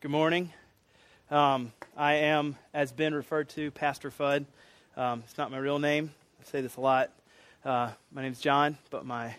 Good 0.00 0.10
morning. 0.10 0.50
Um, 1.30 1.74
I 1.94 2.14
am, 2.14 2.56
as 2.72 2.90
Ben 2.90 3.12
referred 3.12 3.50
to, 3.50 3.70
Pastor 3.70 4.10
Fudd. 4.10 4.46
Um, 4.96 5.22
it's 5.26 5.36
not 5.36 5.50
my 5.50 5.58
real 5.58 5.78
name. 5.78 6.10
I 6.40 6.44
say 6.46 6.62
this 6.62 6.76
a 6.76 6.80
lot. 6.80 7.10
Uh, 7.66 7.90
my 8.10 8.22
name's 8.22 8.40
John, 8.40 8.78
but 8.88 9.04
my 9.04 9.36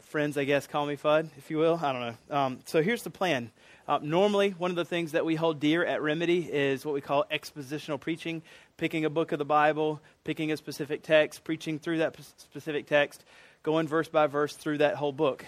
friends, 0.00 0.38
I 0.38 0.44
guess, 0.44 0.66
call 0.66 0.86
me 0.86 0.96
Fudd, 0.96 1.28
if 1.36 1.50
you 1.50 1.58
will. 1.58 1.78
I 1.82 1.92
don't 1.92 2.00
know. 2.00 2.34
Um, 2.34 2.58
so 2.64 2.82
here's 2.82 3.02
the 3.02 3.10
plan. 3.10 3.50
Uh, 3.86 3.98
normally, 4.00 4.52
one 4.52 4.70
of 4.70 4.76
the 4.76 4.84
things 4.86 5.12
that 5.12 5.26
we 5.26 5.34
hold 5.34 5.60
dear 5.60 5.84
at 5.84 6.00
Remedy 6.00 6.50
is 6.50 6.86
what 6.86 6.94
we 6.94 7.02
call 7.02 7.26
expositional 7.30 8.00
preaching, 8.00 8.40
picking 8.78 9.04
a 9.04 9.10
book 9.10 9.32
of 9.32 9.38
the 9.38 9.44
Bible, 9.44 10.00
picking 10.24 10.52
a 10.52 10.56
specific 10.56 11.02
text, 11.02 11.44
preaching 11.44 11.78
through 11.78 11.98
that 11.98 12.16
specific 12.38 12.86
text, 12.86 13.24
going 13.62 13.86
verse 13.86 14.08
by 14.08 14.26
verse 14.26 14.56
through 14.56 14.78
that 14.78 14.94
whole 14.94 15.12
book. 15.12 15.44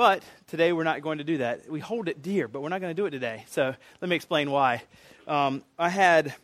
But 0.00 0.22
today 0.46 0.72
we're 0.72 0.84
not 0.84 1.02
going 1.02 1.18
to 1.18 1.24
do 1.24 1.36
that. 1.36 1.70
We 1.70 1.78
hold 1.78 2.08
it 2.08 2.22
dear, 2.22 2.48
but 2.48 2.62
we're 2.62 2.70
not 2.70 2.80
going 2.80 2.88
to 2.90 2.94
do 2.94 3.04
it 3.04 3.10
today. 3.10 3.44
So 3.48 3.74
let 4.00 4.08
me 4.08 4.16
explain 4.16 4.50
why. 4.50 4.82
Um, 5.28 5.62
I 5.78 5.90
had 5.90 6.34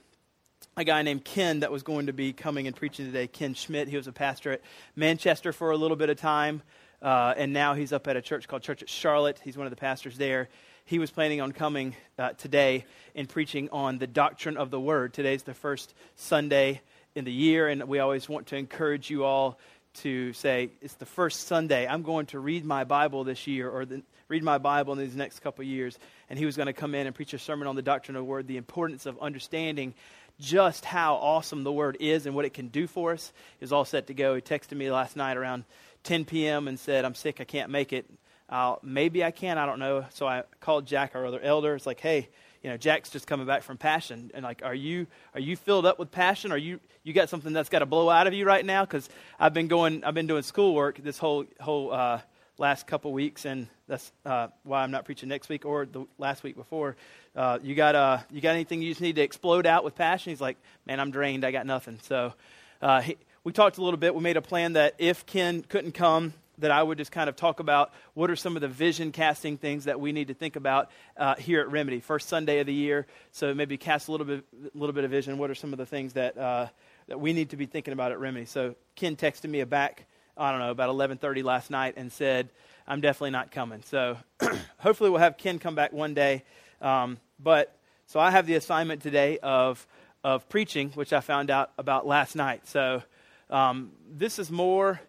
a 0.77 0.85
guy 0.85 1.01
named 1.01 1.25
Ken 1.25 1.61
that 1.61 1.73
was 1.73 1.83
going 1.83 2.09
to 2.09 2.13
be 2.13 2.35
coming 2.35 2.67
and 2.67 2.77
preaching 2.77 3.07
today, 3.07 3.27
Ken 3.27 3.55
Schmidt. 3.55 3.89
He 3.89 3.97
was 3.97 4.09
a 4.09 4.13
pastor 4.13 4.53
at 4.53 4.61
Manchester 4.95 5.55
for 5.55 5.71
a 5.71 5.77
little 5.79 5.97
bit 5.97 6.11
of 6.11 6.19
time, 6.19 6.61
uh, 7.01 7.33
and 7.35 7.55
now 7.55 7.73
he's 7.73 7.95
up 7.95 8.07
at 8.09 8.15
a 8.15 8.21
church 8.21 8.47
called 8.47 8.61
Church 8.61 8.83
at 8.83 8.91
Charlotte. 8.91 9.41
He's 9.43 9.57
one 9.57 9.67
of 9.67 9.71
the 9.71 9.77
pastors 9.77 10.19
there. 10.19 10.51
He 10.85 10.99
was 10.99 11.11
planning 11.11 11.41
on 11.41 11.53
coming 11.53 11.97
uh, 12.19 12.33
today 12.33 12.85
and 13.15 13.27
preaching 13.27 13.71
on 13.73 13.97
the 13.97 14.07
doctrine 14.07 14.59
of 14.59 14.71
the 14.71 14.79
Word. 14.79 15.15
Today's 15.15 15.45
the 15.45 15.55
first 15.55 15.95
Sunday 16.15 16.83
in 17.15 17.25
the 17.25 17.33
year, 17.33 17.69
and 17.69 17.83
we 17.85 18.01
always 18.01 18.29
want 18.29 18.49
to 18.49 18.57
encourage 18.57 19.09
you 19.09 19.25
all 19.25 19.59
to 19.97 20.33
say, 20.33 20.71
it's 20.81 20.95
the 20.95 21.07
first 21.07 21.47
Sunday, 21.47 21.87
I'm 21.87 22.03
going 22.03 22.27
to 22.27 22.39
read 22.39 22.65
my 22.65 22.85
Bible 22.85 23.25
this 23.25 23.47
year 23.47 23.69
or 23.69 23.85
the, 23.85 24.03
read 24.29 24.43
my 24.43 24.59
Bible 24.59 24.93
in 24.93 24.99
these 24.99 25.17
next 25.17 25.41
couple 25.41 25.65
years. 25.65 25.99
And 26.29 26.39
he 26.39 26.47
was 26.47 26.57
going 26.57 26.67
to 26.67 26.73
come 26.73 26.95
in 26.95 27.07
and 27.07 27.15
preach 27.15 27.35
a 27.35 27.39
sermon 27.39 27.69
on 27.69 27.77
the 27.77 27.83
doctrine 27.83 28.17
of 28.17 28.21
the 28.21 28.25
Word, 28.25 28.47
the 28.47 28.57
importance 28.57 29.07
of 29.07 29.19
understanding 29.21 29.95
just 30.39 30.85
how 30.85 31.15
awesome 31.15 31.65
the 31.65 31.73
Word 31.73 31.97
is 32.01 32.27
and 32.27 32.35
what 32.35 32.45
it 32.45 32.53
can 32.53 32.69
do 32.69 32.87
for 32.87 33.13
us. 33.13 33.33
He 33.59 33.65
was 33.65 33.73
all 33.73 33.85
set 33.85 34.09
to 34.09 34.15
go. 34.15 34.35
He 34.35 34.41
texted 34.41 34.77
me 34.77 34.91
last 34.91 35.17
night 35.17 35.37
around 35.37 35.65
10 36.05 36.25
p.m. 36.25 36.69
and 36.69 36.79
said, 36.79 37.05
I'm 37.05 37.15
sick, 37.15 37.41
I 37.41 37.45
can't 37.45 37.71
make 37.71 37.93
it. 37.93 38.07
Uh, 38.49 38.77
maybe 38.83 39.25
I 39.25 39.31
can, 39.31 39.59
I 39.59 39.67
don't 39.67 39.79
know. 39.79 40.05
So 40.11 40.27
I 40.27 40.45
called 40.61 40.87
Jack, 40.87 41.13
our 41.15 41.27
other 41.27 41.41
elder. 41.41 41.75
It's 41.75 41.87
like, 41.87 42.01
hey, 42.01 42.29
you 42.67 42.73
know, 42.73 42.77
Jack's 42.77 43.11
just 43.11 43.29
coming 43.29 43.47
back 43.47 43.63
from 43.63 43.77
passion, 43.77 44.33
and 44.35 44.43
like, 44.43 44.61
are 44.65 44.75
you 44.75 45.07
are 45.35 45.41
you 45.41 45.55
filled 45.55 45.87
up 45.87 46.01
with 46.01 46.11
passion? 46.11 46.51
Are 46.51 46.59
you 46.59 46.81
you 47.05 47.13
got 47.13 47.29
something 47.29 47.53
that's 47.53 47.69
got 47.69 47.79
to 47.79 47.87
blow 47.87 48.11
out 48.11 48.27
of 48.27 48.35
you 48.35 48.45
right 48.45 48.67
now? 48.67 48.85
Because 48.85 49.09
I've 49.39 49.55
been 49.55 49.69
going, 49.69 50.03
I've 50.03 50.15
been 50.15 50.27
doing 50.27 50.43
schoolwork 50.43 51.01
this 51.01 51.17
whole 51.17 51.45
whole 51.61 51.93
uh, 51.93 52.21
last 52.59 52.89
couple 52.89 53.13
weeks, 53.13 53.45
and 53.45 53.69
that's 53.87 54.11
uh, 54.25 54.49
why 54.65 54.83
I'm 54.83 54.91
not 54.91 55.05
preaching 55.05 55.29
next 55.29 55.49
week 55.49 55.65
or 55.65 55.87
the 55.87 56.07
last 56.19 56.43
week 56.43 56.57
before. 56.57 56.97
Uh, 57.37 57.61
you 57.63 57.77
got 57.77 57.95
uh, 57.95 58.19
you 58.33 58.41
got 58.41 58.57
anything 58.57 58.83
you 58.83 58.91
just 58.91 59.01
need 59.01 59.15
to 59.15 59.23
explode 59.23 59.65
out 59.65 59.85
with 59.85 59.95
passion? 59.95 60.31
He's 60.31 60.41
like, 60.41 60.57
man, 60.87 60.99
I'm 60.99 61.13
drained. 61.13 61.45
I 61.45 61.53
got 61.53 61.67
nothing. 61.67 62.01
So 62.03 62.35
uh, 62.83 63.01
he, 63.01 63.17
we 63.45 63.53
talked 63.53 63.79
a 63.79 63.81
little 63.81 63.97
bit. 63.97 64.13
We 64.13 64.23
made 64.23 64.37
a 64.37 64.43
plan 64.43 64.73
that 64.73 64.97
if 64.99 65.25
Ken 65.25 65.63
couldn't 65.63 65.93
come, 65.93 66.35
that 66.59 66.71
I 66.71 66.83
would 66.83 66.99
just 66.99 67.13
kind 67.13 67.29
of 67.29 67.37
talk 67.37 67.61
about 67.61 67.93
what 68.15 68.31
are 68.31 68.37
some 68.37 68.57
of 68.57 68.63
the 68.63 68.69
vision 68.69 69.13
casting 69.13 69.57
things 69.57 69.85
that 69.85 70.01
we 70.01 70.13
need 70.13 70.29
to 70.29 70.35
think 70.35 70.57
about 70.57 70.91
uh, 71.17 71.35
here 71.37 71.61
at 71.61 71.71
Remedy. 71.71 72.01
First 72.01 72.29
Sunday 72.29 72.61
of 72.61 72.67
the 72.67 72.75
year, 72.75 73.07
so 73.33 73.55
maybe 73.55 73.77
cast 73.77 74.09
a 74.09 74.11
little 74.13 74.27
bit, 74.27 74.45
a 74.75 74.79
little 74.79 74.95
bit 74.95 75.05
of 75.05 75.11
vision. 75.11 75.39
What 75.39 75.51
are 75.51 75.55
some 75.55 75.73
of 75.73 75.79
the 75.79 75.87
things 75.87 76.15
that 76.15 76.37
uh, 76.37 76.69
that 77.09 77.21
we 77.21 77.33
need 77.33 77.51
to 77.51 77.57
be 77.57 77.67
thinking 77.67 77.93
about 77.93 78.13
at 78.13 78.19
Remedy? 78.19 78.47
So 78.47 78.75
Ken 78.95 79.17
texted 79.17 79.51
me 79.51 79.63
back, 79.65 80.07
I 80.37 80.51
don't 80.51 80.61
know, 80.61 80.71
about 80.71 80.91
11:30 80.91 81.43
last 81.45 81.71
night, 81.71 81.95
and 81.97 82.11
said, 82.11 82.49
"I'm 82.87 83.01
definitely 83.01 83.31
not 83.31 83.51
coming." 83.51 83.83
So 83.83 84.17
hopefully 84.79 85.11
we'll 85.11 85.21
have 85.21 85.37
Ken 85.37 85.59
come 85.59 85.75
back 85.75 85.93
one 85.93 86.15
day. 86.15 86.45
Um, 86.81 87.19
but 87.39 87.77
so 88.07 88.21
I 88.21 88.31
have 88.31 88.47
the 88.47 88.55
assignment 88.55 89.03
today 89.03 89.39
of 89.39 89.87
of 90.25 90.49
preaching, 90.49 90.91
which 90.91 91.13
I 91.13 91.21
found 91.21 91.51
out 91.51 91.71
about 91.79 92.07
last 92.07 92.35
night. 92.35 92.67
So 92.67 93.03
um, 93.49 93.93
this 94.11 94.39
is 94.41 94.51
more 94.51 95.01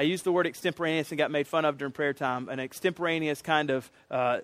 I 0.00 0.04
used 0.04 0.24
the 0.24 0.32
word 0.32 0.46
extemporaneous 0.46 1.10
and 1.10 1.18
got 1.18 1.30
made 1.30 1.46
fun 1.46 1.66
of 1.66 1.76
during 1.76 1.92
prayer 1.92 2.14
time. 2.14 2.48
An 2.48 2.58
extemporaneous 2.58 3.42
kind 3.42 3.68
of, 3.68 3.90
uh, 4.10 4.38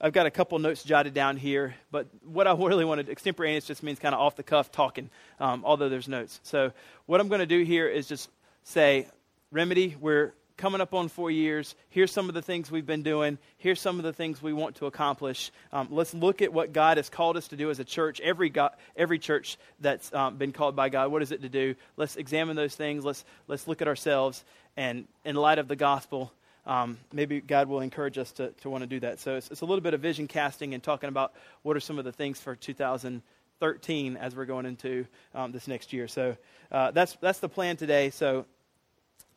I've 0.00 0.14
got 0.14 0.24
a 0.24 0.30
couple 0.30 0.58
notes 0.58 0.82
jotted 0.82 1.12
down 1.12 1.36
here, 1.36 1.74
but 1.90 2.06
what 2.24 2.46
I 2.46 2.54
really 2.58 2.86
wanted, 2.86 3.10
extemporaneous 3.10 3.66
just 3.66 3.82
means 3.82 3.98
kind 3.98 4.14
of 4.14 4.22
off 4.22 4.34
the 4.34 4.42
cuff 4.42 4.72
talking, 4.72 5.10
um, 5.40 5.62
although 5.62 5.90
there's 5.90 6.08
notes. 6.08 6.40
So 6.42 6.72
what 7.04 7.20
I'm 7.20 7.28
going 7.28 7.40
to 7.40 7.46
do 7.46 7.64
here 7.64 7.86
is 7.86 8.08
just 8.08 8.30
say, 8.62 9.06
Remedy, 9.50 9.94
we're 10.00 10.32
coming 10.56 10.80
up 10.80 10.94
on 10.94 11.08
four 11.08 11.30
years. 11.30 11.74
Here's 11.90 12.12
some 12.12 12.28
of 12.28 12.34
the 12.34 12.42
things 12.42 12.70
we've 12.70 12.86
been 12.86 13.02
doing. 13.02 13.38
Here's 13.58 13.80
some 13.80 13.98
of 13.98 14.04
the 14.04 14.12
things 14.12 14.42
we 14.42 14.52
want 14.52 14.76
to 14.76 14.86
accomplish. 14.86 15.50
Um, 15.72 15.88
let's 15.90 16.14
look 16.14 16.42
at 16.42 16.52
what 16.52 16.72
God 16.72 16.96
has 16.96 17.08
called 17.08 17.36
us 17.36 17.48
to 17.48 17.56
do 17.56 17.70
as 17.70 17.80
a 17.80 17.84
church. 17.84 18.20
Every, 18.20 18.50
God, 18.50 18.72
every 18.96 19.18
church 19.18 19.58
that's 19.80 20.12
um, 20.14 20.36
been 20.36 20.52
called 20.52 20.76
by 20.76 20.88
God, 20.88 21.10
what 21.10 21.22
is 21.22 21.32
it 21.32 21.42
to 21.42 21.48
do? 21.48 21.74
Let's 21.96 22.16
examine 22.16 22.56
those 22.56 22.74
things. 22.74 23.04
Let's, 23.04 23.24
let's 23.48 23.66
look 23.66 23.82
at 23.82 23.88
ourselves. 23.88 24.44
And 24.76 25.06
in 25.24 25.36
light 25.36 25.58
of 25.58 25.68
the 25.68 25.76
gospel, 25.76 26.32
um, 26.66 26.98
maybe 27.12 27.40
God 27.40 27.68
will 27.68 27.80
encourage 27.80 28.16
us 28.16 28.32
to, 28.32 28.50
to 28.62 28.70
want 28.70 28.82
to 28.82 28.86
do 28.86 29.00
that. 29.00 29.20
So 29.20 29.36
it's, 29.36 29.50
it's, 29.50 29.60
a 29.60 29.66
little 29.66 29.82
bit 29.82 29.94
of 29.94 30.00
vision 30.00 30.26
casting 30.26 30.72
and 30.72 30.82
talking 30.82 31.08
about 31.08 31.34
what 31.62 31.76
are 31.76 31.80
some 31.80 31.98
of 31.98 32.04
the 32.04 32.12
things 32.12 32.40
for 32.40 32.56
2013 32.56 34.16
as 34.16 34.34
we're 34.34 34.46
going 34.46 34.66
into 34.66 35.06
um, 35.34 35.52
this 35.52 35.68
next 35.68 35.92
year. 35.92 36.08
So 36.08 36.36
uh, 36.72 36.90
that's, 36.92 37.16
that's 37.20 37.40
the 37.40 37.48
plan 37.48 37.76
today. 37.76 38.10
So 38.10 38.46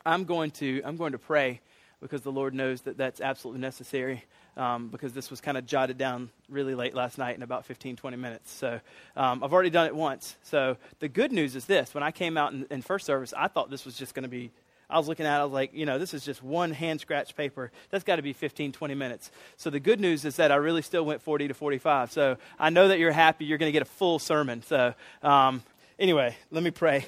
I'm 0.04 0.24
going 0.24 0.50
to, 0.52 0.82
I'm 0.84 0.96
going 0.96 1.12
to 1.12 1.18
pray 1.18 1.60
because 2.00 2.22
the 2.22 2.32
Lord 2.32 2.54
knows 2.54 2.82
that 2.82 2.96
that's 2.96 3.20
absolutely 3.20 3.60
necessary. 3.60 4.24
Um, 4.56 4.88
because 4.88 5.12
this 5.12 5.30
was 5.30 5.40
kind 5.40 5.56
of 5.56 5.66
jotted 5.66 5.98
down 5.98 6.30
really 6.48 6.74
late 6.74 6.92
last 6.92 7.16
night 7.16 7.36
in 7.36 7.44
about 7.44 7.64
15, 7.64 7.94
20 7.94 8.16
minutes. 8.16 8.50
So 8.50 8.80
um, 9.14 9.44
I've 9.44 9.52
already 9.52 9.70
done 9.70 9.86
it 9.86 9.94
once. 9.94 10.36
So 10.42 10.76
the 10.98 11.08
good 11.08 11.30
news 11.30 11.54
is 11.54 11.66
this 11.66 11.94
when 11.94 12.02
I 12.02 12.10
came 12.10 12.36
out 12.36 12.52
in, 12.52 12.66
in 12.68 12.82
first 12.82 13.06
service, 13.06 13.32
I 13.36 13.46
thought 13.46 13.70
this 13.70 13.84
was 13.84 13.96
just 13.96 14.14
going 14.14 14.24
to 14.24 14.28
be 14.28 14.50
I 14.90 14.96
was 14.96 15.06
looking 15.06 15.26
at 15.26 15.36
it, 15.36 15.40
I 15.40 15.44
was 15.44 15.52
like, 15.52 15.74
you 15.74 15.84
know, 15.84 15.98
this 15.98 16.14
is 16.14 16.24
just 16.24 16.42
one 16.42 16.70
hand 16.70 17.00
scratch 17.00 17.36
paper. 17.36 17.70
That's 17.90 18.04
got 18.04 18.16
to 18.16 18.22
be 18.22 18.32
15, 18.32 18.72
20 18.72 18.94
minutes. 18.94 19.30
So 19.58 19.68
the 19.68 19.80
good 19.80 20.00
news 20.00 20.24
is 20.24 20.36
that 20.36 20.50
I 20.50 20.56
really 20.56 20.80
still 20.80 21.04
went 21.04 21.20
40 21.20 21.48
to 21.48 21.54
45. 21.54 22.10
So 22.10 22.38
I 22.58 22.70
know 22.70 22.88
that 22.88 22.98
you're 22.98 23.12
happy. 23.12 23.44
You're 23.44 23.58
going 23.58 23.68
to 23.68 23.72
get 23.72 23.82
a 23.82 23.90
full 23.90 24.18
sermon. 24.18 24.62
So 24.62 24.94
um, 25.22 25.62
anyway, 25.98 26.36
let 26.50 26.62
me 26.62 26.70
pray 26.70 27.04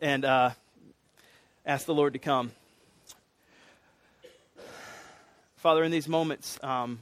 and 0.00 0.24
uh, 0.24 0.50
ask 1.66 1.86
the 1.86 1.94
Lord 1.94 2.12
to 2.12 2.18
come. 2.18 2.52
Father, 5.56 5.82
in 5.82 5.90
these 5.90 6.08
moments, 6.08 6.58
um, 6.62 7.00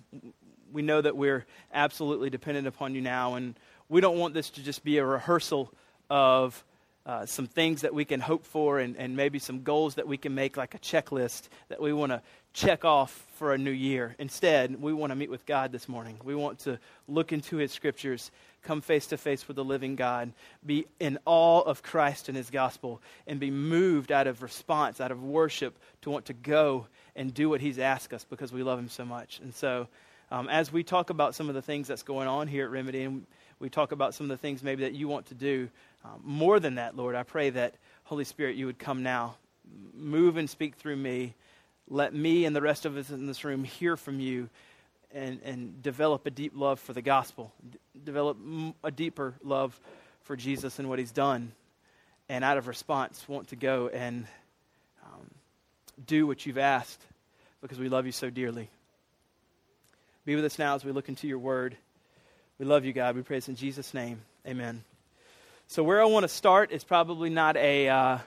we 0.72 0.82
know 0.82 1.00
that 1.00 1.16
we're 1.16 1.44
absolutely 1.74 2.30
dependent 2.30 2.68
upon 2.68 2.94
you 2.94 3.00
now, 3.00 3.34
and 3.34 3.58
we 3.88 4.00
don't 4.00 4.18
want 4.18 4.34
this 4.34 4.50
to 4.50 4.62
just 4.62 4.84
be 4.84 4.98
a 4.98 5.04
rehearsal 5.04 5.72
of 6.08 6.64
uh, 7.04 7.26
some 7.26 7.48
things 7.48 7.80
that 7.80 7.92
we 7.92 8.04
can 8.04 8.20
hope 8.20 8.44
for 8.44 8.78
and, 8.78 8.96
and 8.96 9.16
maybe 9.16 9.40
some 9.40 9.64
goals 9.64 9.96
that 9.96 10.06
we 10.06 10.16
can 10.16 10.32
make, 10.34 10.56
like 10.56 10.76
a 10.76 10.78
checklist 10.78 11.48
that 11.68 11.80
we 11.80 11.92
want 11.92 12.12
to 12.12 12.22
check 12.52 12.84
off 12.84 13.26
for 13.36 13.54
a 13.54 13.58
new 13.58 13.70
year. 13.70 14.14
Instead, 14.18 14.80
we 14.80 14.92
want 14.92 15.10
to 15.10 15.16
meet 15.16 15.30
with 15.30 15.46
God 15.46 15.72
this 15.72 15.88
morning. 15.88 16.18
We 16.22 16.34
want 16.34 16.58
to 16.60 16.78
look 17.08 17.32
into 17.32 17.56
His 17.56 17.72
scriptures, 17.72 18.30
come 18.62 18.80
face 18.80 19.06
to 19.08 19.16
face 19.16 19.48
with 19.48 19.56
the 19.56 19.64
living 19.64 19.96
God, 19.96 20.32
be 20.64 20.86
in 21.00 21.18
awe 21.24 21.60
of 21.62 21.82
Christ 21.82 22.28
and 22.28 22.36
His 22.36 22.50
gospel, 22.50 23.00
and 23.26 23.41
be 23.41 23.50
moved 23.50 24.12
out 24.12 24.26
of 24.26 24.42
response, 24.42 25.00
out 25.00 25.10
of 25.10 25.22
worship, 25.22 25.78
to 26.02 26.10
want 26.10 26.26
to 26.26 26.34
go 26.34 26.86
and 27.16 27.32
do 27.32 27.48
what 27.48 27.60
He's 27.60 27.78
asked 27.78 28.12
us 28.12 28.26
because 28.28 28.52
we 28.52 28.62
love 28.62 28.78
Him 28.78 28.88
so 28.88 29.04
much. 29.04 29.41
And 29.42 29.54
so, 29.54 29.88
um, 30.30 30.48
as 30.48 30.72
we 30.72 30.82
talk 30.82 31.10
about 31.10 31.34
some 31.34 31.48
of 31.48 31.54
the 31.54 31.62
things 31.62 31.88
that's 31.88 32.02
going 32.02 32.28
on 32.28 32.48
here 32.48 32.64
at 32.64 32.70
Remedy, 32.70 33.04
and 33.04 33.26
we 33.58 33.68
talk 33.68 33.92
about 33.92 34.14
some 34.14 34.24
of 34.24 34.30
the 34.30 34.41
things 34.41 34.62
maybe 34.62 34.82
that 34.82 34.94
you 34.94 35.08
want 35.08 35.26
to 35.26 35.34
do, 35.34 35.68
um, 36.04 36.20
more 36.22 36.58
than 36.60 36.74
that, 36.76 36.96
Lord, 36.96 37.14
I 37.14 37.22
pray 37.22 37.50
that, 37.50 37.74
Holy 38.04 38.24
Spirit, 38.24 38.56
you 38.56 38.66
would 38.66 38.78
come 38.78 39.02
now, 39.02 39.36
move 39.94 40.36
and 40.36 40.48
speak 40.48 40.74
through 40.74 40.96
me. 40.96 41.34
Let 41.92 42.14
me 42.14 42.47
and 42.47 42.56
the 42.56 42.62
rest 42.62 42.86
of 42.86 42.97
us 42.97 43.10
in 43.10 43.26
this 43.26 43.44
room 43.44 43.64
hear 43.64 43.98
from 43.98 44.19
you 44.19 44.48
and, 45.12 45.41
and 45.44 45.82
develop 45.82 46.25
a 46.25 46.30
deep 46.30 46.53
love 46.56 46.80
for 46.80 46.94
the 46.94 47.03
gospel, 47.03 47.53
D- 47.70 47.78
develop 48.03 48.39
a 48.83 48.91
deeper 48.91 49.34
love 49.44 49.78
for 50.22 50.34
Jesus 50.34 50.78
and 50.78 50.89
what 50.89 50.98
he's 50.98 51.12
done. 51.12 51.53
And 52.30 52.44
out 52.44 52.56
of 52.56 52.66
response, 52.66 53.22
want 53.28 53.48
to 53.48 53.56
go 53.56 53.89
and 53.89 54.27
um, 55.04 55.30
do 56.06 56.27
what 56.27 56.47
you've 56.47 56.56
asked 56.56 57.04
because 57.60 57.78
we 57.78 57.91
love 57.91 58.06
you 58.06 58.12
so 58.12 58.30
dearly. 58.30 58.71
Be 60.24 60.34
with 60.34 60.47
us 60.47 60.59
now 60.59 60.74
as 60.74 60.86
we 60.86 60.92
look 60.92 61.10
into 61.10 61.28
your 61.28 61.41
word. 61.41 61.77
We 62.59 62.65
love 62.65 62.86
you, 62.86 62.94
God. 62.94 63.16
We 63.16 63.22
praise 63.22 63.50
in 63.50 63.54
Jesus' 63.54 63.92
name. 63.92 64.22
Amen. 64.47 64.83
So, 65.66 65.83
where 65.83 66.00
I 66.00 66.06
want 66.06 66.24
to 66.24 66.28
start 66.28 66.72
is 66.72 66.84
probably 66.84 67.28
not 67.28 67.59
a, 67.59 67.91
uh, 67.91 68.18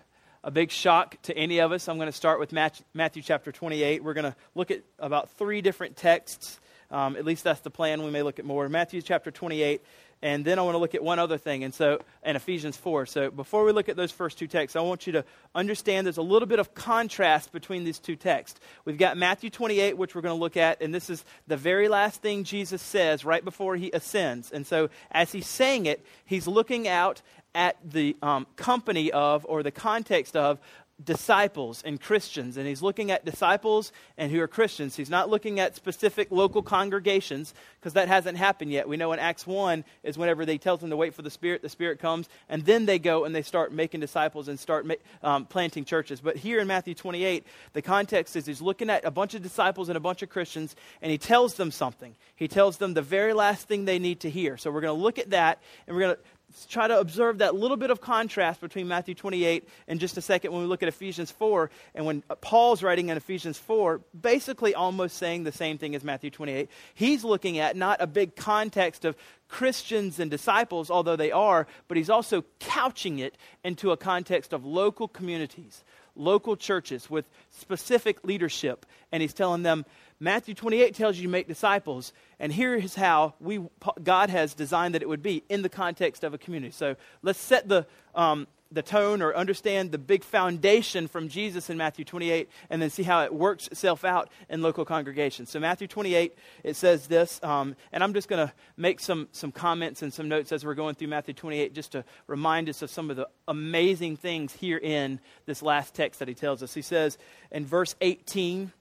a 0.46 0.52
big 0.52 0.70
shock 0.70 1.20
to 1.24 1.36
any 1.36 1.60
of 1.60 1.72
us. 1.72 1.90
I'm 1.90 1.98
going 1.98 2.06
to 2.06 2.14
start 2.14 2.40
with 2.40 2.54
Matthew 2.54 3.24
chapter 3.24 3.52
28. 3.52 4.04
We're 4.04 4.14
going 4.14 4.32
to 4.32 4.36
look 4.54 4.70
at 4.70 4.84
about 5.00 5.32
three 5.32 5.62
different 5.62 5.98
texts 5.98 6.60
Um, 6.92 7.16
at 7.16 7.26
least 7.26 7.44
that's 7.44 7.62
the 7.62 7.70
plan. 7.70 8.04
We 8.04 8.12
may 8.12 8.24
look 8.24 8.40
at 8.40 8.46
more. 8.46 8.70
Matthew 8.70 9.02
chapter 9.02 9.32
28, 9.32 9.82
and 10.22 10.46
then 10.46 10.60
I 10.60 10.62
want 10.62 10.76
to 10.76 10.80
look 10.80 10.96
at 10.96 11.04
one 11.04 11.20
other 11.20 11.38
thing, 11.38 11.64
and 11.64 11.74
so 11.74 12.00
and 12.24 12.38
Ephesians 12.38 12.78
4. 12.78 13.06
So 13.06 13.32
before 13.32 13.66
we 13.66 13.72
look 13.72 13.90
at 13.90 13.96
those 13.96 14.12
first 14.12 14.38
two 14.38 14.48
texts, 14.48 14.76
I 14.76 14.82
want 14.82 15.08
you 15.08 15.14
to 15.14 15.26
understand 15.54 16.06
there's 16.06 16.18
a 16.18 16.22
little 16.22 16.48
bit 16.48 16.60
of 16.60 16.74
contrast 16.74 17.52
between 17.52 17.84
these 17.84 18.00
two 18.00 18.16
texts. 18.16 18.60
We've 18.86 18.98
got 18.98 19.18
Matthew 19.18 19.50
28, 19.50 19.98
which 19.98 20.16
we're 20.16 20.22
going 20.22 20.36
to 20.36 20.40
look 20.40 20.58
at, 20.58 20.82
and 20.82 20.94
this 20.94 21.10
is 21.10 21.26
the 21.48 21.58
very 21.58 21.88
last 21.88 22.22
thing 22.22 22.44
Jesus 22.44 22.82
says 22.82 23.26
right 23.26 23.44
before 23.44 23.76
he 23.76 23.92
ascends. 23.92 24.52
And 24.52 24.66
so 24.66 24.90
as 25.12 25.32
he's 25.32 25.48
saying 25.48 25.88
it, 25.88 26.06
he's 26.26 26.48
looking 26.48 26.88
out 26.88 27.22
at 27.56 27.78
the 27.84 28.16
um, 28.22 28.46
company 28.56 29.12
of 29.12 29.46
or 29.50 29.64
the 29.64 29.72
context 29.72 30.36
of 30.36 30.60
disciples 31.04 31.84
and 31.86 32.00
Christians, 32.00 32.56
and 32.56 32.66
he's 32.66 32.82
looking 32.82 33.12
at 33.12 33.26
disciples 33.26 33.92
and 34.18 34.32
who 34.32 34.40
are 34.40 34.48
Christians. 34.48 34.96
He's 34.96 35.10
not 35.10 35.30
looking 35.30 35.60
at 35.60 35.76
specific 35.76 36.30
local 36.32 36.62
congregations 36.62 37.54
because 37.80 37.94
that 37.94 38.08
hasn't 38.08 38.38
happened 38.38 38.72
yet. 38.72 38.88
We 38.88 38.96
know 38.96 39.12
in 39.12 39.20
Acts 39.20 39.46
1 39.46 39.84
is 40.04 40.18
whenever 40.18 40.46
they 40.46 40.58
tell 40.58 40.78
them 40.78 40.90
to 40.92 40.98
wait 40.98 41.14
for 41.14 41.22
the 41.22 41.30
Spirit, 41.30 41.62
the 41.62 41.70
Spirit 41.70 42.00
comes, 42.00 42.30
and 42.48 42.64
then 42.64 42.86
they 42.86 42.98
go 42.98 43.26
and 43.26 43.36
they 43.36 43.42
start 43.42 43.74
making 43.74 44.00
disciples 44.00 44.48
and 44.48 44.58
start 44.58 44.86
ma- 44.86 44.94
um, 45.22 45.46
planting 45.46 45.84
churches. 45.84 46.22
But 46.22 46.38
here 46.38 46.60
in 46.60 46.68
Matthew 46.68 46.94
28, 46.94 47.46
the 47.74 47.82
context 47.82 48.38
is 48.38 48.46
he's 48.46 48.62
looking 48.62 48.90
at 48.90 49.04
a 49.04 49.12
bunch 49.12 49.34
of 49.34 49.44
disciples 49.44 49.90
and 49.90 49.98
a 49.98 50.02
bunch 50.02 50.22
of 50.22 50.30
Christians, 50.30 50.78
and 51.02 51.12
he 51.12 51.18
tells 51.18 51.56
them 51.56 51.72
something. 51.72 52.16
He 52.38 52.48
tells 52.48 52.78
them 52.78 52.94
the 52.94 53.02
very 53.02 53.34
last 53.34 53.68
thing 53.68 53.84
they 53.84 54.00
need 54.00 54.22
to 54.22 54.30
hear. 54.30 54.56
So 54.56 54.72
we're 54.72 54.82
going 54.82 54.98
to 54.98 55.04
look 55.04 55.20
at 55.20 55.32
that, 55.32 55.62
and 55.88 55.96
we're 55.96 56.04
going 56.04 56.16
to 56.16 56.22
try 56.70 56.88
to 56.88 57.00
observe 57.00 57.40
that 57.40 57.56
little 57.56 57.78
bit 57.78 57.90
of 57.90 58.02
contrast 58.02 58.62
between 58.62 58.88
Matthew 58.88 59.16
28 59.16 59.68
in 59.88 60.00
just 60.00 60.18
a 60.18 60.22
second 60.22 60.52
when 60.52 60.62
we 60.62 60.68
look 60.68 60.84
at 60.84 60.90
Ephesians 60.90 61.32
4. 61.32 61.70
And 61.94 62.06
when 62.06 62.22
Paul's 62.42 62.82
writing 62.82 63.10
in 63.10 63.18
Ephesians 63.18 63.58
4, 63.58 64.02
basically 64.20 64.74
almost 64.74 65.18
saying 65.18 65.44
the 65.44 65.52
same 65.52 65.78
thing 65.78 65.96
as 65.96 66.04
Matthew 66.04 66.30
28, 66.30 66.70
he's 66.94 67.24
looking 67.24 67.60
at 67.60 67.76
not 67.76 68.02
a 68.02 68.08
big 68.08 68.36
context 68.36 69.06
of 69.06 69.16
Christians 69.48 70.20
and 70.20 70.32
disciples, 70.32 70.90
although 70.90 71.16
they 71.16 71.32
are, 71.32 71.68
but 71.88 71.98
he's 71.98 72.10
also 72.10 72.44
couching 72.60 73.20
it 73.20 73.36
into 73.64 73.92
a 73.92 73.98
context 73.98 74.54
of 74.54 74.66
local 74.66 75.08
communities, 75.08 75.84
local 76.16 76.56
churches 76.56 77.10
with 77.10 77.26
specific 77.52 78.24
leadership. 78.24 78.86
And 79.12 79.22
he's 79.22 79.34
telling 79.34 79.64
them, 79.64 79.86
Matthew 80.20 80.54
28 80.54 80.96
tells 80.96 81.18
you 81.18 81.24
to 81.24 81.30
make 81.30 81.48
disciples, 81.48 82.14
and 82.40 82.52
here 82.52 82.76
is 82.76 82.96
how 82.96 83.34
we, 83.40 83.60
God 84.02 84.30
has 84.30 84.54
designed 84.54 84.96
that 84.96 85.02
it 85.02 85.10
would 85.10 85.22
be 85.22 85.44
in 85.50 85.62
the 85.62 85.70
context 85.70 86.24
of 86.24 86.34
a 86.34 86.38
community. 86.38 86.72
So 86.72 86.96
let's 87.22 87.40
set 87.40 87.68
the, 87.68 87.86
um, 88.14 88.48
the 88.72 88.82
tone 88.82 89.22
or 89.22 89.36
understand 89.36 89.92
the 89.92 89.98
big 89.98 90.24
foundation 90.24 91.08
from 91.08 91.28
Jesus 91.28 91.70
in 91.70 91.78
Matthew 91.78 92.06
28 92.06 92.50
and 92.70 92.82
then 92.82 92.90
see 92.90 93.04
how 93.04 93.24
it 93.24 93.34
works 93.34 93.68
itself 93.68 94.06
out 94.06 94.30
in 94.50 94.62
local 94.62 94.86
congregations. 94.86 95.50
So, 95.50 95.60
Matthew 95.60 95.88
28, 95.88 96.34
it 96.64 96.76
says 96.76 97.08
this, 97.08 97.42
um, 97.44 97.76
and 97.92 98.04
I'm 98.04 98.14
just 98.14 98.28
going 98.28 98.48
to 98.48 98.54
make 98.78 99.00
some, 99.00 99.28
some 99.32 99.52
comments 99.52 100.02
and 100.02 100.14
some 100.14 100.30
notes 100.30 100.52
as 100.52 100.66
we're 100.66 100.76
going 100.76 100.96
through 100.96 101.10
Matthew 101.10 101.34
28 101.34 101.74
just 101.74 101.92
to 101.92 102.04
remind 102.28 102.70
us 102.70 102.82
of 102.82 102.90
some 102.90 103.10
of 103.10 103.18
the 103.18 103.28
amazing 103.48 104.18
things 104.18 104.54
here 104.54 104.78
in 104.78 105.20
this 105.46 105.62
last 105.62 105.94
text 105.94 106.20
that 106.20 106.28
he 106.28 106.34
tells 106.34 106.64
us. 106.64 106.74
He 106.74 106.82
says 106.82 107.18
in 107.52 107.66
verse 107.66 107.96
18, 108.02 108.72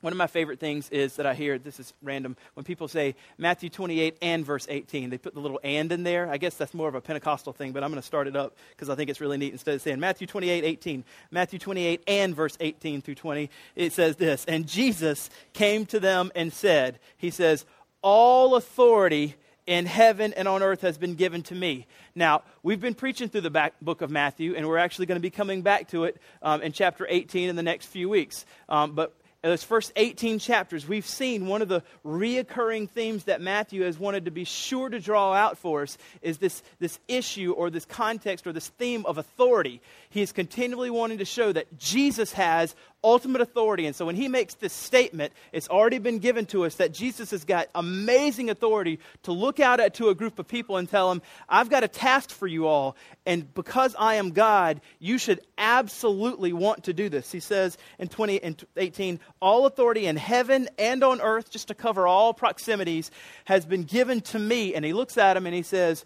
one 0.00 0.12
of 0.12 0.16
my 0.16 0.26
favorite 0.26 0.58
things 0.58 0.88
is 0.90 1.16
that 1.16 1.26
I 1.26 1.34
hear, 1.34 1.58
this 1.58 1.78
is 1.78 1.92
random, 2.02 2.36
when 2.54 2.64
people 2.64 2.88
say 2.88 3.14
Matthew 3.36 3.68
28 3.68 4.16
and 4.22 4.44
verse 4.44 4.66
18, 4.68 5.10
they 5.10 5.18
put 5.18 5.34
the 5.34 5.40
little 5.40 5.60
and 5.62 5.92
in 5.92 6.02
there. 6.02 6.30
I 6.30 6.38
guess 6.38 6.54
that's 6.54 6.72
more 6.72 6.88
of 6.88 6.94
a 6.94 7.00
Pentecostal 7.00 7.52
thing, 7.52 7.72
but 7.72 7.84
I'm 7.84 7.90
going 7.90 8.00
to 8.00 8.06
start 8.06 8.26
it 8.26 8.36
up 8.36 8.56
because 8.70 8.88
I 8.88 8.94
think 8.94 9.10
it's 9.10 9.20
really 9.20 9.36
neat. 9.36 9.52
Instead 9.52 9.74
of 9.74 9.82
saying 9.82 10.00
Matthew 10.00 10.26
28, 10.26 10.64
18, 10.64 11.04
Matthew 11.30 11.58
28 11.58 12.02
and 12.06 12.34
verse 12.34 12.56
18 12.60 13.02
through 13.02 13.16
20, 13.16 13.50
it 13.76 13.92
says 13.92 14.16
this 14.16 14.44
And 14.46 14.66
Jesus 14.66 15.28
came 15.52 15.84
to 15.86 16.00
them 16.00 16.32
and 16.34 16.52
said, 16.52 16.98
He 17.16 17.30
says, 17.30 17.66
All 18.02 18.54
authority 18.56 19.36
in 19.66 19.86
heaven 19.86 20.32
and 20.34 20.48
on 20.48 20.62
earth 20.62 20.80
has 20.80 20.98
been 20.98 21.14
given 21.14 21.42
to 21.44 21.54
me. 21.54 21.86
Now, 22.14 22.42
we've 22.62 22.80
been 22.80 22.94
preaching 22.94 23.28
through 23.28 23.42
the 23.42 23.50
back 23.50 23.74
book 23.80 24.00
of 24.00 24.10
Matthew, 24.10 24.56
and 24.56 24.66
we're 24.66 24.78
actually 24.78 25.06
going 25.06 25.16
to 25.16 25.22
be 25.22 25.30
coming 25.30 25.62
back 25.62 25.88
to 25.90 26.04
it 26.04 26.16
um, 26.42 26.62
in 26.62 26.72
chapter 26.72 27.06
18 27.08 27.48
in 27.48 27.56
the 27.56 27.62
next 27.62 27.86
few 27.86 28.08
weeks. 28.08 28.46
Um, 28.68 28.92
but 28.92 29.14
in 29.42 29.48
those 29.48 29.64
first 29.64 29.92
18 29.96 30.38
chapters, 30.38 30.86
we've 30.86 31.06
seen 31.06 31.46
one 31.46 31.62
of 31.62 31.68
the 31.68 31.82
reoccurring 32.04 32.90
themes 32.90 33.24
that 33.24 33.40
Matthew 33.40 33.82
has 33.82 33.98
wanted 33.98 34.26
to 34.26 34.30
be 34.30 34.44
sure 34.44 34.90
to 34.90 35.00
draw 35.00 35.32
out 35.32 35.56
for 35.56 35.82
us 35.82 35.96
is 36.20 36.36
this, 36.38 36.62
this 36.78 36.98
issue 37.08 37.52
or 37.52 37.70
this 37.70 37.86
context 37.86 38.46
or 38.46 38.52
this 38.52 38.68
theme 38.68 39.06
of 39.06 39.16
authority. 39.16 39.80
He 40.10 40.20
is 40.20 40.32
continually 40.32 40.90
wanting 40.90 41.18
to 41.18 41.24
show 41.24 41.52
that 41.52 41.78
Jesus 41.78 42.32
has 42.32 42.74
ultimate 43.02 43.40
authority. 43.40 43.86
And 43.86 43.96
so 43.96 44.04
when 44.04 44.16
he 44.16 44.28
makes 44.28 44.54
this 44.54 44.72
statement, 44.72 45.32
it's 45.52 45.68
already 45.68 45.98
been 45.98 46.18
given 46.18 46.46
to 46.46 46.64
us 46.64 46.76
that 46.76 46.92
Jesus 46.92 47.30
has 47.30 47.44
got 47.44 47.68
amazing 47.74 48.50
authority 48.50 49.00
to 49.22 49.32
look 49.32 49.58
out 49.60 49.80
at 49.80 49.94
to 49.94 50.08
a 50.08 50.14
group 50.14 50.38
of 50.38 50.46
people 50.46 50.76
and 50.76 50.88
tell 50.88 51.08
them, 51.08 51.22
I've 51.48 51.70
got 51.70 51.84
a 51.84 51.88
task 51.88 52.30
for 52.30 52.46
you 52.46 52.66
all. 52.66 52.96
And 53.24 53.52
because 53.54 53.94
I 53.98 54.16
am 54.16 54.30
God, 54.30 54.80
you 54.98 55.18
should 55.18 55.40
absolutely 55.56 56.52
want 56.52 56.84
to 56.84 56.92
do 56.92 57.08
this. 57.08 57.32
He 57.32 57.40
says 57.40 57.78
in 57.98 58.08
20 58.08 58.42
and 58.42 58.64
18, 58.76 59.20
all 59.40 59.66
authority 59.66 60.06
in 60.06 60.16
heaven 60.16 60.68
and 60.78 61.02
on 61.02 61.20
earth, 61.20 61.50
just 61.50 61.68
to 61.68 61.74
cover 61.74 62.06
all 62.06 62.34
proximities, 62.34 63.10
has 63.46 63.64
been 63.64 63.84
given 63.84 64.20
to 64.20 64.38
me. 64.38 64.74
And 64.74 64.84
he 64.84 64.92
looks 64.92 65.18
at 65.18 65.36
him 65.36 65.46
and 65.46 65.54
he 65.54 65.62
says, 65.62 66.04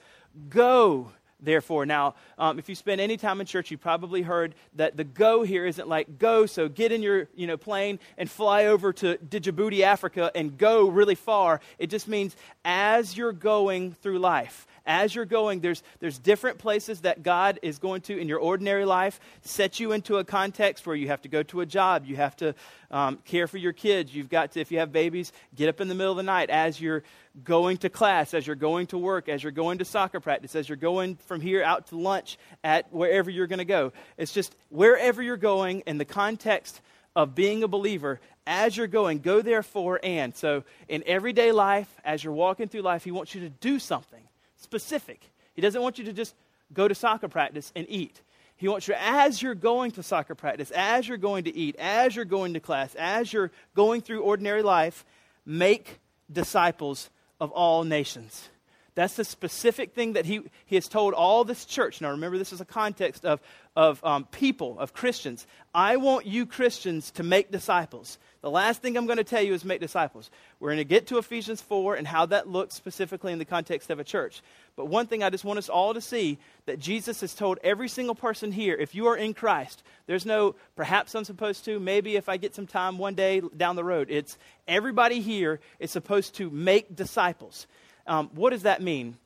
Go 0.48 1.12
therefore. 1.44 1.86
Now, 1.86 2.14
um, 2.38 2.58
if 2.58 2.68
you 2.68 2.74
spend 2.74 3.00
any 3.00 3.16
time 3.16 3.40
in 3.40 3.46
church, 3.46 3.70
you 3.70 3.78
probably 3.78 4.22
heard 4.22 4.54
that 4.74 4.96
the 4.96 5.04
go 5.04 5.42
here 5.42 5.66
isn't 5.66 5.88
like 5.88 6.18
go, 6.18 6.46
so 6.46 6.68
get 6.68 6.92
in 6.92 7.02
your 7.02 7.28
you 7.34 7.46
know, 7.46 7.56
plane 7.56 7.98
and 8.16 8.30
fly 8.30 8.66
over 8.66 8.92
to 8.94 9.16
Djibouti, 9.18 9.82
Africa, 9.82 10.30
and 10.34 10.56
go 10.56 10.88
really 10.88 11.14
far. 11.14 11.60
It 11.78 11.88
just 11.88 12.08
means 12.08 12.36
as 12.64 13.16
you're 13.16 13.32
going 13.32 13.92
through 13.92 14.18
life, 14.18 14.66
as 14.86 15.14
you're 15.14 15.24
going, 15.24 15.60
there's, 15.60 15.82
there's 16.00 16.18
different 16.18 16.58
places 16.58 17.02
that 17.02 17.22
God 17.22 17.58
is 17.62 17.78
going 17.78 18.02
to, 18.02 18.18
in 18.18 18.28
your 18.28 18.38
ordinary 18.38 18.84
life, 18.84 19.18
set 19.42 19.80
you 19.80 19.92
into 19.92 20.18
a 20.18 20.24
context 20.24 20.86
where 20.86 20.96
you 20.96 21.08
have 21.08 21.22
to 21.22 21.28
go 21.28 21.42
to 21.44 21.60
a 21.60 21.66
job, 21.66 22.04
you 22.06 22.16
have 22.16 22.36
to 22.36 22.54
um, 22.90 23.18
care 23.24 23.46
for 23.46 23.58
your 23.58 23.72
kids, 23.72 24.14
you've 24.14 24.28
got 24.28 24.52
to, 24.52 24.60
if 24.60 24.70
you 24.70 24.78
have 24.78 24.92
babies, 24.92 25.32
get 25.54 25.68
up 25.68 25.80
in 25.80 25.88
the 25.88 25.94
middle 25.94 26.12
of 26.12 26.16
the 26.16 26.22
night 26.22 26.50
as 26.50 26.80
you're 26.80 27.02
going 27.42 27.78
to 27.78 27.88
class, 27.88 28.34
as 28.34 28.46
you're 28.46 28.56
going 28.56 28.86
to 28.88 28.98
work, 28.98 29.28
as 29.28 29.42
you're 29.42 29.52
going 29.52 29.78
to 29.78 29.84
soccer 29.84 30.20
practice, 30.20 30.54
as 30.54 30.68
you're 30.68 30.76
going 30.76 31.16
from 31.16 31.40
here 31.40 31.62
out 31.62 31.88
to 31.88 31.96
lunch 31.96 32.38
at 32.62 32.92
wherever 32.92 33.30
you're 33.30 33.46
going 33.46 33.58
to 33.58 33.64
go. 33.64 33.92
It's 34.18 34.32
just 34.32 34.54
wherever 34.68 35.22
you're 35.22 35.36
going 35.36 35.80
in 35.80 35.98
the 35.98 36.04
context 36.04 36.80
of 37.16 37.34
being 37.34 37.62
a 37.62 37.68
believer, 37.68 38.20
as 38.46 38.76
you're 38.76 38.86
going, 38.86 39.20
go 39.20 39.40
therefore 39.40 39.98
and. 40.02 40.36
So 40.36 40.64
in 40.88 41.02
everyday 41.06 41.52
life, 41.52 41.88
as 42.04 42.22
you're 42.22 42.32
walking 42.32 42.68
through 42.68 42.82
life, 42.82 43.04
He 43.04 43.10
wants 43.10 43.34
you 43.34 43.40
to 43.42 43.48
do 43.48 43.78
something 43.78 44.20
specific. 44.64 45.30
He 45.54 45.62
doesn't 45.62 45.80
want 45.80 45.98
you 45.98 46.04
to 46.06 46.12
just 46.12 46.34
go 46.72 46.88
to 46.88 46.94
soccer 46.94 47.28
practice 47.28 47.72
and 47.76 47.86
eat. 47.88 48.20
He 48.56 48.68
wants 48.68 48.88
you, 48.88 48.94
as 48.98 49.42
you're 49.42 49.54
going 49.54 49.92
to 49.92 50.02
soccer 50.02 50.34
practice, 50.34 50.70
as 50.72 51.06
you're 51.06 51.18
going 51.18 51.44
to 51.44 51.56
eat, 51.56 51.76
as 51.78 52.16
you're 52.16 52.24
going 52.24 52.54
to 52.54 52.60
class, 52.60 52.94
as 52.96 53.32
you're 53.32 53.50
going 53.74 54.00
through 54.00 54.22
ordinary 54.22 54.62
life, 54.62 55.04
make 55.44 56.00
disciples 56.30 57.10
of 57.40 57.50
all 57.50 57.84
nations. 57.84 58.48
That's 58.94 59.14
the 59.16 59.24
specific 59.24 59.92
thing 59.92 60.12
that 60.12 60.24
he, 60.24 60.42
he 60.66 60.76
has 60.76 60.86
told 60.86 61.14
all 61.14 61.44
this 61.44 61.64
church. 61.64 62.00
Now, 62.00 62.10
remember, 62.10 62.38
this 62.38 62.52
is 62.52 62.60
a 62.60 62.64
context 62.64 63.24
of, 63.24 63.40
of 63.74 64.02
um, 64.04 64.24
people, 64.26 64.78
of 64.78 64.92
Christians. 64.92 65.48
I 65.74 65.96
want 65.96 66.26
you 66.26 66.46
Christians 66.46 67.10
to 67.12 67.24
make 67.24 67.50
disciples. 67.50 68.18
The 68.44 68.50
last 68.50 68.82
thing 68.82 68.98
I'm 68.98 69.06
going 69.06 69.16
to 69.16 69.24
tell 69.24 69.40
you 69.40 69.54
is 69.54 69.64
make 69.64 69.80
disciples. 69.80 70.30
We're 70.60 70.68
going 70.68 70.76
to 70.76 70.84
get 70.84 71.06
to 71.06 71.16
Ephesians 71.16 71.62
4 71.62 71.94
and 71.94 72.06
how 72.06 72.26
that 72.26 72.46
looks 72.46 72.74
specifically 72.74 73.32
in 73.32 73.38
the 73.38 73.46
context 73.46 73.88
of 73.88 73.98
a 73.98 74.04
church. 74.04 74.42
But 74.76 74.84
one 74.84 75.06
thing 75.06 75.22
I 75.22 75.30
just 75.30 75.46
want 75.46 75.58
us 75.58 75.70
all 75.70 75.94
to 75.94 76.00
see 76.02 76.36
that 76.66 76.78
Jesus 76.78 77.22
has 77.22 77.32
told 77.32 77.58
every 77.64 77.88
single 77.88 78.14
person 78.14 78.52
here 78.52 78.76
if 78.76 78.94
you 78.94 79.06
are 79.06 79.16
in 79.16 79.32
Christ, 79.32 79.82
there's 80.06 80.26
no 80.26 80.56
perhaps 80.76 81.14
I'm 81.14 81.24
supposed 81.24 81.64
to, 81.64 81.80
maybe 81.80 82.16
if 82.16 82.28
I 82.28 82.36
get 82.36 82.54
some 82.54 82.66
time 82.66 82.98
one 82.98 83.14
day 83.14 83.40
down 83.56 83.76
the 83.76 83.82
road. 83.82 84.08
It's 84.10 84.36
everybody 84.68 85.22
here 85.22 85.58
is 85.78 85.90
supposed 85.90 86.34
to 86.34 86.50
make 86.50 86.94
disciples. 86.94 87.66
Um, 88.06 88.28
what 88.34 88.50
does 88.50 88.64
that 88.64 88.82
mean? 88.82 89.16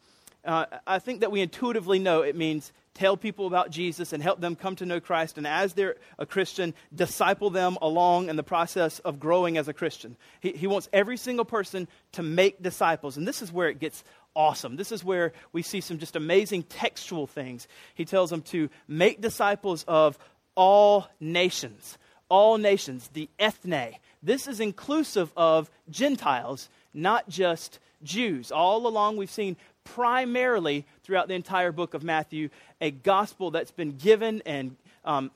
Uh, 0.45 0.67
I 0.87 1.01
think 1.01 1.23
that 1.23 1.33
we 1.33 1.41
intuitively 1.41 1.99
know 1.99 2.23
it 2.23 2.37
means 2.37 2.73
tell 2.99 3.17
people 3.17 3.47
about 3.47 3.71
Jesus 3.71 4.13
and 4.13 4.23
help 4.23 4.41
them 4.41 4.57
come 4.57 4.75
to 4.77 4.87
know 4.87 4.99
Christ. 4.99 5.39
And 5.39 5.47
as 5.47 5.75
they're 5.75 5.97
a 6.19 6.27
Christian, 6.27 6.75
disciple 6.93 7.51
them 7.51 7.79
along 7.81 8.29
in 8.29 8.37
the 8.37 8.43
process 8.43 8.99
of 9.01 9.21
growing 9.21 9.57
as 9.57 9.69
a 9.69 9.73
Christian. 9.73 10.17
He, 10.41 10.51
he 10.53 10.67
wants 10.67 10.89
every 10.93 11.17
single 11.17 11.45
person 11.45 11.87
to 12.13 12.23
make 12.23 12.61
disciples. 12.61 13.17
And 13.17 13.27
this 13.27 13.41
is 13.41 13.53
where 13.53 13.69
it 13.69 13.79
gets 13.79 14.03
awesome. 14.35 14.77
This 14.77 14.91
is 14.91 15.05
where 15.05 15.33
we 15.53 15.63
see 15.63 15.81
some 15.81 15.99
just 15.99 16.17
amazing 16.17 16.65
textual 16.65 17.29
things. 17.29 17.69
He 17.95 18.05
tells 18.05 18.31
them 18.31 18.43
to 18.43 18.69
make 18.89 19.21
disciples 19.21 19.85
of 19.87 20.19
all 20.57 21.07
nations. 21.21 21.99
All 22.29 22.59
nations, 22.59 23.09
the 23.13 23.31
ethne. 23.39 23.95
This 24.23 24.49
is 24.49 24.59
inclusive 24.59 25.33
of 25.37 25.71
Gentiles, 25.89 26.69
not 26.93 27.29
just 27.29 27.79
Jews. 28.03 28.51
All 28.51 28.87
along, 28.87 29.17
we've 29.17 29.31
seen 29.31 29.57
primarily 29.95 30.87
throughout 31.03 31.29
the 31.29 31.35
entire 31.35 31.73
book 31.73 31.95
of 31.95 32.03
Matthew 32.03 32.51
a 32.81 32.91
gospel 32.91 33.51
that's 33.51 33.71
been 33.71 33.97
given 33.97 34.43
and 34.47 34.77
um, 35.05 35.31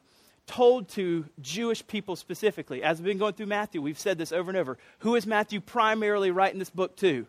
told 0.46 0.88
to 0.90 1.24
Jewish 1.40 1.86
people 1.86 2.16
specifically. 2.16 2.82
As 2.82 2.98
we've 2.98 3.06
been 3.06 3.18
going 3.18 3.34
through 3.34 3.46
Matthew, 3.46 3.80
we've 3.80 3.98
said 3.98 4.18
this 4.18 4.32
over 4.32 4.50
and 4.50 4.58
over. 4.58 4.78
Who 5.00 5.14
is 5.14 5.26
Matthew 5.26 5.60
primarily 5.60 6.30
writing 6.30 6.58
this 6.58 6.70
book 6.70 6.96
to? 6.96 7.26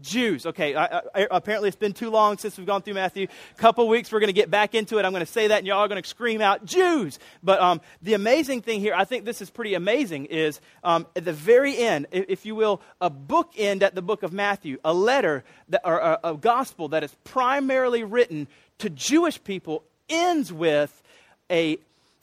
Jews. 0.00 0.46
Okay, 0.46 0.74
I, 0.74 0.98
I, 1.14 1.26
apparently 1.30 1.68
it's 1.68 1.76
been 1.76 1.92
too 1.92 2.10
long 2.10 2.38
since 2.38 2.56
we've 2.56 2.66
gone 2.66 2.82
through 2.82 2.94
Matthew. 2.94 3.26
A 3.26 3.60
couple 3.60 3.88
weeks, 3.88 4.12
we're 4.12 4.20
going 4.20 4.28
to 4.28 4.34
get 4.34 4.50
back 4.50 4.74
into 4.74 4.98
it. 4.98 5.04
I'm 5.04 5.12
going 5.12 5.26
to 5.26 5.30
say 5.30 5.48
that, 5.48 5.58
and 5.58 5.66
y'all 5.66 5.80
are 5.80 5.88
going 5.88 6.00
to 6.00 6.08
scream 6.08 6.40
out, 6.40 6.64
Jews. 6.64 7.18
But 7.42 7.60
um, 7.60 7.80
the 8.02 8.14
amazing 8.14 8.62
thing 8.62 8.80
here, 8.80 8.94
I 8.94 9.04
think 9.04 9.24
this 9.24 9.40
is 9.40 9.50
pretty 9.50 9.74
amazing, 9.74 10.26
is 10.26 10.60
um, 10.84 11.06
at 11.16 11.24
the 11.24 11.32
very 11.32 11.76
end, 11.76 12.06
if 12.12 12.46
you 12.46 12.54
will, 12.54 12.80
a 13.00 13.10
bookend 13.10 13.82
at 13.82 13.94
the 13.94 14.02
book 14.02 14.22
of 14.22 14.32
Matthew, 14.32 14.78
a 14.84 14.94
letter 14.94 15.44
that, 15.70 15.80
or 15.84 15.98
a, 15.98 16.20
a 16.24 16.34
gospel 16.34 16.88
that 16.88 17.02
is 17.02 17.14
primarily 17.24 18.04
written 18.04 18.46
to 18.78 18.90
Jewish 18.90 19.42
people 19.42 19.84
ends 20.08 20.52
with 20.52 21.02
a 21.50 21.78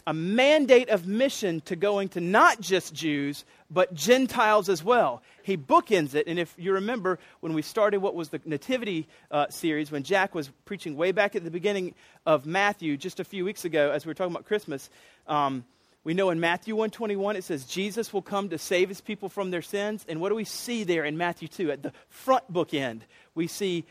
a 0.07 0.13
mandate 0.13 0.89
of 0.89 1.07
mission 1.07 1.61
to 1.61 1.75
going 1.75 2.09
to 2.09 2.21
not 2.21 2.61
just 2.61 2.93
Jews, 2.93 3.43
but 3.71 3.93
Gentiles 3.93 4.69
as 4.69 4.83
well. 4.83 5.23
He 5.41 5.57
bookends 5.57 6.13
it. 6.13 6.27
And 6.27 6.37
if 6.37 6.53
you 6.57 6.73
remember, 6.73 7.17
when 7.39 7.53
we 7.53 7.63
started 7.63 7.99
what 7.99 8.13
was 8.13 8.29
the 8.29 8.39
Nativity 8.45 9.07
uh, 9.31 9.47
series, 9.49 9.91
when 9.91 10.03
Jack 10.03 10.35
was 10.35 10.49
preaching 10.65 10.95
way 10.95 11.11
back 11.11 11.35
at 11.35 11.43
the 11.43 11.49
beginning 11.49 11.95
of 12.25 12.45
Matthew 12.45 12.97
just 12.97 13.19
a 13.19 13.23
few 13.23 13.43
weeks 13.45 13.65
ago, 13.65 13.91
as 13.91 14.05
we 14.05 14.11
were 14.11 14.13
talking 14.13 14.33
about 14.33 14.45
Christmas, 14.45 14.91
um, 15.27 15.65
we 16.03 16.13
know 16.13 16.29
in 16.29 16.39
Matthew 16.39 16.75
121 16.75 17.35
it 17.35 17.43
says 17.43 17.65
Jesus 17.65 18.13
will 18.13 18.21
come 18.21 18.49
to 18.49 18.59
save 18.59 18.89
his 18.89 19.01
people 19.01 19.27
from 19.27 19.49
their 19.49 19.63
sins. 19.63 20.05
And 20.07 20.21
what 20.21 20.29
do 20.29 20.35
we 20.35 20.43
see 20.43 20.83
there 20.83 21.03
in 21.03 21.17
Matthew 21.17 21.47
2? 21.47 21.71
At 21.71 21.81
the 21.81 21.93
front 22.09 22.51
bookend, 22.53 23.01
we 23.33 23.47
see 23.47 23.85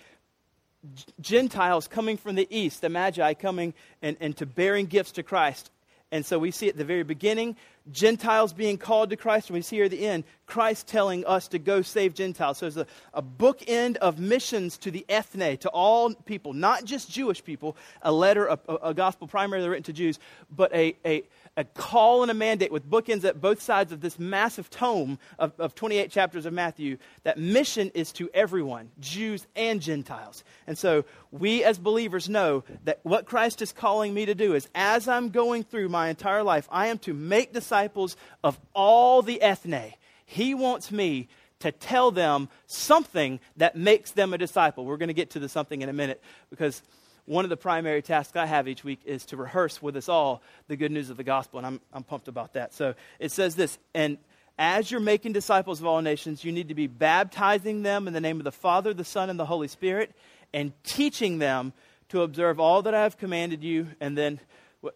Gentiles 1.20 1.88
coming 1.88 2.16
from 2.16 2.34
the 2.34 2.46
east, 2.50 2.80
the 2.80 2.88
Magi 2.88 3.34
coming 3.34 3.74
and, 4.02 4.16
and 4.20 4.36
to 4.36 4.46
bearing 4.46 4.86
gifts 4.86 5.12
to 5.12 5.22
Christ. 5.22 5.70
And 6.14 6.24
so 6.24 6.38
we 6.38 6.52
see 6.52 6.68
at 6.68 6.76
the 6.76 6.84
very 6.84 7.02
beginning, 7.02 7.56
Gentiles 7.90 8.52
being 8.52 8.78
called 8.78 9.10
to 9.10 9.16
Christ, 9.16 9.48
and 9.48 9.54
we 9.54 9.62
see 9.62 9.76
here 9.76 9.86
at 9.86 9.90
the 9.90 10.06
end, 10.06 10.22
Christ 10.46 10.86
telling 10.86 11.26
us 11.26 11.48
to 11.48 11.58
go 11.58 11.82
save 11.82 12.14
Gentiles. 12.14 12.58
So 12.58 12.70
there's 12.70 12.76
a, 12.76 12.86
a 13.12 13.20
bookend 13.20 13.96
of 13.96 14.20
missions 14.20 14.78
to 14.78 14.92
the 14.92 15.04
ethne, 15.08 15.56
to 15.56 15.68
all 15.70 16.14
people, 16.14 16.52
not 16.52 16.84
just 16.84 17.10
Jewish 17.10 17.42
people, 17.42 17.76
a 18.00 18.12
letter, 18.12 18.46
a, 18.46 18.58
a 18.80 18.94
gospel 18.94 19.26
primarily 19.26 19.68
written 19.68 19.82
to 19.82 19.92
Jews, 19.92 20.20
but 20.54 20.72
a, 20.72 20.94
a 21.04 21.24
a 21.56 21.64
call 21.64 22.22
and 22.22 22.30
a 22.30 22.34
mandate 22.34 22.72
with 22.72 22.88
bookends 22.88 23.24
at 23.24 23.40
both 23.40 23.62
sides 23.62 23.92
of 23.92 24.00
this 24.00 24.18
massive 24.18 24.70
tome 24.70 25.18
of, 25.38 25.52
of 25.60 25.74
28 25.74 26.10
chapters 26.10 26.46
of 26.46 26.52
Matthew. 26.52 26.98
That 27.22 27.38
mission 27.38 27.90
is 27.94 28.12
to 28.12 28.28
everyone, 28.34 28.90
Jews 28.98 29.46
and 29.54 29.80
Gentiles. 29.80 30.42
And 30.66 30.76
so 30.76 31.04
we 31.30 31.62
as 31.62 31.78
believers 31.78 32.28
know 32.28 32.64
that 32.84 33.00
what 33.04 33.26
Christ 33.26 33.62
is 33.62 33.72
calling 33.72 34.14
me 34.14 34.26
to 34.26 34.34
do 34.34 34.54
is 34.54 34.68
as 34.74 35.06
I'm 35.06 35.30
going 35.30 35.62
through 35.62 35.88
my 35.88 36.03
entire 36.08 36.42
life, 36.42 36.68
I 36.70 36.88
am 36.88 36.98
to 37.00 37.14
make 37.14 37.52
disciples 37.52 38.16
of 38.42 38.58
all 38.74 39.22
the 39.22 39.40
ethne. 39.42 39.94
He 40.26 40.54
wants 40.54 40.90
me 40.90 41.28
to 41.60 41.72
tell 41.72 42.10
them 42.10 42.48
something 42.66 43.40
that 43.56 43.76
makes 43.76 44.10
them 44.10 44.34
a 44.34 44.38
disciple. 44.38 44.84
We're 44.84 44.96
going 44.96 45.08
to 45.08 45.14
get 45.14 45.30
to 45.30 45.38
the 45.38 45.48
something 45.48 45.82
in 45.82 45.88
a 45.88 45.92
minute 45.92 46.22
because 46.50 46.82
one 47.26 47.44
of 47.44 47.48
the 47.48 47.56
primary 47.56 48.02
tasks 48.02 48.36
I 48.36 48.46
have 48.46 48.68
each 48.68 48.84
week 48.84 49.00
is 49.04 49.24
to 49.26 49.36
rehearse 49.36 49.80
with 49.80 49.96
us 49.96 50.08
all 50.08 50.42
the 50.68 50.76
good 50.76 50.92
news 50.92 51.08
of 51.08 51.16
the 51.16 51.24
gospel, 51.24 51.58
and 51.58 51.66
I'm, 51.66 51.80
I'm 51.92 52.02
pumped 52.02 52.28
about 52.28 52.52
that. 52.52 52.74
So 52.74 52.94
it 53.18 53.32
says 53.32 53.54
this, 53.54 53.78
and 53.94 54.18
as 54.58 54.90
you're 54.90 55.00
making 55.00 55.32
disciples 55.32 55.80
of 55.80 55.86
all 55.86 56.02
nations, 56.02 56.44
you 56.44 56.52
need 56.52 56.68
to 56.68 56.74
be 56.74 56.86
baptizing 56.86 57.82
them 57.82 58.06
in 58.06 58.12
the 58.12 58.20
name 58.20 58.38
of 58.38 58.44
the 58.44 58.52
Father, 58.52 58.92
the 58.92 59.04
Son, 59.04 59.30
and 59.30 59.38
the 59.38 59.46
Holy 59.46 59.68
Spirit, 59.68 60.12
and 60.52 60.72
teaching 60.84 61.38
them 61.38 61.72
to 62.10 62.22
observe 62.22 62.60
all 62.60 62.82
that 62.82 62.94
I 62.94 63.02
have 63.02 63.16
commanded 63.16 63.64
you, 63.64 63.88
and 64.00 64.16
then 64.16 64.38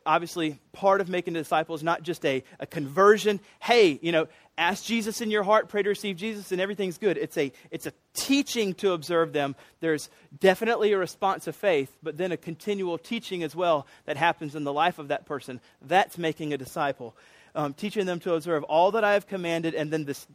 obviously 0.06 0.58
part 0.72 1.00
of 1.00 1.08
making 1.08 1.34
disciples 1.34 1.82
not 1.82 2.02
just 2.02 2.24
a, 2.24 2.42
a 2.60 2.66
conversion. 2.66 3.40
Hey 3.60 3.98
you 4.02 4.12
know 4.12 4.28
ask 4.56 4.84
jesus 4.84 5.20
in 5.20 5.30
your 5.30 5.44
heart 5.44 5.68
pray 5.68 5.82
to 5.82 5.88
receive 5.88 6.16
jesus 6.16 6.52
and 6.52 6.60
everything's 6.60 6.98
good. 6.98 7.16
It's 7.16 7.36
a 7.36 7.52
it's 7.70 7.86
a 7.86 7.92
teaching 8.14 8.74
to 8.74 8.92
observe 8.92 9.32
them. 9.32 9.56
There's 9.80 10.10
definitely 10.38 10.92
a 10.92 10.98
response 10.98 11.46
of 11.46 11.56
faith 11.56 11.96
but 12.02 12.16
then 12.16 12.32
a 12.32 12.36
continual 12.36 12.98
teaching 12.98 13.42
as 13.42 13.54
well 13.54 13.86
that 14.06 14.16
happens 14.16 14.54
in 14.54 14.64
the 14.64 14.72
life 14.72 14.98
of 14.98 15.08
that 15.08 15.26
person. 15.26 15.60
That's 15.82 16.18
making 16.18 16.52
a 16.52 16.58
disciple. 16.58 17.16
Um, 17.54 17.74
teaching 17.74 18.06
them 18.06 18.20
to 18.20 18.34
observe 18.34 18.62
all 18.64 18.92
that 18.92 19.04
i 19.04 19.14
have 19.14 19.26
commanded 19.26 19.74
and 19.74 19.90
then 19.90 20.04
this 20.04 20.26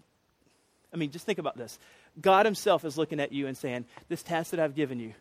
i 0.93 0.97
mean 0.97 1.11
just 1.11 1.25
think 1.25 1.39
about 1.39 1.57
this. 1.57 1.79
God 2.19 2.45
himself 2.45 2.85
is 2.85 2.97
looking 2.97 3.19
at 3.19 3.31
you 3.31 3.47
and 3.47 3.57
saying 3.57 3.85
this 4.09 4.23
task 4.23 4.51
that 4.51 4.59
i've 4.59 4.75
given 4.75 4.99
you 4.99 5.13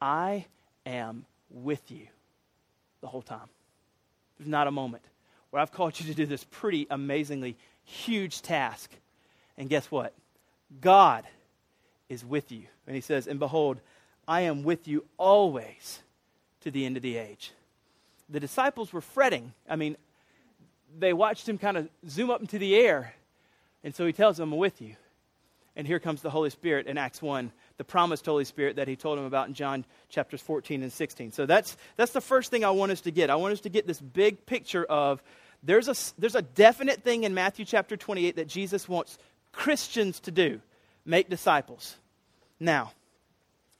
i 0.00 0.46
am 0.86 1.24
with 1.50 1.90
you 1.90 2.06
the 3.00 3.06
whole 3.06 3.22
time 3.22 3.48
there's 4.38 4.48
not 4.48 4.66
a 4.66 4.70
moment 4.70 5.02
where 5.50 5.60
I've 5.62 5.72
called 5.72 5.98
you 5.98 6.06
to 6.06 6.14
do 6.14 6.26
this 6.26 6.44
pretty 6.44 6.86
amazingly 6.90 7.56
huge 7.84 8.42
task. 8.42 8.90
And 9.56 9.68
guess 9.68 9.90
what? 9.90 10.12
God 10.80 11.24
is 12.08 12.24
with 12.24 12.52
you. 12.52 12.64
And 12.86 12.94
he 12.94 13.00
says, 13.00 13.26
And 13.26 13.38
behold, 13.38 13.80
I 14.26 14.42
am 14.42 14.62
with 14.62 14.86
you 14.86 15.04
always 15.16 16.00
to 16.60 16.70
the 16.70 16.84
end 16.84 16.96
of 16.96 17.02
the 17.02 17.16
age. 17.16 17.52
The 18.28 18.40
disciples 18.40 18.92
were 18.92 19.00
fretting. 19.00 19.54
I 19.68 19.76
mean, 19.76 19.96
they 20.98 21.12
watched 21.12 21.48
him 21.48 21.58
kind 21.58 21.76
of 21.76 21.88
zoom 22.08 22.30
up 22.30 22.40
into 22.40 22.58
the 22.58 22.76
air. 22.76 23.14
And 23.82 23.94
so 23.94 24.06
he 24.06 24.12
tells 24.12 24.36
them, 24.36 24.52
I'm 24.52 24.58
with 24.58 24.82
you. 24.82 24.96
And 25.76 25.86
here 25.86 25.98
comes 25.98 26.20
the 26.20 26.30
Holy 26.30 26.50
Spirit 26.50 26.86
in 26.86 26.98
Acts 26.98 27.22
1 27.22 27.52
the 27.78 27.84
promised 27.84 28.26
Holy 28.26 28.44
Spirit 28.44 28.76
that 28.76 28.88
he 28.88 28.96
told 28.96 29.18
him 29.18 29.24
about 29.24 29.48
in 29.48 29.54
John 29.54 29.84
chapters 30.08 30.42
14 30.42 30.82
and 30.82 30.92
16. 30.92 31.32
So 31.32 31.46
that's, 31.46 31.76
that's 31.96 32.12
the 32.12 32.20
first 32.20 32.50
thing 32.50 32.64
I 32.64 32.70
want 32.70 32.92
us 32.92 33.00
to 33.02 33.10
get. 33.10 33.30
I 33.30 33.36
want 33.36 33.52
us 33.54 33.60
to 33.60 33.68
get 33.68 33.86
this 33.86 34.00
big 34.00 34.44
picture 34.44 34.84
of 34.84 35.22
there's 35.62 35.88
a, 35.88 35.94
there's 36.20 36.34
a 36.34 36.42
definite 36.42 37.02
thing 37.02 37.24
in 37.24 37.34
Matthew 37.34 37.64
chapter 37.64 37.96
28 37.96 38.36
that 38.36 38.48
Jesus 38.48 38.88
wants 38.88 39.18
Christians 39.52 40.20
to 40.20 40.30
do 40.30 40.60
make 41.04 41.30
disciples. 41.30 41.96
Now, 42.60 42.92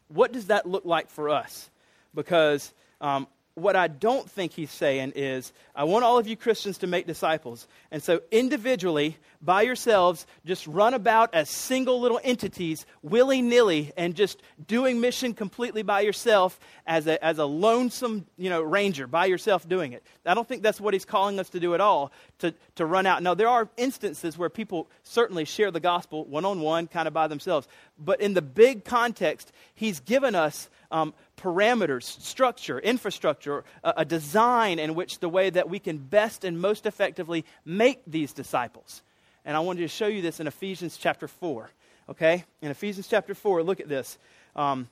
what 0.08 0.32
does 0.32 0.46
that 0.46 0.66
look 0.66 0.84
like 0.84 1.10
for 1.10 1.28
us? 1.28 1.68
Because 2.14 2.72
um, 3.00 3.26
what 3.58 3.76
I 3.76 3.88
don't 3.88 4.30
think 4.30 4.52
he's 4.52 4.70
saying 4.70 5.12
is, 5.14 5.52
I 5.74 5.84
want 5.84 6.04
all 6.04 6.18
of 6.18 6.26
you 6.26 6.36
Christians 6.36 6.78
to 6.78 6.86
make 6.86 7.06
disciples. 7.06 7.66
And 7.90 8.02
so, 8.02 8.20
individually, 8.30 9.16
by 9.40 9.62
yourselves, 9.62 10.26
just 10.44 10.66
run 10.66 10.94
about 10.94 11.34
as 11.34 11.48
single 11.48 12.00
little 12.00 12.20
entities, 12.24 12.86
willy 13.02 13.42
nilly, 13.42 13.92
and 13.96 14.14
just 14.14 14.42
doing 14.66 15.00
mission 15.00 15.34
completely 15.34 15.82
by 15.82 16.00
yourself 16.00 16.58
as 16.86 17.06
a, 17.06 17.22
as 17.24 17.38
a 17.38 17.44
lonesome 17.44 18.26
you 18.36 18.50
know, 18.50 18.62
ranger, 18.62 19.06
by 19.06 19.26
yourself 19.26 19.68
doing 19.68 19.92
it. 19.92 20.02
I 20.26 20.34
don't 20.34 20.46
think 20.46 20.62
that's 20.62 20.80
what 20.80 20.94
he's 20.94 21.04
calling 21.04 21.38
us 21.38 21.50
to 21.50 21.60
do 21.60 21.74
at 21.74 21.80
all, 21.80 22.12
to, 22.40 22.54
to 22.76 22.86
run 22.86 23.06
out. 23.06 23.22
No, 23.22 23.34
there 23.34 23.48
are 23.48 23.68
instances 23.76 24.36
where 24.36 24.50
people 24.50 24.88
certainly 25.02 25.44
share 25.44 25.70
the 25.70 25.80
gospel 25.80 26.24
one 26.24 26.44
on 26.44 26.60
one, 26.60 26.86
kind 26.86 27.06
of 27.06 27.14
by 27.14 27.28
themselves. 27.28 27.68
But 27.98 28.20
in 28.20 28.34
the 28.34 28.42
big 28.42 28.84
context, 28.84 29.52
he's 29.74 30.00
given 30.00 30.34
us 30.34 30.68
um, 30.90 31.14
parameters, 31.38 32.04
structure, 32.21 32.78
infrastructure, 32.78 33.64
a, 33.83 33.95
a 33.99 34.04
design 34.04 34.78
in 34.78 34.95
which 34.95 35.21
the 35.21 35.28
way 35.28 35.49
that 35.50 35.71
we 35.71 35.78
can 35.78 35.99
best 35.99 36.45
and 36.45 36.61
most 36.61 36.87
effectively 36.87 37.45
make 37.64 38.02
these 38.07 38.33
disciples. 38.33 39.02
And 39.45 39.57
I 39.57 39.61
wanted 39.61 39.80
to 39.80 39.88
show 39.88 40.07
you 40.07 40.21
this 40.21 40.40
in 40.40 40.47
Ephesians 40.47 40.97
chapter 40.97 41.28
4. 41.28 41.71
Okay? 42.11 42.45
In 42.61 42.71
Ephesians 42.71 43.09
chapter 43.09 43.35
4, 43.35 43.62
look 43.62 43.80
at 43.80 43.88
this. 43.88 44.18
Um, 44.57 44.88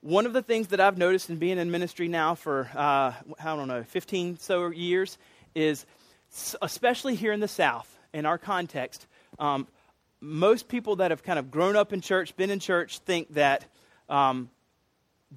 one 0.00 0.26
of 0.26 0.32
the 0.32 0.42
things 0.42 0.68
that 0.68 0.80
I've 0.80 0.96
noticed 0.96 1.28
in 1.28 1.36
being 1.36 1.58
in 1.58 1.70
ministry 1.70 2.08
now 2.08 2.34
for, 2.34 2.70
uh, 2.74 3.12
I 3.40 3.44
don't 3.44 3.68
know, 3.68 3.82
15 3.82 4.38
so 4.38 4.70
years 4.70 5.18
is, 5.54 5.86
especially 6.62 7.16
here 7.16 7.32
in 7.32 7.40
the 7.40 7.48
South, 7.48 7.98
in 8.14 8.24
our 8.24 8.38
context, 8.38 9.06
um, 9.38 9.66
most 10.20 10.68
people 10.68 10.96
that 10.96 11.10
have 11.10 11.22
kind 11.22 11.38
of 11.38 11.50
grown 11.50 11.76
up 11.76 11.92
in 11.92 12.00
church, 12.00 12.36
been 12.36 12.50
in 12.50 12.60
church, 12.60 12.98
think 13.00 13.34
that 13.34 13.64
um, 14.08 14.50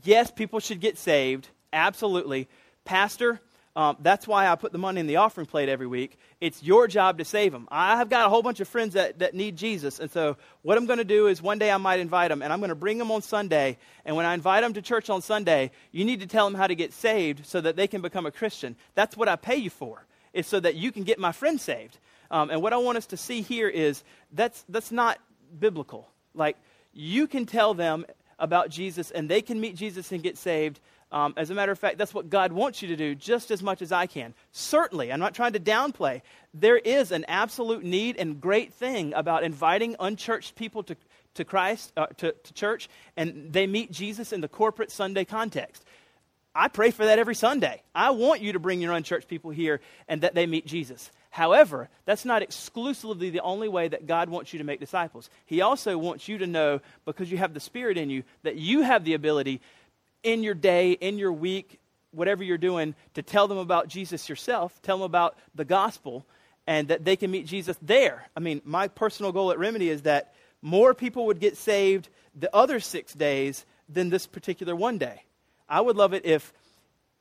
yes, 0.03 0.31
people 0.31 0.59
should 0.59 0.79
get 0.79 0.97
saved. 0.97 1.47
Absolutely. 1.73 2.47
Pastor, 2.85 3.39
um, 3.75 3.95
that's 4.01 4.27
why 4.27 4.49
I 4.49 4.55
put 4.55 4.73
the 4.73 4.77
money 4.77 4.99
in 4.99 5.07
the 5.07 5.17
offering 5.17 5.47
plate 5.47 5.69
every 5.69 5.87
week. 5.87 6.19
It's 6.41 6.61
your 6.61 6.87
job 6.87 7.19
to 7.19 7.25
save 7.25 7.53
them. 7.53 7.69
I 7.71 7.95
have 7.97 8.09
got 8.09 8.25
a 8.25 8.29
whole 8.29 8.41
bunch 8.41 8.59
of 8.59 8.67
friends 8.67 8.95
that, 8.95 9.19
that 9.19 9.33
need 9.33 9.55
Jesus. 9.55 9.99
And 9.99 10.11
so, 10.11 10.35
what 10.61 10.77
I'm 10.77 10.85
going 10.85 10.97
to 10.97 11.05
do 11.05 11.27
is 11.27 11.41
one 11.41 11.57
day 11.57 11.71
I 11.71 11.77
might 11.77 12.01
invite 12.01 12.29
them, 12.29 12.41
and 12.41 12.51
I'm 12.51 12.59
going 12.59 12.69
to 12.69 12.75
bring 12.75 12.97
them 12.97 13.11
on 13.11 13.21
Sunday. 13.21 13.77
And 14.03 14.17
when 14.17 14.25
I 14.25 14.33
invite 14.33 14.63
them 14.63 14.73
to 14.73 14.81
church 14.81 15.09
on 15.09 15.21
Sunday, 15.21 15.71
you 15.91 16.03
need 16.03 16.19
to 16.19 16.27
tell 16.27 16.45
them 16.45 16.55
how 16.55 16.67
to 16.67 16.75
get 16.75 16.91
saved 16.91 17.45
so 17.45 17.61
that 17.61 17.77
they 17.77 17.87
can 17.87 18.01
become 18.01 18.25
a 18.25 18.31
Christian. 18.31 18.75
That's 18.93 19.15
what 19.15 19.29
I 19.29 19.37
pay 19.37 19.55
you 19.55 19.69
for, 19.69 20.05
is 20.33 20.47
so 20.47 20.59
that 20.59 20.75
you 20.75 20.91
can 20.91 21.03
get 21.03 21.17
my 21.17 21.31
friends 21.31 21.61
saved. 21.61 21.97
Um, 22.29 22.49
and 22.49 22.61
what 22.61 22.73
I 22.73 22.77
want 22.77 22.97
us 22.97 23.05
to 23.07 23.17
see 23.17 23.41
here 23.41 23.69
is 23.69 24.03
that's, 24.33 24.65
that's 24.67 24.91
not 24.91 25.17
biblical. 25.57 26.09
Like, 26.33 26.57
you 26.93 27.25
can 27.27 27.45
tell 27.45 27.73
them 27.73 28.05
about 28.41 28.69
Jesus 28.69 29.11
and 29.11 29.29
they 29.29 29.41
can 29.41 29.61
meet 29.61 29.75
Jesus 29.75 30.11
and 30.11 30.21
get 30.21 30.37
saved. 30.37 30.79
Um, 31.11 31.33
as 31.35 31.49
a 31.49 31.53
matter 31.53 31.71
of 31.71 31.79
fact, 31.79 31.97
that's 31.97 32.13
what 32.13 32.29
God 32.29 32.51
wants 32.51 32.81
you 32.81 32.87
to 32.89 32.95
do 32.95 33.15
just 33.15 33.51
as 33.51 33.61
much 33.61 33.81
as 33.81 33.91
I 33.91 34.07
can. 34.07 34.33
Certainly, 34.51 35.11
I'm 35.11 35.19
not 35.19 35.33
trying 35.33 35.53
to 35.53 35.59
downplay. 35.59 36.21
There 36.53 36.77
is 36.77 37.11
an 37.11 37.25
absolute 37.27 37.83
need 37.83 38.17
and 38.17 38.39
great 38.39 38.73
thing 38.73 39.13
about 39.13 39.43
inviting 39.43 39.95
unchurched 39.99 40.55
people 40.55 40.83
to, 40.83 40.95
to 41.35 41.43
Christ, 41.43 41.91
uh, 41.97 42.07
to, 42.17 42.31
to 42.31 42.53
church, 42.53 42.89
and 43.17 43.51
they 43.51 43.67
meet 43.67 43.91
Jesus 43.91 44.31
in 44.31 44.41
the 44.41 44.47
corporate 44.47 44.91
Sunday 44.91 45.25
context. 45.25 45.83
I 46.55 46.67
pray 46.67 46.91
for 46.91 47.05
that 47.05 47.19
every 47.19 47.35
Sunday. 47.35 47.81
I 47.95 48.11
want 48.11 48.41
you 48.41 48.53
to 48.53 48.59
bring 48.59 48.81
your 48.81 48.93
unchurched 48.93 49.27
people 49.27 49.51
here 49.51 49.79
and 50.07 50.21
that 50.21 50.35
they 50.35 50.45
meet 50.45 50.65
Jesus. 50.65 51.11
However, 51.31 51.89
that's 52.05 52.25
not 52.25 52.41
exclusively 52.41 53.29
the 53.29 53.39
only 53.39 53.69
way 53.69 53.87
that 53.87 54.05
God 54.05 54.29
wants 54.29 54.51
you 54.51 54.59
to 54.59 54.65
make 54.65 54.81
disciples. 54.81 55.29
He 55.45 55.61
also 55.61 55.97
wants 55.97 56.27
you 56.27 56.37
to 56.37 56.45
know, 56.45 56.81
because 57.05 57.31
you 57.31 57.37
have 57.37 57.53
the 57.53 57.59
Spirit 57.61 57.97
in 57.97 58.09
you, 58.09 58.23
that 58.43 58.57
you 58.57 58.81
have 58.81 59.05
the 59.05 59.13
ability 59.13 59.61
in 60.23 60.43
your 60.43 60.53
day, 60.53 60.91
in 60.91 61.17
your 61.17 61.31
week, 61.31 61.79
whatever 62.11 62.43
you're 62.43 62.57
doing, 62.57 62.95
to 63.13 63.21
tell 63.21 63.47
them 63.47 63.57
about 63.57 63.87
Jesus 63.87 64.27
yourself, 64.27 64.81
tell 64.81 64.97
them 64.97 65.05
about 65.05 65.37
the 65.55 65.63
gospel, 65.65 66.25
and 66.67 66.89
that 66.89 67.05
they 67.05 67.15
can 67.15 67.31
meet 67.31 67.47
Jesus 67.47 67.77
there. 67.81 68.27
I 68.35 68.41
mean, 68.41 68.61
my 68.65 68.89
personal 68.89 69.31
goal 69.31 69.51
at 69.51 69.57
Remedy 69.57 69.89
is 69.89 70.01
that 70.01 70.33
more 70.61 70.93
people 70.93 71.27
would 71.27 71.39
get 71.39 71.55
saved 71.55 72.09
the 72.35 72.53
other 72.53 72.81
six 72.81 73.13
days 73.13 73.65
than 73.87 74.09
this 74.09 74.27
particular 74.27 74.75
one 74.75 74.97
day. 74.97 75.23
I 75.69 75.79
would 75.79 75.95
love 75.95 76.13
it 76.13 76.25
if, 76.25 76.53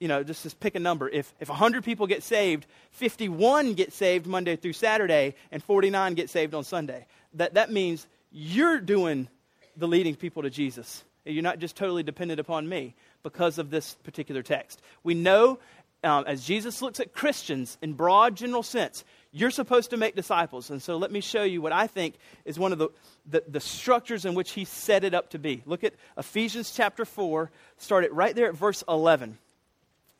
you 0.00 0.09
know, 0.09 0.25
just, 0.25 0.42
just 0.42 0.59
pick 0.59 0.75
a 0.75 0.80
number. 0.80 1.09
If, 1.09 1.33
if 1.38 1.49
100 1.49 1.85
people 1.85 2.07
get 2.07 2.23
saved, 2.23 2.66
51 2.92 3.75
get 3.75 3.92
saved 3.92 4.26
Monday 4.26 4.57
through 4.57 4.73
Saturday, 4.73 5.35
and 5.52 5.62
49 5.62 6.14
get 6.14 6.30
saved 6.30 6.54
on 6.54 6.64
Sunday. 6.64 7.07
That, 7.35 7.54
that 7.54 7.71
means 7.71 8.07
you're 8.33 8.80
doing 8.80 9.28
the 9.76 9.87
leading 9.87 10.16
people 10.16 10.42
to 10.42 10.50
Jesus. 10.50 11.04
You're 11.25 11.42
not 11.42 11.59
just 11.59 11.76
totally 11.76 12.02
dependent 12.02 12.40
upon 12.40 12.69
me 12.69 12.95
because 13.23 13.59
of 13.59 13.71
this 13.71 13.95
particular 14.02 14.42
text. 14.42 14.80
We 15.04 15.14
know 15.14 15.59
um, 16.02 16.25
as 16.26 16.45
Jesus 16.45 16.80
looks 16.80 16.99
at 16.99 17.12
Christians 17.12 17.76
in 17.83 17.92
broad 17.92 18.35
general 18.35 18.62
sense, 18.62 19.04
you're 19.33 19.50
supposed 19.50 19.90
to 19.90 19.99
make 19.99 20.16
disciples. 20.16 20.71
And 20.71 20.83
so 20.83 20.97
let 20.97 21.12
me 21.12 21.21
show 21.21 21.42
you 21.42 21.61
what 21.61 21.73
I 21.73 21.87
think 21.87 22.14
is 22.47 22.59
one 22.59 22.73
of 22.73 22.78
the, 22.78 22.88
the, 23.26 23.45
the, 23.47 23.61
structures 23.61 24.25
in 24.25 24.35
which 24.35 24.52
he 24.52 24.64
set 24.64 25.04
it 25.04 25.12
up 25.12 25.30
to 25.30 25.38
be. 25.38 25.62
Look 25.66 25.85
at 25.85 25.92
Ephesians 26.16 26.73
chapter 26.75 27.04
4, 27.04 27.50
start 27.76 28.04
it 28.04 28.14
right 28.14 28.35
there 28.35 28.49
at 28.49 28.54
verse 28.54 28.83
11. 28.88 29.37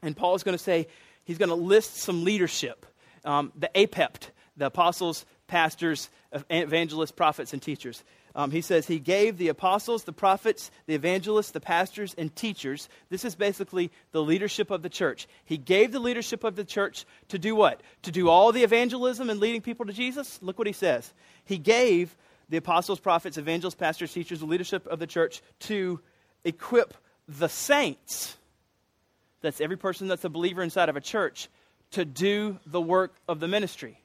And 0.03 0.17
Paul 0.17 0.35
is 0.35 0.43
going 0.43 0.57
to 0.57 0.63
say, 0.63 0.87
he's 1.25 1.39
going 1.39 1.49
to 1.49 1.55
list 1.55 1.97
some 1.97 2.25
leadership. 2.25 2.87
Um, 3.25 3.53
the 3.55 3.71
apept, 3.75 4.31
the 4.57 4.67
apostles, 4.67 5.27
pastors, 5.47 6.09
evangelists, 6.49 7.13
prophets, 7.13 7.53
and 7.53 7.61
teachers. 7.61 8.03
Um, 8.35 8.53
he 8.53 8.61
says 8.61 8.87
he 8.87 9.01
gave 9.01 9.39
the 9.39 9.49
apostles, 9.49 10.05
the 10.05 10.13
prophets, 10.13 10.71
the 10.87 10.95
evangelists, 10.95 11.51
the 11.51 11.61
pastors, 11.61 12.15
and 12.17 12.35
teachers. 12.35 12.89
This 13.09 13.25
is 13.25 13.35
basically 13.35 13.91
the 14.13 14.23
leadership 14.23 14.71
of 14.71 14.83
the 14.83 14.89
church. 14.89 15.27
He 15.45 15.57
gave 15.57 15.91
the 15.91 15.99
leadership 15.99 16.45
of 16.45 16.55
the 16.55 16.65
church 16.65 17.05
to 17.29 17.39
do 17.39 17.57
what? 17.57 17.83
To 18.03 18.13
do 18.13 18.29
all 18.29 18.53
the 18.53 18.63
evangelism 18.63 19.29
and 19.31 19.41
leading 19.41 19.61
people 19.61 19.87
to 19.87 19.93
Jesus? 19.93 20.39
Look 20.43 20.59
what 20.59 20.69
he 20.69 20.73
says. 20.73 21.13
He 21.45 21.59
gave 21.59 22.17
the 22.49 22.57
apostles, 22.57 23.01
prophets, 23.01 23.37
evangelists, 23.37 23.75
pastors, 23.75 24.13
teachers, 24.13 24.41
the 24.41 24.47
leadership 24.47 24.87
of 24.87 25.01
the 25.01 25.07
church 25.07 25.43
to 25.61 26.01
equip 26.45 26.95
the 27.27 27.49
saints. 27.49 28.37
That's 29.43 29.61
every 29.61 29.77
person 29.77 30.09
that's 30.09 30.25
a 30.25 30.29
believer 30.29 30.63
inside 30.63 30.89
of 30.89 30.97
a 30.97 31.01
church 31.01 31.49
to 31.93 32.05
do 32.05 32.59
the 32.67 32.81
work 32.81 33.15
of 33.29 33.41
the 33.41 33.49
ministry. 33.49 34.01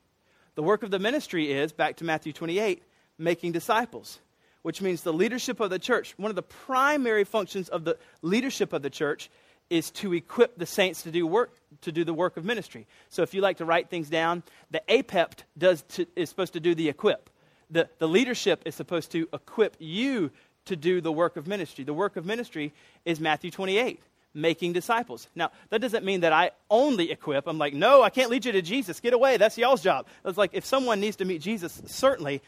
The 0.56 0.64
work 0.64 0.84
of 0.84 0.92
the 0.92 1.00
ministry 1.00 1.52
is, 1.52 1.72
back 1.72 1.98
to 1.98 2.04
Matthew 2.04 2.34
28, 2.34 2.82
making 3.18 3.52
disciples, 3.52 4.20
which 4.62 4.82
means 4.82 5.02
the 5.02 5.14
leadership 5.14 5.60
of 5.60 5.70
the 5.70 5.80
church, 5.80 6.14
one 6.18 6.32
of 6.32 6.36
the 6.36 6.42
primary 6.42 7.24
functions 7.24 7.70
of 7.70 7.84
the 7.84 7.98
leadership 8.22 8.74
of 8.74 8.82
the 8.82 8.90
church 8.90 9.30
is 9.70 9.92
to 9.92 10.14
equip 10.14 10.58
the 10.58 10.66
saints 10.66 11.04
to 11.04 11.12
do 11.12 11.26
work 11.26 11.52
to 11.82 11.92
do 11.92 12.04
the 12.04 12.14
work 12.14 12.38
of 12.38 12.46
ministry. 12.46 12.88
So 13.10 13.24
if 13.24 13.34
you 13.34 13.42
like 13.42 13.58
to 13.58 13.66
write 13.66 13.90
things 13.90 14.10
down, 14.10 14.44
the 14.72 14.82
apept 14.88 15.44
does 15.58 15.82
to, 15.90 16.06
is 16.16 16.30
supposed 16.30 16.54
to 16.54 16.60
do 16.60 16.76
the 16.76 16.90
equip. 16.90 17.30
The, 17.70 17.90
the 17.98 18.08
leadership 18.08 18.62
is 18.66 18.76
supposed 18.76 19.12
to 19.12 19.28
equip 19.34 19.76
you 19.80 20.32
to 20.66 20.76
do 20.76 21.02
the 21.02 21.12
work 21.12 21.36
of 21.36 21.48
ministry. 21.48 21.84
The 21.84 21.94
work 21.94 22.16
of 22.16 22.26
ministry 22.26 22.74
is 23.06 23.20
Matthew 23.20 23.52
28, 23.52 24.00
making 24.36 24.74
disciples. 24.74 25.28
Now, 25.34 25.52
that 25.70 25.80
doesn't 25.80 26.06
mean 26.06 26.22
that 26.22 26.34
I 26.34 26.52
only 26.70 27.10
equip. 27.12 27.48
I'm 27.48 27.58
like, 27.58 27.74
no, 27.74 28.04
I 28.04 28.10
can't 28.10 28.30
lead 28.30 28.46
you 28.46 28.52
to 28.52 28.62
Jesus. 28.62 29.00
Get 29.00 29.14
away. 29.14 29.38
That's 29.38 29.58
y'all's 29.58 29.82
job. 29.82 30.08
It's 30.24 30.38
like 30.38 30.52
if 30.54 30.66
someone 30.66 31.00
needs 31.00 31.16
to 31.18 31.26
meet 31.26 31.42
Jesus, 31.42 31.82
certainly 31.86 32.42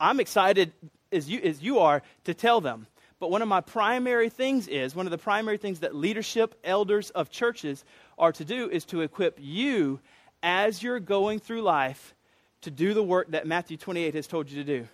I'm 0.00 0.20
excited 0.20 0.72
as 1.12 1.30
you, 1.30 1.40
as 1.40 1.62
you 1.62 1.78
are 1.78 2.02
to 2.24 2.34
tell 2.34 2.60
them. 2.60 2.86
But 3.20 3.30
one 3.30 3.42
of 3.42 3.48
my 3.48 3.60
primary 3.60 4.28
things 4.28 4.68
is, 4.68 4.94
one 4.94 5.06
of 5.06 5.10
the 5.10 5.18
primary 5.18 5.58
things 5.58 5.80
that 5.80 5.94
leadership, 5.94 6.54
elders 6.62 7.10
of 7.10 7.30
churches 7.30 7.84
are 8.18 8.32
to 8.32 8.44
do 8.44 8.68
is 8.68 8.84
to 8.86 9.00
equip 9.00 9.38
you 9.40 10.00
as 10.42 10.82
you're 10.82 11.00
going 11.00 11.40
through 11.40 11.62
life 11.62 12.14
to 12.60 12.70
do 12.70 12.94
the 12.94 13.02
work 13.02 13.30
that 13.30 13.46
Matthew 13.46 13.76
28 13.76 14.14
has 14.14 14.26
told 14.26 14.50
you 14.50 14.62
to 14.62 14.78
do. 14.78 14.88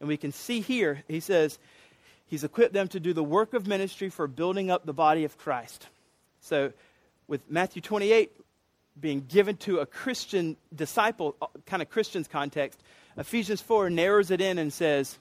And 0.00 0.08
we 0.08 0.16
can 0.16 0.32
see 0.32 0.60
here, 0.60 1.02
he 1.08 1.20
says, 1.20 1.58
he's 2.28 2.44
equipped 2.44 2.72
them 2.72 2.88
to 2.88 3.00
do 3.00 3.12
the 3.12 3.24
work 3.24 3.54
of 3.54 3.66
ministry 3.66 4.08
for 4.08 4.26
building 4.26 4.70
up 4.70 4.86
the 4.86 4.92
body 4.92 5.24
of 5.24 5.36
Christ. 5.36 5.86
So, 6.40 6.72
with 7.26 7.50
Matthew 7.50 7.82
28 7.82 8.30
being 9.00 9.24
given 9.28 9.56
to 9.58 9.78
a 9.78 9.86
Christian 9.86 10.56
disciple, 10.74 11.36
uh, 11.42 11.46
kind 11.66 11.82
of 11.82 11.90
Christian's 11.90 12.28
context, 12.28 12.80
Ephesians 13.16 13.60
4 13.60 13.90
narrows 13.90 14.30
it 14.30 14.40
in 14.40 14.58
and 14.58 14.72
says, 14.72 15.18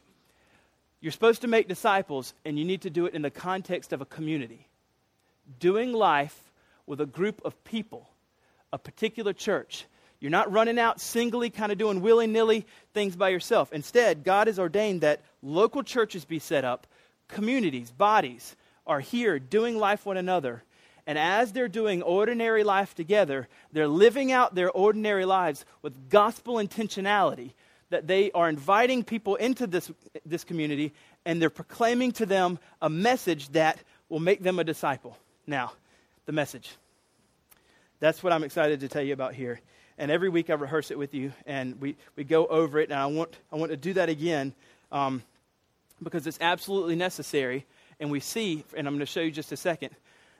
You're 1.01 1.11
supposed 1.11 1.41
to 1.41 1.47
make 1.47 1.67
disciples, 1.67 2.33
and 2.45 2.57
you 2.57 2.65
need 2.65 2.81
to 2.81 2.89
do 2.89 3.05
it 3.05 3.13
in 3.13 3.21
the 3.21 3.31
context 3.31 3.93
of 3.93 4.01
a 4.01 4.05
community. 4.05 4.67
Doing 5.59 5.93
life 5.93 6.51
with 6.85 7.01
a 7.01 7.05
group 7.05 7.41
of 7.43 7.63
people, 7.63 8.07
a 8.71 8.77
particular 8.77 9.33
church. 9.33 9.85
You're 10.19 10.31
not 10.31 10.51
running 10.51 10.79
out 10.79 10.99
singly, 10.99 11.49
kind 11.49 11.71
of 11.71 11.77
doing 11.77 12.01
willy 12.01 12.27
nilly 12.27 12.65
things 12.93 13.15
by 13.15 13.29
yourself. 13.29 13.71
Instead, 13.71 14.23
God 14.23 14.47
has 14.47 14.57
ordained 14.57 15.01
that 15.01 15.21
local 15.43 15.83
churches 15.83 16.25
be 16.25 16.39
set 16.39 16.65
up, 16.65 16.87
communities, 17.27 17.91
bodies 17.91 18.55
are 18.85 18.99
here 18.99 19.39
doing 19.39 19.77
life 19.77 20.05
one 20.05 20.17
another. 20.17 20.63
And 21.05 21.17
as 21.17 21.53
they're 21.53 21.69
doing 21.69 22.01
ordinary 22.01 22.63
life 22.63 22.93
together, 22.93 23.47
they're 23.71 23.87
living 23.87 24.31
out 24.31 24.55
their 24.55 24.71
ordinary 24.71 25.25
lives 25.25 25.65
with 25.81 26.09
gospel 26.09 26.55
intentionality 26.55 27.51
that 27.89 28.07
they 28.07 28.31
are 28.31 28.49
inviting 28.49 29.03
people 29.03 29.35
into 29.35 29.67
this, 29.67 29.89
this 30.25 30.43
community 30.43 30.93
and 31.25 31.41
they're 31.41 31.49
proclaiming 31.49 32.11
to 32.13 32.25
them 32.25 32.59
a 32.81 32.89
message 32.89 33.49
that 33.49 33.79
will 34.09 34.19
make 34.19 34.41
them 34.41 34.59
a 34.59 34.63
disciple. 34.63 35.17
Now, 35.45 35.71
the 36.25 36.33
message. 36.33 36.75
That's 37.99 38.21
what 38.21 38.33
I'm 38.33 38.43
excited 38.43 38.81
to 38.81 38.89
tell 38.89 39.01
you 39.01 39.13
about 39.13 39.33
here. 39.33 39.61
And 39.97 40.11
every 40.11 40.29
week 40.29 40.49
I 40.49 40.53
rehearse 40.53 40.91
it 40.91 40.97
with 40.97 41.13
you 41.13 41.31
and 41.45 41.79
we, 41.81 41.95
we 42.15 42.23
go 42.23 42.45
over 42.47 42.79
it. 42.79 42.89
And 42.89 42.99
I 42.99 43.05
want, 43.05 43.35
I 43.51 43.55
want 43.55 43.71
to 43.71 43.77
do 43.77 43.93
that 43.93 44.09
again 44.09 44.53
um, 44.91 45.23
because 46.01 46.27
it's 46.27 46.37
absolutely 46.41 46.95
necessary. 46.95 47.65
And 47.99 48.11
we 48.11 48.19
see, 48.19 48.63
and 48.75 48.87
I'm 48.87 48.93
going 48.93 48.99
to 48.99 49.05
show 49.05 49.21
you 49.21 49.31
just 49.31 49.51
a 49.51 49.57
second, 49.57 49.95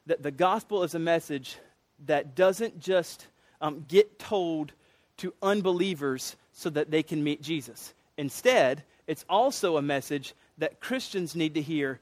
that 0.06 0.24
the 0.24 0.32
gospel 0.32 0.84
is 0.84 0.96
a 0.96 1.00
message 1.00 1.58
that 2.06 2.36
doesn't 2.36 2.80
just 2.80 3.28
um, 3.62 3.86
get 3.88 4.20
told 4.20 4.72
to 5.17 5.34
unbelievers 5.41 6.36
so 6.54 6.70
that 6.70 6.91
they 6.91 7.04
can 7.04 7.24
meet 7.24 7.41
Jesus. 7.41 7.93
Instead, 8.17 8.84
it's 9.08 9.26
also 9.30 9.78
a 9.78 9.82
message 9.82 10.34
that 10.58 10.80
Christians 10.80 11.36
need 11.36 11.56
to 11.56 11.62
hear 11.62 12.00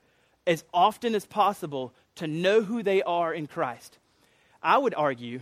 as 0.48 0.64
often 0.74 1.16
as 1.16 1.26
possible 1.26 1.94
to 2.16 2.28
know 2.28 2.62
who 2.62 2.84
they 2.84 3.02
are 3.04 3.34
in 3.34 3.48
Christ. 3.48 3.98
I 4.62 4.78
would 4.78 4.94
argue 4.96 5.42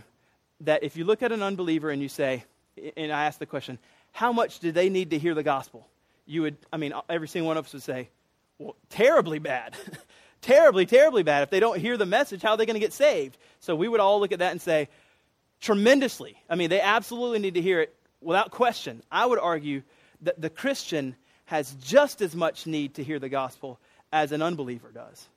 that 0.60 0.82
if 0.82 0.96
you 0.96 1.04
look 1.04 1.22
at 1.22 1.32
an 1.32 1.42
unbeliever 1.42 1.90
and 1.90 2.00
you 2.00 2.08
say, 2.08 2.44
and 2.96 3.12
I 3.12 3.26
ask 3.26 3.38
the 3.38 3.46
question, 3.46 3.78
how 4.12 4.32
much 4.32 4.60
do 4.60 4.72
they 4.72 4.88
need 4.88 5.10
to 5.10 5.18
hear 5.18 5.34
the 5.34 5.42
gospel? 5.42 5.86
You 6.26 6.42
would, 6.42 6.56
I 6.72 6.76
mean, 6.76 6.92
every 7.08 7.28
single 7.28 7.48
one 7.48 7.56
of 7.56 7.66
us 7.66 7.72
would 7.72 7.82
say, 7.82 8.08
well, 8.58 8.76
terribly 8.88 9.38
bad. 9.38 9.76
terribly, 10.42 10.86
terribly 10.86 11.22
bad. 11.22 11.42
If 11.42 11.50
they 11.50 11.60
don't 11.60 11.78
hear 11.78 11.96
the 11.96 12.06
message, 12.06 12.42
how 12.42 12.50
are 12.50 12.56
they 12.56 12.66
going 12.66 12.74
to 12.74 12.80
get 12.80 12.92
saved? 12.92 13.36
So 13.60 13.74
we 13.74 13.88
would 13.88 14.00
all 14.00 14.20
look 14.20 14.32
at 14.32 14.38
that 14.38 14.52
and 14.52 14.60
say, 14.60 14.88
tremendously. 15.60 16.36
I 16.48 16.54
mean, 16.54 16.70
they 16.70 16.80
absolutely 16.80 17.38
need 17.38 17.54
to 17.54 17.62
hear 17.62 17.80
it 17.80 17.94
without 18.24 18.50
question, 18.50 19.02
I 19.12 19.26
would 19.26 19.38
argue 19.38 19.82
that 20.22 20.40
the 20.40 20.50
Christian 20.50 21.14
has 21.46 21.74
just 21.82 22.22
as 22.22 22.34
much 22.34 22.66
need 22.66 22.94
to 22.94 23.04
hear 23.04 23.18
the 23.18 23.28
gospel 23.28 23.78
as 24.12 24.32
an 24.32 24.42
unbeliever 24.42 24.90
does. 24.90 25.28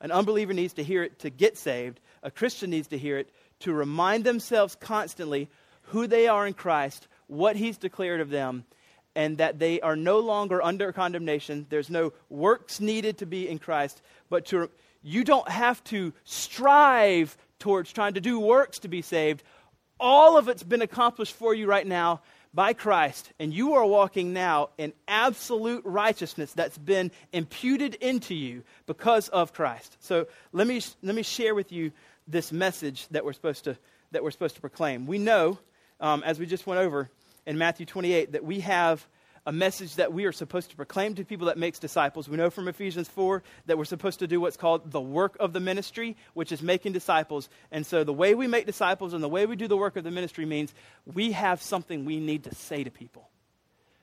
An 0.00 0.12
unbeliever 0.12 0.52
needs 0.52 0.74
to 0.74 0.84
hear 0.84 1.02
it 1.02 1.18
to 1.20 1.30
get 1.30 1.56
saved. 1.56 2.00
A 2.22 2.30
Christian 2.30 2.70
needs 2.70 2.88
to 2.88 2.98
hear 2.98 3.18
it 3.18 3.30
to 3.60 3.72
remind 3.72 4.24
themselves 4.24 4.76
constantly 4.76 5.48
who 5.82 6.06
they 6.06 6.28
are 6.28 6.46
in 6.46 6.54
Christ, 6.54 7.08
what 7.26 7.56
He's 7.56 7.78
declared 7.78 8.20
of 8.20 8.30
them, 8.30 8.64
and 9.16 9.38
that 9.38 9.58
they 9.58 9.80
are 9.80 9.96
no 9.96 10.20
longer 10.20 10.62
under 10.62 10.92
condemnation. 10.92 11.66
There's 11.70 11.90
no 11.90 12.12
works 12.28 12.78
needed 12.78 13.18
to 13.18 13.26
be 13.26 13.48
in 13.48 13.58
Christ, 13.58 14.02
but 14.28 14.46
to, 14.46 14.70
you 15.02 15.24
don't 15.24 15.48
have 15.48 15.82
to 15.84 16.12
strive 16.24 17.36
towards 17.58 17.92
trying 17.92 18.14
to 18.14 18.20
do 18.20 18.38
works 18.38 18.78
to 18.80 18.88
be 18.88 19.02
saved. 19.02 19.42
All 19.98 20.36
of 20.36 20.48
it's 20.48 20.62
been 20.62 20.82
accomplished 20.82 21.32
for 21.32 21.54
you 21.54 21.66
right 21.66 21.86
now 21.86 22.20
by 22.52 22.74
Christ, 22.74 23.32
and 23.40 23.52
you 23.52 23.74
are 23.74 23.86
walking 23.86 24.34
now 24.34 24.68
in 24.76 24.92
absolute 25.08 25.82
righteousness 25.84 26.52
that's 26.52 26.78
been 26.78 27.10
imputed 27.32 27.94
into 27.96 28.34
you 28.34 28.62
because 28.86 29.28
of 29.28 29.54
Christ. 29.54 29.96
So 30.00 30.26
let 30.52 30.66
me, 30.66 30.82
let 31.02 31.14
me 31.14 31.22
share 31.22 31.54
with 31.54 31.72
you 31.72 31.90
this 32.28 32.52
message 32.52 33.08
that 33.08 33.24
we're 33.24 33.32
supposed 33.32 33.64
to, 33.64 33.78
that 34.12 34.22
we're 34.22 34.30
supposed 34.30 34.56
to 34.56 34.60
proclaim. 34.60 35.06
We 35.06 35.18
know, 35.18 35.58
um, 36.00 36.22
as 36.22 36.38
we 36.38 36.44
just 36.44 36.66
went 36.66 36.80
over 36.80 37.08
in 37.46 37.58
Matthew 37.58 37.86
28, 37.86 38.32
that 38.32 38.44
we 38.44 38.60
have 38.60 39.06
a 39.46 39.52
message 39.52 39.94
that 39.94 40.12
we 40.12 40.24
are 40.24 40.32
supposed 40.32 40.70
to 40.70 40.76
proclaim 40.76 41.14
to 41.14 41.24
people 41.24 41.46
that 41.46 41.56
makes 41.56 41.78
disciples. 41.78 42.28
We 42.28 42.36
know 42.36 42.50
from 42.50 42.66
Ephesians 42.66 43.08
4 43.08 43.44
that 43.66 43.78
we're 43.78 43.84
supposed 43.84 44.18
to 44.18 44.26
do 44.26 44.40
what's 44.40 44.56
called 44.56 44.90
the 44.90 45.00
work 45.00 45.36
of 45.38 45.52
the 45.52 45.60
ministry, 45.60 46.16
which 46.34 46.50
is 46.50 46.60
making 46.60 46.92
disciples. 46.92 47.48
And 47.70 47.86
so 47.86 48.02
the 48.02 48.12
way 48.12 48.34
we 48.34 48.48
make 48.48 48.66
disciples 48.66 49.12
and 49.12 49.22
the 49.22 49.28
way 49.28 49.46
we 49.46 49.54
do 49.54 49.68
the 49.68 49.76
work 49.76 49.96
of 49.96 50.02
the 50.02 50.10
ministry 50.10 50.44
means 50.44 50.74
we 51.14 51.32
have 51.32 51.62
something 51.62 52.04
we 52.04 52.18
need 52.18 52.42
to 52.44 52.54
say 52.56 52.82
to 52.82 52.90
people. 52.90 53.28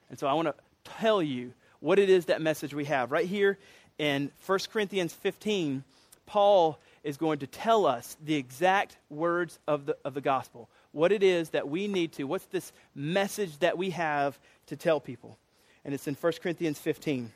And 0.08 0.18
so 0.18 0.26
I 0.26 0.32
want 0.32 0.48
to 0.48 0.54
tell 0.84 1.22
you 1.22 1.52
what 1.80 1.98
it 1.98 2.08
is 2.08 2.26
that 2.26 2.40
message 2.40 2.72
we 2.72 2.86
have. 2.86 3.12
Right 3.12 3.26
here 3.26 3.58
in 3.98 4.30
1 4.46 4.58
Corinthians 4.72 5.12
15, 5.12 5.84
Paul 6.24 6.78
is 7.02 7.18
going 7.18 7.40
to 7.40 7.46
tell 7.46 7.84
us 7.84 8.16
the 8.24 8.34
exact 8.34 8.96
words 9.10 9.58
of 9.68 9.84
the, 9.84 9.96
of 10.06 10.14
the 10.14 10.22
gospel. 10.22 10.70
What 10.94 11.10
it 11.10 11.24
is 11.24 11.50
that 11.50 11.68
we 11.68 11.88
need 11.88 12.12
to, 12.12 12.24
what's 12.24 12.46
this 12.46 12.72
message 12.94 13.58
that 13.58 13.76
we 13.76 13.90
have 13.90 14.38
to 14.66 14.76
tell 14.76 15.00
people. 15.00 15.36
And 15.84 15.92
it's 15.92 16.06
in 16.06 16.14
1 16.14 16.32
Corinthians 16.40 16.78
15. 16.78 17.32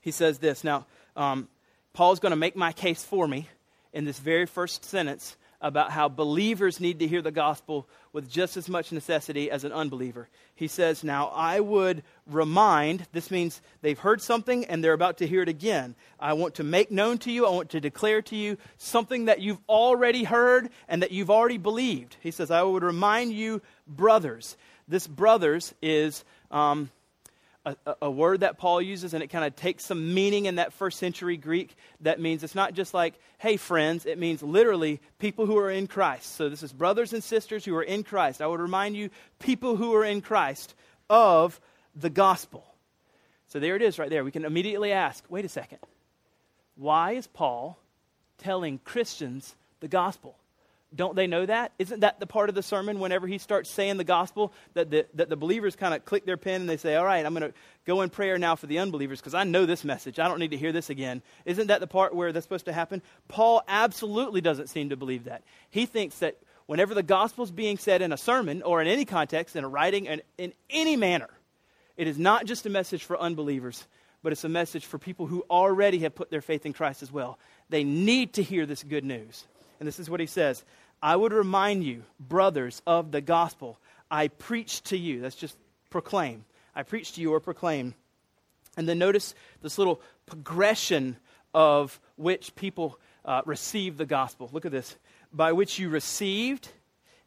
He 0.00 0.10
says 0.12 0.38
this. 0.38 0.62
Now, 0.62 0.86
um, 1.16 1.48
Paul's 1.92 2.20
going 2.20 2.30
to 2.30 2.36
make 2.36 2.54
my 2.54 2.72
case 2.72 3.02
for 3.02 3.26
me 3.26 3.48
in 3.92 4.04
this 4.04 4.20
very 4.20 4.46
first 4.46 4.84
sentence 4.84 5.36
about 5.60 5.90
how 5.90 6.08
believers 6.08 6.80
need 6.80 7.00
to 7.00 7.08
hear 7.08 7.20
the 7.20 7.30
gospel 7.30 7.88
with 8.12 8.30
just 8.30 8.56
as 8.56 8.68
much 8.68 8.92
necessity 8.92 9.50
as 9.50 9.64
an 9.64 9.72
unbeliever. 9.72 10.28
He 10.54 10.68
says, 10.68 11.02
Now 11.02 11.28
I 11.28 11.60
would 11.60 12.02
remind, 12.26 13.06
this 13.12 13.30
means 13.30 13.60
they've 13.82 13.98
heard 13.98 14.22
something 14.22 14.64
and 14.66 14.82
they're 14.82 14.92
about 14.92 15.18
to 15.18 15.26
hear 15.26 15.42
it 15.42 15.48
again. 15.48 15.96
I 16.20 16.34
want 16.34 16.54
to 16.56 16.64
make 16.64 16.90
known 16.90 17.18
to 17.18 17.32
you, 17.32 17.46
I 17.46 17.50
want 17.50 17.70
to 17.70 17.80
declare 17.80 18.22
to 18.22 18.36
you 18.36 18.56
something 18.76 19.24
that 19.24 19.40
you've 19.40 19.60
already 19.68 20.24
heard 20.24 20.70
and 20.88 21.02
that 21.02 21.10
you've 21.10 21.30
already 21.30 21.58
believed. 21.58 22.16
He 22.20 22.30
says, 22.30 22.50
I 22.50 22.62
would 22.62 22.84
remind 22.84 23.32
you, 23.32 23.60
brothers. 23.86 24.56
This 24.86 25.06
brothers 25.06 25.74
is. 25.82 26.24
Um, 26.50 26.90
a, 27.86 27.94
a, 28.02 28.10
word 28.10 28.40
that 28.40 28.58
Paul 28.58 28.80
uses, 28.80 29.14
and 29.14 29.22
it 29.22 29.28
kind 29.28 29.44
of 29.44 29.56
takes 29.56 29.84
some 29.84 30.14
meaning 30.14 30.46
in 30.46 30.56
that 30.56 30.72
first 30.72 30.98
century 30.98 31.36
Greek. 31.36 31.74
That 32.00 32.20
means 32.20 32.42
it's 32.42 32.54
not 32.54 32.74
just 32.74 32.94
like, 32.94 33.14
hey, 33.38 33.56
friends, 33.56 34.06
it 34.06 34.18
means 34.18 34.42
literally 34.42 35.00
people 35.18 35.46
who 35.46 35.58
are 35.58 35.70
in 35.70 35.86
Christ. 35.86 36.36
So 36.36 36.48
this 36.48 36.62
is 36.62 36.72
brothers 36.72 37.12
and 37.12 37.22
sisters 37.22 37.64
who 37.64 37.74
are 37.76 37.82
in 37.82 38.04
Christ. 38.04 38.42
I 38.42 38.46
would 38.46 38.60
remind 38.60 38.96
you, 38.96 39.10
people 39.38 39.76
who 39.76 39.94
are 39.94 40.04
in 40.04 40.20
Christ, 40.20 40.74
of 41.10 41.60
the 41.94 42.10
gospel. 42.10 42.64
So 43.48 43.58
there 43.58 43.76
it 43.76 43.82
is 43.82 43.98
right 43.98 44.10
there. 44.10 44.24
We 44.24 44.30
can 44.30 44.44
immediately 44.44 44.92
ask 44.92 45.24
wait 45.28 45.44
a 45.44 45.48
second. 45.48 45.78
Why 46.76 47.12
is 47.12 47.26
Paul 47.26 47.78
telling 48.38 48.78
Christians 48.78 49.54
the 49.80 49.88
gospel? 49.88 50.36
Don't 50.94 51.14
they 51.14 51.26
know 51.26 51.44
that? 51.44 51.72
Isn't 51.78 52.00
that 52.00 52.18
the 52.18 52.26
part 52.26 52.48
of 52.48 52.54
the 52.54 52.62
sermon 52.62 52.98
whenever 52.98 53.26
he 53.26 53.36
starts 53.36 53.70
saying 53.70 53.98
the 53.98 54.04
gospel 54.04 54.54
that 54.72 54.90
the, 54.90 55.06
that 55.14 55.28
the 55.28 55.36
believers 55.36 55.76
kind 55.76 55.92
of 55.92 56.06
click 56.06 56.24
their 56.24 56.38
pen 56.38 56.62
and 56.62 56.70
they 56.70 56.78
say, 56.78 56.96
All 56.96 57.04
right, 57.04 57.24
I'm 57.24 57.34
going 57.34 57.52
to 57.52 57.58
go 57.86 58.00
in 58.00 58.08
prayer 58.08 58.38
now 58.38 58.56
for 58.56 58.66
the 58.66 58.78
unbelievers 58.78 59.20
because 59.20 59.34
I 59.34 59.44
know 59.44 59.66
this 59.66 59.84
message. 59.84 60.18
I 60.18 60.28
don't 60.28 60.38
need 60.38 60.52
to 60.52 60.56
hear 60.56 60.72
this 60.72 60.88
again. 60.88 61.22
Isn't 61.44 61.66
that 61.66 61.80
the 61.80 61.86
part 61.86 62.14
where 62.14 62.32
that's 62.32 62.46
supposed 62.46 62.64
to 62.66 62.72
happen? 62.72 63.02
Paul 63.28 63.62
absolutely 63.68 64.40
doesn't 64.40 64.68
seem 64.68 64.88
to 64.88 64.96
believe 64.96 65.24
that. 65.24 65.42
He 65.68 65.84
thinks 65.84 66.20
that 66.20 66.38
whenever 66.64 66.94
the 66.94 67.02
gospel 67.02 67.44
is 67.44 67.50
being 67.50 67.76
said 67.76 68.00
in 68.00 68.12
a 68.12 68.16
sermon 68.16 68.62
or 68.62 68.80
in 68.80 68.88
any 68.88 69.04
context, 69.04 69.56
in 69.56 69.64
a 69.64 69.68
writing, 69.68 70.08
and 70.08 70.22
in 70.38 70.54
any 70.70 70.96
manner, 70.96 71.28
it 71.98 72.06
is 72.06 72.18
not 72.18 72.46
just 72.46 72.64
a 72.64 72.70
message 72.70 73.04
for 73.04 73.20
unbelievers, 73.20 73.86
but 74.22 74.32
it's 74.32 74.44
a 74.44 74.48
message 74.48 74.86
for 74.86 74.98
people 74.98 75.26
who 75.26 75.44
already 75.50 75.98
have 76.00 76.14
put 76.14 76.30
their 76.30 76.40
faith 76.40 76.64
in 76.64 76.72
Christ 76.72 77.02
as 77.02 77.12
well. 77.12 77.38
They 77.68 77.84
need 77.84 78.34
to 78.34 78.42
hear 78.42 78.64
this 78.64 78.82
good 78.82 79.04
news. 79.04 79.46
And 79.78 79.86
this 79.86 79.98
is 79.98 80.10
what 80.10 80.20
he 80.20 80.26
says 80.26 80.64
I 81.02 81.16
would 81.16 81.32
remind 81.32 81.84
you, 81.84 82.02
brothers, 82.18 82.82
of 82.86 83.12
the 83.12 83.20
gospel 83.20 83.78
I 84.10 84.28
preach 84.28 84.82
to 84.84 84.96
you. 84.96 85.20
That's 85.20 85.36
just 85.36 85.56
proclaim. 85.90 86.44
I 86.74 86.82
preach 86.82 87.12
to 87.12 87.20
you 87.20 87.32
or 87.32 87.40
proclaim. 87.40 87.94
And 88.76 88.88
then 88.88 88.98
notice 88.98 89.34
this 89.60 89.78
little 89.78 90.00
progression 90.26 91.16
of 91.52 92.00
which 92.16 92.54
people 92.54 92.98
uh, 93.24 93.42
receive 93.44 93.96
the 93.96 94.06
gospel. 94.06 94.48
Look 94.52 94.64
at 94.64 94.72
this. 94.72 94.96
By 95.32 95.52
which 95.52 95.78
you 95.78 95.88
received 95.88 96.68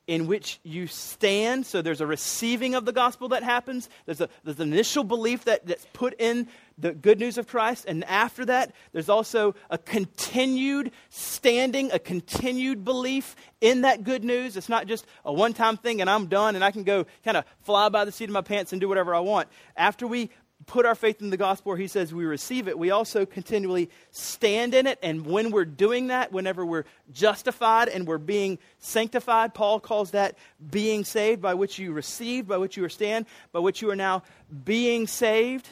in 0.07 0.27
which 0.27 0.59
you 0.63 0.87
stand. 0.87 1.65
So 1.65 1.81
there's 1.81 2.01
a 2.01 2.07
receiving 2.07 2.75
of 2.75 2.85
the 2.85 2.91
gospel 2.91 3.29
that 3.29 3.43
happens. 3.43 3.89
There's, 4.05 4.21
a, 4.21 4.29
there's 4.43 4.59
an 4.59 4.73
initial 4.73 5.03
belief 5.03 5.45
that, 5.45 5.65
that's 5.65 5.85
put 5.93 6.19
in 6.19 6.47
the 6.81 6.93
good 6.93 7.19
news 7.19 7.37
of 7.37 7.47
Christ. 7.47 7.85
And 7.87 8.03
after 8.05 8.45
that, 8.45 8.73
there's 8.91 9.09
also 9.09 9.55
a 9.69 9.77
continued 9.77 10.91
standing, 11.09 11.91
a 11.91 11.99
continued 11.99 12.83
belief 12.83 13.35
in 13.61 13.81
that 13.81 14.03
good 14.03 14.23
news. 14.23 14.57
It's 14.57 14.69
not 14.69 14.87
just 14.87 15.05
a 15.23 15.31
one 15.31 15.53
time 15.53 15.77
thing 15.77 16.01
and 16.01 16.09
I'm 16.09 16.27
done 16.27 16.55
and 16.55 16.63
I 16.63 16.71
can 16.71 16.83
go 16.83 17.05
kind 17.23 17.37
of 17.37 17.45
fly 17.61 17.89
by 17.89 18.05
the 18.05 18.11
seat 18.11 18.25
of 18.25 18.31
my 18.31 18.41
pants 18.41 18.71
and 18.71 18.81
do 18.81 18.89
whatever 18.89 19.13
I 19.13 19.19
want. 19.19 19.47
After 19.77 20.07
we 20.07 20.31
put 20.67 20.85
our 20.85 20.93
faith 20.95 21.21
in 21.21 21.31
the 21.31 21.37
gospel 21.37 21.73
he 21.73 21.87
says 21.87 22.13
we 22.13 22.25
receive 22.25 22.67
it, 22.67 22.77
we 22.77 22.91
also 22.91 23.25
continually 23.25 23.89
stand 24.11 24.73
in 24.73 24.87
it. 24.87 24.99
And 25.03 25.25
when 25.25 25.51
we're 25.51 25.65
doing 25.65 26.07
that, 26.07 26.31
whenever 26.31 26.65
we're 26.65 26.85
justified 27.11 27.89
and 27.89 28.07
we're 28.07 28.17
being 28.17 28.57
sanctified, 28.79 29.53
Paul 29.53 29.79
calls 29.79 30.11
that 30.11 30.37
being 30.69 31.03
saved, 31.03 31.41
by 31.41 31.53
which 31.53 31.79
you 31.79 31.91
receive, 31.93 32.47
by 32.47 32.57
which 32.57 32.77
you 32.77 32.83
are 32.83 32.89
stand, 32.89 33.25
by 33.51 33.59
which 33.59 33.81
you 33.81 33.89
are 33.91 33.95
now 33.95 34.23
being 34.63 35.07
saved. 35.07 35.67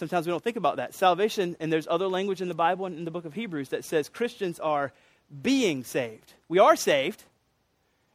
Sometimes 0.00 0.26
we 0.26 0.30
don't 0.30 0.42
think 0.42 0.56
about 0.56 0.76
that. 0.76 0.94
Salvation, 0.94 1.56
and 1.60 1.70
there's 1.70 1.86
other 1.86 2.08
language 2.08 2.40
in 2.40 2.48
the 2.48 2.54
Bible 2.54 2.86
and 2.86 2.96
in 2.96 3.04
the 3.04 3.10
book 3.10 3.26
of 3.26 3.34
Hebrews 3.34 3.68
that 3.68 3.84
says 3.84 4.08
Christians 4.08 4.58
are 4.58 4.92
being 5.42 5.84
saved. 5.84 6.32
We 6.48 6.58
are 6.58 6.74
saved, 6.74 7.22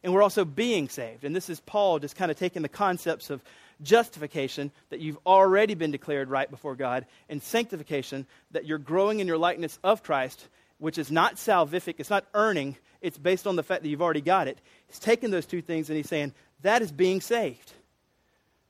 and 0.03 0.11
we're 0.11 0.23
also 0.23 0.45
being 0.45 0.89
saved. 0.89 1.23
And 1.23 1.35
this 1.35 1.47
is 1.47 1.59
Paul 1.59 1.99
just 1.99 2.15
kind 2.15 2.31
of 2.31 2.39
taking 2.39 2.63
the 2.63 2.69
concepts 2.69 3.29
of 3.29 3.43
justification, 3.83 4.71
that 4.89 4.99
you've 4.99 5.19
already 5.27 5.75
been 5.75 5.91
declared 5.91 6.27
right 6.27 6.49
before 6.49 6.75
God, 6.75 7.05
and 7.29 7.39
sanctification, 7.39 8.25
that 8.49 8.65
you're 8.65 8.79
growing 8.79 9.19
in 9.19 9.27
your 9.27 9.37
likeness 9.37 9.77
of 9.83 10.01
Christ, 10.01 10.47
which 10.79 10.97
is 10.97 11.11
not 11.11 11.35
salvific, 11.35 11.95
it's 11.99 12.09
not 12.09 12.25
earning, 12.33 12.77
it's 12.99 13.19
based 13.19 13.45
on 13.45 13.57
the 13.57 13.63
fact 13.63 13.83
that 13.83 13.89
you've 13.89 14.01
already 14.01 14.21
got 14.21 14.47
it. 14.47 14.57
He's 14.87 14.97
taking 14.97 15.29
those 15.29 15.45
two 15.45 15.61
things 15.61 15.91
and 15.91 15.97
he's 15.97 16.09
saying, 16.09 16.33
that 16.63 16.81
is 16.81 16.91
being 16.91 17.21
saved. 17.21 17.73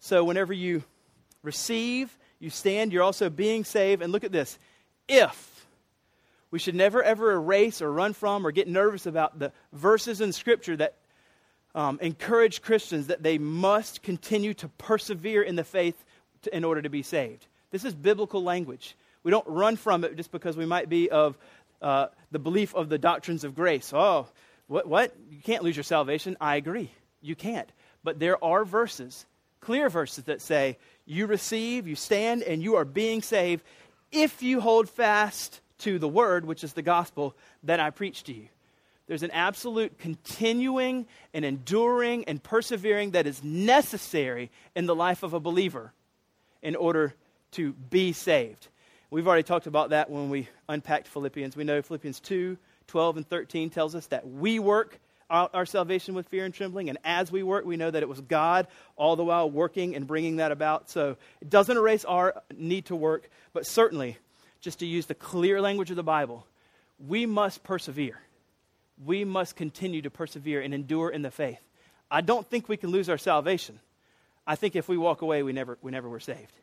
So 0.01 0.25
whenever 0.25 0.51
you 0.51 0.83
receive, 1.43 2.17
you 2.39 2.49
stand, 2.49 2.93
you're 2.93 3.03
also 3.03 3.29
being 3.29 3.63
saved. 3.63 4.01
And 4.01 4.11
look 4.11 4.23
at 4.23 4.31
this. 4.31 4.57
If 5.07 5.67
we 6.51 6.59
should 6.59 6.75
never 6.75 7.03
ever 7.03 7.33
erase 7.33 7.81
or 7.81 7.91
run 7.91 8.13
from 8.13 8.45
or 8.45 8.51
get 8.51 8.67
nervous 8.67 9.05
about 9.05 9.39
the 9.39 9.51
verses 9.73 10.21
in 10.21 10.31
Scripture 10.31 10.77
that 10.77 10.95
um, 11.73 11.99
encourage 12.01 12.61
Christians 12.61 13.07
that 13.07 13.21
they 13.21 13.37
must 13.37 14.01
continue 14.01 14.53
to 14.55 14.69
persevere 14.69 15.41
in 15.41 15.55
the 15.55 15.63
faith 15.63 16.01
to, 16.43 16.55
in 16.55 16.63
order 16.63 16.81
to 16.81 16.89
be 16.89 17.03
saved. 17.03 17.45
This 17.71 17.83
is 17.83 17.93
biblical 17.93 18.41
language. 18.41 18.95
We 19.23 19.31
don't 19.31 19.47
run 19.47 19.75
from 19.75 20.03
it 20.03 20.15
just 20.15 20.31
because 20.31 20.55
we 20.55 20.65
might 20.65 20.87
be 20.87 21.09
of 21.09 21.37
uh, 21.81 22.07
the 22.31 22.39
belief 22.39 22.73
of 22.73 22.87
the 22.89 22.97
doctrines 22.97 23.43
of 23.43 23.55
grace. 23.55 23.91
Oh, 23.93 24.27
what, 24.67 24.87
what? 24.87 25.13
You 25.29 25.41
can't 25.41 25.63
lose 25.63 25.75
your 25.75 25.83
salvation. 25.83 26.37
I 26.39 26.55
agree. 26.55 26.89
You 27.21 27.35
can't. 27.35 27.69
But 28.03 28.19
there 28.19 28.41
are 28.43 28.63
verses, 28.63 29.25
clear 29.59 29.89
verses, 29.89 30.25
that 30.25 30.41
say 30.41 30.77
you 31.05 31.27
receive, 31.27 31.87
you 31.87 31.95
stand, 31.95 32.43
and 32.43 32.61
you 32.61 32.75
are 32.75 32.85
being 32.85 33.21
saved 33.21 33.63
if 34.11 34.41
you 34.41 34.61
hold 34.61 34.89
fast 34.89 35.61
to 35.79 35.99
the 35.99 36.07
word, 36.07 36.45
which 36.45 36.63
is 36.63 36.73
the 36.73 36.81
gospel 36.81 37.35
that 37.63 37.79
I 37.79 37.89
preach 37.89 38.23
to 38.23 38.33
you. 38.33 38.47
There's 39.07 39.23
an 39.23 39.31
absolute 39.31 39.99
continuing 39.99 41.05
and 41.33 41.45
enduring 41.45 42.25
and 42.25 42.41
persevering 42.41 43.11
that 43.11 43.27
is 43.27 43.43
necessary 43.43 44.49
in 44.75 44.87
the 44.87 44.95
life 44.95 45.21
of 45.21 45.33
a 45.33 45.39
believer 45.39 45.93
in 46.63 46.75
order 46.75 47.13
to 47.51 47.73
be 47.73 48.13
saved. 48.13 48.67
We've 49.11 49.27
already 49.27 49.43
talked 49.43 49.67
about 49.67 49.91
that 49.91 50.09
when 50.09 50.29
we 50.29 50.49
unpacked 50.67 51.07
Philippians. 51.07 51.55
We 51.55 51.63
know 51.63 51.81
Philippians 51.81 52.19
2 52.19 52.57
12 52.87 53.17
and 53.17 53.27
13 53.27 53.71
tells 53.71 53.95
us 53.95 54.05
that 54.07 54.27
we 54.27 54.59
work 54.59 54.99
our 55.29 55.65
salvation 55.65 56.13
with 56.13 56.27
fear 56.27 56.45
and 56.45 56.53
trembling, 56.53 56.89
and 56.89 56.97
as 57.03 57.31
we 57.31 57.43
work, 57.43 57.65
we 57.65 57.77
know 57.77 57.89
that 57.89 58.03
it 58.03 58.09
was 58.09 58.21
God 58.21 58.67
all 58.95 59.15
the 59.15 59.23
while 59.23 59.49
working 59.49 59.95
and 59.95 60.05
bringing 60.05 60.37
that 60.37 60.51
about. 60.51 60.89
So 60.89 61.17
it 61.41 61.49
doesn't 61.49 61.75
erase 61.75 62.05
our 62.05 62.41
need 62.55 62.85
to 62.85 62.95
work, 62.95 63.29
but 63.53 63.65
certainly, 63.65 64.17
just 64.61 64.79
to 64.79 64.85
use 64.85 65.07
the 65.07 65.15
clear 65.15 65.61
language 65.61 65.89
of 65.89 65.95
the 65.95 66.03
Bible, 66.03 66.45
we 66.99 67.25
must 67.25 67.63
persevere 67.63 68.19
we 69.03 69.25
must 69.25 69.55
continue 69.55 70.01
to 70.01 70.09
persevere 70.09 70.61
and 70.61 70.73
endure 70.73 71.09
in 71.09 71.21
the 71.21 71.31
faith. 71.31 71.59
I 72.09 72.21
don't 72.21 72.47
think 72.47 72.69
we 72.69 72.77
can 72.77 72.91
lose 72.91 73.09
our 73.09 73.17
salvation. 73.17 73.79
I 74.47 74.55
think 74.55 74.75
if 74.75 74.87
we 74.87 74.97
walk 74.97 75.21
away, 75.21 75.43
we 75.43 75.53
never, 75.53 75.77
we 75.81 75.91
never 75.91 76.07
were 76.07 76.19
saved. 76.19 76.53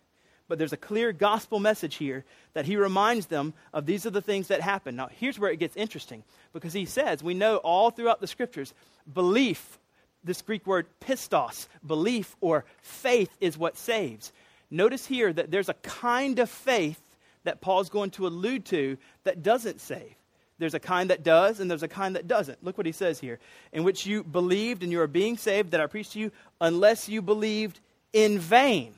But 0.53 0.59
there's 0.59 0.75
a 0.75 0.77
clear 0.77 1.13
gospel 1.15 1.61
message 1.61 1.95
here 1.95 2.27
that 2.53 2.67
he 2.67 2.77
reminds 2.77 3.25
them 3.25 3.55
of 3.73 3.87
these 3.87 4.05
are 4.05 4.11
the 4.11 4.21
things 4.21 4.49
that 4.49 4.61
happen. 4.61 4.97
Now, 4.97 5.09
here's 5.11 5.39
where 5.39 5.51
it 5.51 5.59
gets 5.59 5.75
interesting 5.77 6.25
because 6.53 6.75
he 6.75 6.85
says, 6.85 7.23
we 7.23 7.33
know 7.33 7.57
all 7.57 7.91
throughout 7.91 8.21
the 8.21 8.27
scriptures, 8.27 8.75
belief, 9.11 9.79
this 10.23 10.43
Greek 10.43 10.67
word 10.67 10.89
pistos, 11.01 11.69
belief 11.87 12.37
or 12.43 12.67
faith 12.83 13.35
is 13.41 13.57
what 13.57 13.79
saves. 13.79 14.31
Notice 14.71 15.07
here 15.07 15.33
that 15.33 15.51
there's 15.51 15.71
a 15.71 15.75
kind 15.75 16.39
of 16.39 16.51
faith 16.51 17.01
that 17.45 17.63
Paul's 17.63 17.89
going 17.89 18.11
to 18.11 18.27
allude 18.27 18.67
to 18.67 18.99
that 19.25 19.43
doesn't 19.43 19.81
save. 19.81 20.17
There's 20.59 20.75
a 20.75 20.79
kind 20.79 21.09
that 21.09 21.23
does, 21.23 21.61
and 21.61 21.71
there's 21.71 21.83
a 21.83 21.89
kind 21.89 22.15
that 22.15 22.29
doesn't. 22.29 22.63
Look 22.63 22.77
what 22.77 22.85
he 22.85 22.93
says 22.93 23.19
here. 23.19 23.39
In 23.73 23.85
which 23.85 24.05
you 24.05 24.23
believed 24.23 24.83
and 24.83 24.93
you 24.93 25.01
are 25.01 25.07
being 25.07 25.39
saved, 25.39 25.71
that 25.71 25.81
I 25.81 25.87
preach 25.87 26.11
to 26.11 26.19
you, 26.19 26.31
unless 26.61 27.09
you 27.09 27.23
believed 27.23 27.81
in 28.13 28.39
vain. 28.39 28.97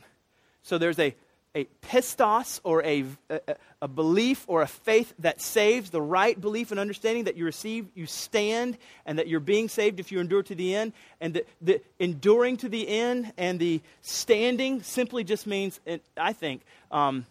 So 0.64 0.78
there's 0.78 0.98
a, 0.98 1.14
a 1.54 1.66
pistos 1.82 2.60
or 2.64 2.82
a, 2.84 3.04
a, 3.30 3.40
a 3.82 3.88
belief 3.88 4.44
or 4.48 4.62
a 4.62 4.66
faith 4.66 5.14
that 5.20 5.40
saves, 5.40 5.90
the 5.90 6.02
right 6.02 6.40
belief 6.40 6.70
and 6.70 6.80
understanding 6.80 7.24
that 7.24 7.36
you 7.36 7.44
receive, 7.44 7.86
you 7.94 8.06
stand, 8.06 8.76
and 9.06 9.18
that 9.18 9.28
you're 9.28 9.40
being 9.40 9.68
saved 9.68 10.00
if 10.00 10.10
you 10.10 10.20
endure 10.20 10.42
to 10.42 10.54
the 10.54 10.74
end. 10.74 10.92
And 11.20 11.34
the, 11.34 11.44
the 11.60 11.80
enduring 11.98 12.56
to 12.58 12.68
the 12.68 12.88
end 12.88 13.32
and 13.36 13.58
the 13.58 13.80
standing 14.02 14.82
simply 14.82 15.22
just 15.22 15.46
means, 15.46 15.80
I 16.16 16.32
think, 16.32 16.62
um, 16.90 17.26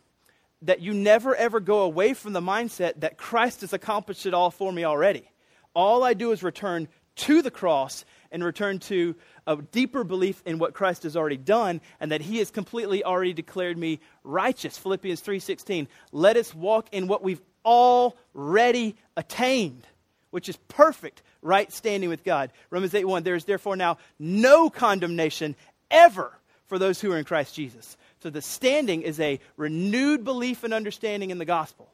that 0.62 0.79
you 0.79 0.93
never 0.93 1.36
ever 1.36 1.59
go 1.59 1.81
away 1.81 2.13
from 2.13 2.31
the 2.31 2.41
mindset 2.41 3.01
that 3.01 3.17
Christ 3.17 3.62
has 3.62 3.73
accomplished 3.73 4.25
it 4.25 4.33
all 4.33 4.49
for 4.49 4.71
me 4.71 4.86
already. 4.86 5.29
All 5.75 6.03
I 6.03 6.13
do 6.13 6.31
is 6.31 6.43
return 6.43 6.88
to 7.15 7.41
the 7.41 7.52
cross 7.52 8.06
and 8.32 8.43
return 8.43 8.80
to 8.80 9.15
a 9.45 9.58
deeper 9.58 10.04
belief 10.04 10.41
in 10.45 10.58
what 10.58 10.73
Christ 10.73 11.04
has 11.04 11.15
already 11.15 11.38
done 11.38 11.82
and 11.99 12.12
that 12.12 12.21
he 12.21 12.39
has 12.39 12.49
completely 12.49 13.04
already 13.04 13.34
declared 13.34 13.78
me 13.78 13.99
righteous. 14.23 14.78
Philippians 14.78 15.21
3:16. 15.21 15.88
Let 16.12 16.38
us 16.38 16.54
walk 16.54 16.88
in 16.91 17.08
what 17.08 17.23
we've 17.23 17.41
already 17.63 18.95
attained, 19.15 19.88
which 20.32 20.49
is 20.49 20.58
perfect 20.67 21.21
right 21.41 21.71
standing 21.71 22.10
with 22.10 22.23
God. 22.23 22.52
Romans 22.69 22.93
8:1. 22.93 23.23
There 23.23 23.36
is 23.36 23.45
therefore 23.45 23.76
now 23.76 23.97
no 24.17 24.69
condemnation 24.69 25.56
ever 25.91 26.39
for 26.65 26.80
those 26.80 26.99
who 26.99 27.12
are 27.12 27.17
in 27.17 27.26
Christ 27.26 27.54
Jesus. 27.54 27.97
So 28.21 28.30
the 28.30 28.41
standing 28.41 29.04
is 29.04 29.19
a 29.19 29.39
renewed 29.58 30.23
belief 30.23 30.63
and 30.63 30.73
understanding 30.73 31.30
in 31.30 31.38
the 31.38 31.45
gospel. 31.45 31.91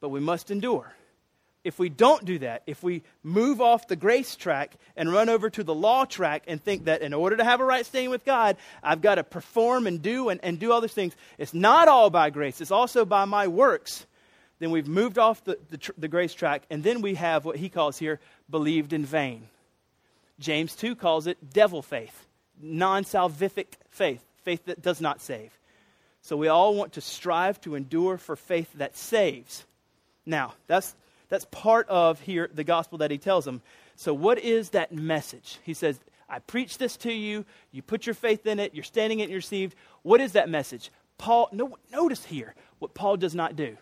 But 0.00 0.10
we 0.10 0.20
must 0.20 0.50
endure 0.50 0.94
if 1.64 1.78
we 1.78 1.88
don't 1.88 2.24
do 2.24 2.38
that, 2.40 2.62
if 2.66 2.82
we 2.82 3.02
move 3.22 3.60
off 3.60 3.86
the 3.86 3.96
grace 3.96 4.34
track 4.34 4.74
and 4.96 5.12
run 5.12 5.28
over 5.28 5.48
to 5.50 5.62
the 5.62 5.74
law 5.74 6.04
track 6.04 6.44
and 6.48 6.62
think 6.62 6.84
that 6.86 7.02
in 7.02 7.14
order 7.14 7.36
to 7.36 7.44
have 7.44 7.60
a 7.60 7.64
right 7.64 7.86
standing 7.86 8.10
with 8.10 8.24
God, 8.24 8.56
I've 8.82 9.00
got 9.00 9.16
to 9.16 9.24
perform 9.24 9.86
and 9.86 10.02
do 10.02 10.28
and, 10.28 10.40
and 10.42 10.58
do 10.58 10.72
all 10.72 10.80
these 10.80 10.92
things, 10.92 11.14
it's 11.38 11.54
not 11.54 11.88
all 11.88 12.10
by 12.10 12.30
grace, 12.30 12.60
it's 12.60 12.72
also 12.72 13.04
by 13.04 13.24
my 13.24 13.46
works, 13.46 14.06
then 14.58 14.70
we've 14.70 14.86
moved 14.86 15.18
off 15.18 15.42
the, 15.42 15.58
the, 15.70 15.92
the 15.98 16.06
grace 16.08 16.34
track, 16.34 16.62
and 16.70 16.84
then 16.84 17.02
we 17.02 17.14
have 17.16 17.44
what 17.44 17.56
he 17.56 17.68
calls 17.68 17.98
here 17.98 18.20
believed 18.48 18.92
in 18.92 19.04
vain. 19.04 19.48
James 20.38 20.76
2 20.76 20.94
calls 20.94 21.26
it 21.26 21.52
devil 21.52 21.82
faith, 21.82 22.26
non 22.60 23.02
salvific 23.02 23.66
faith, 23.90 24.24
faith 24.44 24.64
that 24.66 24.80
does 24.80 25.00
not 25.00 25.20
save. 25.20 25.50
So 26.20 26.36
we 26.36 26.46
all 26.46 26.76
want 26.76 26.92
to 26.92 27.00
strive 27.00 27.60
to 27.62 27.74
endure 27.74 28.18
for 28.18 28.36
faith 28.36 28.70
that 28.74 28.96
saves. 28.96 29.64
Now, 30.24 30.54
that's 30.68 30.94
that's 31.32 31.46
part 31.46 31.88
of 31.88 32.20
here 32.20 32.50
the 32.52 32.62
gospel 32.62 32.98
that 32.98 33.10
he 33.10 33.16
tells 33.16 33.46
them. 33.46 33.62
So, 33.96 34.12
what 34.12 34.38
is 34.38 34.68
that 34.70 34.92
message? 34.92 35.58
He 35.62 35.72
says, 35.72 35.98
I 36.28 36.40
preach 36.40 36.76
this 36.76 36.98
to 36.98 37.10
you. 37.10 37.46
You 37.70 37.80
put 37.80 38.04
your 38.04 38.14
faith 38.14 38.44
in 38.46 38.58
it. 38.58 38.74
You're 38.74 38.84
standing 38.84 39.20
it 39.20 39.22
and 39.22 39.30
you're 39.30 39.38
received. 39.38 39.74
What 40.02 40.20
is 40.20 40.32
that 40.32 40.50
message? 40.50 40.90
Paul, 41.16 41.48
no, 41.50 41.78
notice 41.90 42.22
here 42.22 42.54
what 42.80 42.92
Paul 42.92 43.16
does 43.16 43.34
not 43.34 43.56
do. 43.56 43.78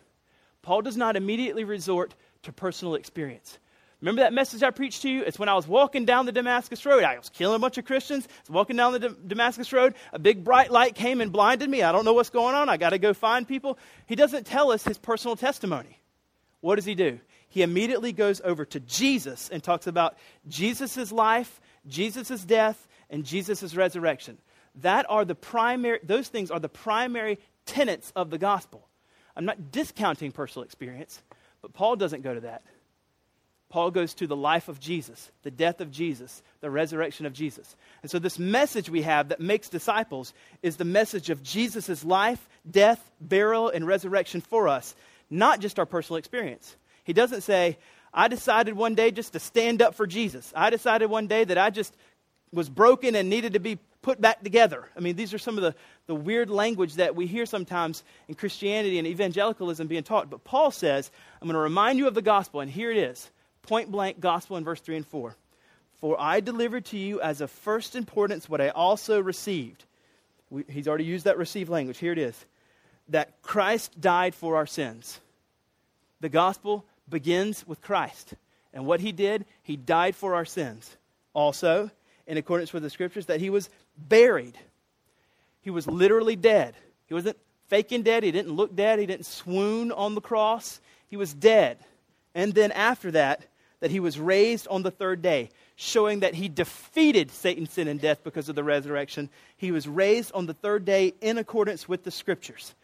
Paul 0.63 0.83
does 0.83 0.97
not 0.97 1.17
immediately 1.17 1.65
resort 1.65 2.15
to 2.45 2.53
personal 2.53 2.95
experience. 2.95 3.59
Remember 4.01 4.23
that 4.23 4.33
message 4.33 4.63
I 4.63 4.71
preached 4.71 5.03
to 5.03 5.11
you? 5.11 5.23
It's 5.25 5.39
when 5.39 5.49
I 5.49 5.55
was 5.55 5.67
walking 5.67 6.05
down 6.05 6.27
the 6.27 6.33
Damascus 6.33 6.87
Road. 6.87 7.03
I 7.03 7.19
was 7.19 7.31
killing 7.31 7.57
a 7.57 7.59
bunch 7.59 7.79
of 7.79 7.85
Christians. 7.85 8.29
I 8.29 8.43
was 8.43 8.51
walking 8.51 8.77
down 8.77 8.93
the 8.93 9.09
D- 9.09 9.15
Damascus 9.27 9.73
Road. 9.73 9.97
A 10.13 10.21
big 10.21 10.45
bright 10.45 10.71
light 10.71 10.95
came 10.95 11.21
and 11.21 11.33
blinded 11.33 11.69
me. 11.69 11.83
I 11.83 11.91
don't 11.91 12.05
know 12.05 12.13
what's 12.13 12.31
going 12.31 12.55
on. 12.55 12.69
I 12.69 12.77
got 12.77 12.91
to 12.91 12.99
go 12.99 13.13
find 13.13 13.47
people. 13.47 13.77
He 14.07 14.15
doesn't 14.15 14.47
tell 14.47 14.71
us 14.71 14.85
his 14.85 14.99
personal 14.99 15.35
testimony. 15.35 16.01
What 16.61 16.77
does 16.77 16.85
he 16.85 16.95
do? 16.95 17.19
He 17.51 17.63
immediately 17.63 18.13
goes 18.13 18.41
over 18.43 18.65
to 18.65 18.81
Jesus 18.81 19.51
and 19.51 19.63
talks 19.63 19.87
about 19.89 20.17
Jesus' 20.49 21.11
life, 21.11 21.61
Jesus' 21.87 22.45
death, 22.45 22.87
and 23.11 23.25
Jesus' 23.25 23.75
resurrection. 23.75 24.39
That 24.77 25.05
are 25.09 25.25
the 25.25 25.35
primary, 25.35 25.99
those 26.05 26.29
things 26.29 26.53
are 26.53 26.61
the 26.61 26.69
primary 26.69 27.41
tenets 27.67 28.13
of 28.15 28.31
the 28.31 28.39
gospel. 28.39 28.87
I'm 29.37 29.45
not 29.45 29.73
discounting 29.73 30.31
personal 30.31 30.65
experience, 30.65 31.21
but 31.61 31.73
Paul 31.73 31.97
doesn't 31.97 32.23
go 32.23 32.35
to 32.35 32.41
that. 32.43 32.63
Paul 33.69 33.91
goes 33.91 34.15
to 34.15 34.29
the 34.29 34.37
life 34.37 34.69
of 34.69 34.79
Jesus, 34.79 35.31
the 35.43 35.51
death 35.51 35.81
of 35.81 35.91
Jesus, 35.91 36.43
the 36.61 36.71
resurrection 36.71 37.27
of 37.27 37.33
Jesus. 37.33 37.77
And 38.03 38.11
so, 38.11 38.19
this 38.19 38.39
message 38.39 38.91
we 38.91 39.03
have 39.03 39.29
that 39.29 39.41
makes 39.41 39.69
disciples 39.69 40.35
is 40.63 40.77
the 40.77 40.85
message 40.85 41.31
of 41.31 41.43
Jesus' 41.43 42.05
life, 42.05 42.49
death, 42.69 43.11
burial, 43.21 43.69
and 43.69 43.87
resurrection 43.87 44.41
for 44.41 44.69
us, 44.69 44.95
not 45.31 45.61
just 45.61 45.79
our 45.79 45.87
personal 45.87 46.19
experience. 46.19 46.77
He 47.11 47.14
doesn't 47.14 47.40
say, 47.40 47.77
I 48.14 48.29
decided 48.29 48.77
one 48.77 48.94
day 48.94 49.11
just 49.11 49.33
to 49.33 49.40
stand 49.40 49.83
up 49.83 49.96
for 49.96 50.07
Jesus. 50.07 50.53
I 50.55 50.70
decided 50.70 51.11
one 51.11 51.27
day 51.27 51.42
that 51.42 51.59
I 51.59 51.70
just 51.70 51.92
was 52.53 52.68
broken 52.68 53.16
and 53.16 53.29
needed 53.29 53.55
to 53.55 53.59
be 53.59 53.81
put 54.01 54.20
back 54.20 54.44
together. 54.44 54.88
I 54.96 55.01
mean, 55.01 55.16
these 55.16 55.35
are 55.35 55.38
some 55.38 55.59
of 55.59 55.64
the, 55.64 55.75
the 56.07 56.14
weird 56.14 56.51
language 56.51 56.94
that 56.94 57.16
we 57.16 57.27
hear 57.27 57.46
sometimes 57.46 58.05
in 58.29 58.37
Christianity 58.37 58.96
and 59.01 59.09
evangelicalism 59.09 59.88
being 59.88 60.05
taught. 60.05 60.31
But 60.31 60.44
Paul 60.44 60.70
says, 60.70 61.11
I'm 61.42 61.49
going 61.49 61.55
to 61.55 61.59
remind 61.59 61.99
you 61.99 62.07
of 62.07 62.14
the 62.14 62.23
gospel, 62.23 62.61
and 62.61 62.70
here 62.70 62.92
it 62.92 62.96
is 62.96 63.29
point 63.62 63.90
blank 63.90 64.20
gospel 64.20 64.57
in 64.57 64.62
verse 64.62 64.81
3 64.81 64.99
and 64.99 65.07
4. 65.09 65.35
For 65.96 66.14
I 66.16 66.38
delivered 66.38 66.85
to 66.87 66.96
you 66.96 67.20
as 67.20 67.40
of 67.40 67.51
first 67.51 67.96
importance 67.96 68.49
what 68.49 68.61
I 68.61 68.68
also 68.68 69.18
received. 69.18 69.85
We, 70.49 70.62
he's 70.68 70.87
already 70.87 71.07
used 71.07 71.25
that 71.25 71.38
receive 71.38 71.68
language. 71.68 71.99
Here 71.99 72.12
it 72.12 72.18
is 72.18 72.46
that 73.09 73.42
Christ 73.42 74.01
died 74.01 74.37
for 74.37 74.55
our 74.55 74.66
sins. 74.66 75.18
The 76.20 76.29
gospel 76.29 76.85
begins 77.11 77.66
with 77.66 77.83
Christ. 77.83 78.35
And 78.73 78.87
what 78.87 79.01
he 79.01 79.12
did, 79.12 79.44
he 79.62 79.77
died 79.77 80.14
for 80.14 80.35
our 80.35 80.44
sins. 80.44 80.96
Also, 81.35 81.90
in 82.27 82.37
accordance 82.37 82.73
with 82.73 82.83
the 82.83 82.90
scriptures, 82.90 83.27
that 83.27 83.40
he 83.40 83.51
was 83.51 83.68
buried. 83.96 84.57
He 85.62 85.70
was 85.70 85.87
literally 85.87 86.37
dead. 86.37 86.75
He 87.07 87.14
wasn't 87.14 87.37
faking 87.68 88.03
dead. 88.03 88.23
He 88.23 88.33
didn't 88.33 88.53
look 88.53 88.75
dead. 88.75 88.99
He 88.99 89.07
didn't 89.07 89.27
swoon 89.27 89.92
on 89.92 90.14
the 90.14 90.20
cross. 90.20 90.81
He 91.09 91.16
was 91.16 91.35
dead. 91.35 91.79
And 92.35 92.55
then 92.55 92.73
after 92.73 93.11
that, 93.11 93.42
that 93.81 93.90
he 93.90 94.01
was 94.01 94.18
raised 94.18 94.68
on 94.68 94.83
the 94.83 94.90
third 94.90 95.23
day, 95.23 95.51
showing 95.75 96.20
that 96.20 96.35
he 96.35 96.49
defeated 96.49 97.31
Satan, 97.31 97.66
sin, 97.66 97.88
and 97.88 98.01
death 98.01 98.23
because 98.23 98.49
of 98.49 98.55
the 98.55 98.62
resurrection. 98.62 99.31
He 99.57 99.73
was 99.73 99.88
raised 99.88 100.33
on 100.33 100.46
the 100.46 100.55
third 100.55 100.85
day 100.85 101.14
in 101.20 101.38
accordance 101.38 101.88
with 101.88 102.05
the 102.05 102.11
scriptures. 102.11 102.75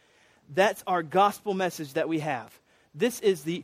That's 0.55 0.83
our 0.87 1.03
gospel 1.03 1.55
message 1.55 1.93
that 1.93 2.09
we 2.09 2.21
have. 2.21 2.59
This 2.95 3.21
is 3.21 3.43
the 3.43 3.63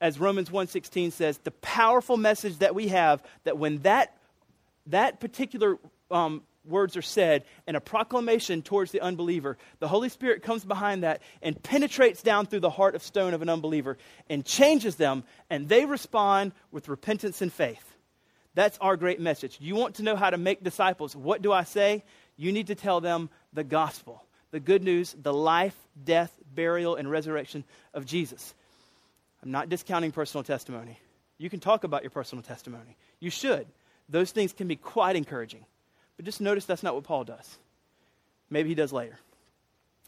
as 0.00 0.18
Romans 0.18 0.50
1:16 0.50 1.12
says, 1.12 1.38
the 1.38 1.50
powerful 1.50 2.16
message 2.16 2.58
that 2.58 2.74
we 2.74 2.88
have 2.88 3.22
that 3.44 3.58
when 3.58 3.78
that 3.78 4.16
that 4.86 5.20
particular 5.20 5.78
um, 6.10 6.42
words 6.64 6.96
are 6.96 7.02
said 7.02 7.44
and 7.66 7.76
a 7.76 7.80
proclamation 7.80 8.62
towards 8.62 8.92
the 8.92 9.00
unbeliever, 9.00 9.56
the 9.78 9.88
Holy 9.88 10.08
Spirit 10.08 10.42
comes 10.42 10.64
behind 10.64 11.02
that 11.02 11.22
and 11.42 11.62
penetrates 11.62 12.22
down 12.22 12.46
through 12.46 12.60
the 12.60 12.70
heart 12.70 12.94
of 12.94 13.02
stone 13.02 13.34
of 13.34 13.42
an 13.42 13.48
unbeliever 13.48 13.98
and 14.28 14.44
changes 14.44 14.96
them, 14.96 15.24
and 15.48 15.68
they 15.68 15.84
respond 15.84 16.52
with 16.70 16.88
repentance 16.88 17.42
and 17.42 17.52
faith. 17.52 17.84
That's 18.54 18.78
our 18.78 18.96
great 18.96 19.20
message. 19.20 19.58
You 19.60 19.76
want 19.76 19.96
to 19.96 20.02
know 20.02 20.16
how 20.16 20.30
to 20.30 20.38
make 20.38 20.64
disciples. 20.64 21.14
What 21.14 21.40
do 21.40 21.52
I 21.52 21.64
say? 21.64 22.04
You 22.36 22.52
need 22.52 22.66
to 22.68 22.74
tell 22.74 23.00
them 23.00 23.30
the 23.52 23.64
gospel, 23.64 24.24
the 24.50 24.60
good 24.60 24.82
news, 24.82 25.14
the 25.16 25.32
life, 25.32 25.76
death, 26.02 26.32
burial, 26.52 26.96
and 26.96 27.10
resurrection 27.10 27.64
of 27.94 28.06
Jesus. 28.06 28.54
I'm 29.42 29.50
not 29.50 29.68
discounting 29.68 30.12
personal 30.12 30.44
testimony. 30.44 30.98
You 31.38 31.48
can 31.48 31.60
talk 31.60 31.84
about 31.84 32.02
your 32.02 32.10
personal 32.10 32.42
testimony. 32.42 32.96
You 33.20 33.30
should. 33.30 33.66
Those 34.08 34.30
things 34.30 34.52
can 34.52 34.68
be 34.68 34.76
quite 34.76 35.16
encouraging. 35.16 35.64
But 36.16 36.26
just 36.26 36.40
notice 36.40 36.66
that's 36.66 36.82
not 36.82 36.94
what 36.94 37.04
Paul 37.04 37.24
does. 37.24 37.58
Maybe 38.50 38.68
he 38.68 38.74
does 38.74 38.92
later. 38.92 39.18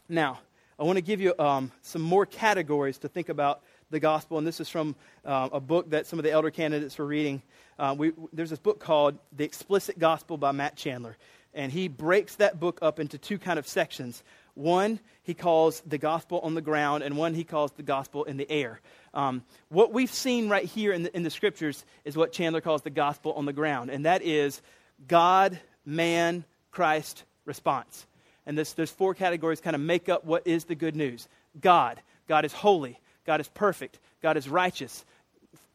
Now, 0.07 0.39
I 0.77 0.83
want 0.83 0.97
to 0.97 1.01
give 1.01 1.21
you 1.21 1.33
um, 1.39 1.71
some 1.81 2.01
more 2.01 2.25
categories 2.25 2.97
to 2.99 3.07
think 3.07 3.29
about 3.29 3.61
the 3.89 3.99
gospel, 3.99 4.37
and 4.37 4.45
this 4.45 4.59
is 4.59 4.69
from 4.69 4.95
uh, 5.23 5.49
a 5.53 5.59
book 5.59 5.91
that 5.91 6.07
some 6.07 6.19
of 6.19 6.23
the 6.23 6.31
elder 6.31 6.51
candidates 6.51 6.97
were 6.97 7.05
reading. 7.05 7.41
Uh, 7.79 7.95
we, 7.97 8.11
there's 8.33 8.49
this 8.49 8.59
book 8.59 8.79
called 8.79 9.17
The 9.35 9.43
Explicit 9.43 9.97
Gospel 9.97 10.37
by 10.37 10.51
Matt 10.51 10.75
Chandler, 10.75 11.15
and 11.53 11.71
he 11.71 11.87
breaks 11.87 12.35
that 12.35 12.59
book 12.59 12.79
up 12.81 12.99
into 12.99 13.17
two 13.17 13.37
kind 13.37 13.57
of 13.57 13.67
sections. 13.67 14.23
One 14.55 14.99
he 15.23 15.33
calls 15.33 15.81
the 15.85 15.97
gospel 15.97 16.39
on 16.41 16.53
the 16.53 16.61
ground, 16.61 17.03
and 17.03 17.17
one 17.17 17.33
he 17.33 17.43
calls 17.43 17.71
the 17.71 17.83
gospel 17.83 18.23
in 18.25 18.37
the 18.37 18.49
air. 18.49 18.81
Um, 19.13 19.43
what 19.69 19.93
we've 19.93 20.11
seen 20.13 20.49
right 20.49 20.65
here 20.65 20.91
in 20.91 21.03
the, 21.03 21.15
in 21.15 21.23
the 21.23 21.29
scriptures 21.29 21.85
is 22.05 22.17
what 22.17 22.33
Chandler 22.33 22.61
calls 22.61 22.81
the 22.81 22.89
gospel 22.89 23.33
on 23.33 23.45
the 23.45 23.53
ground, 23.53 23.89
and 23.89 24.05
that 24.05 24.21
is 24.21 24.61
God, 25.07 25.59
man, 25.85 26.43
Christ 26.71 27.23
response. 27.45 28.05
And 28.45 28.57
this, 28.57 28.73
those 28.73 28.91
four 28.91 29.13
categories 29.13 29.61
kind 29.61 29.75
of 29.75 29.81
make 29.81 30.09
up 30.09 30.25
what 30.25 30.45
is 30.45 30.65
the 30.65 30.75
good 30.75 30.95
news. 30.95 31.27
God. 31.59 32.01
God 32.27 32.45
is 32.45 32.53
holy. 32.53 32.99
God 33.25 33.39
is 33.39 33.47
perfect. 33.49 33.99
God 34.21 34.37
is 34.37 34.49
righteous. 34.49 35.05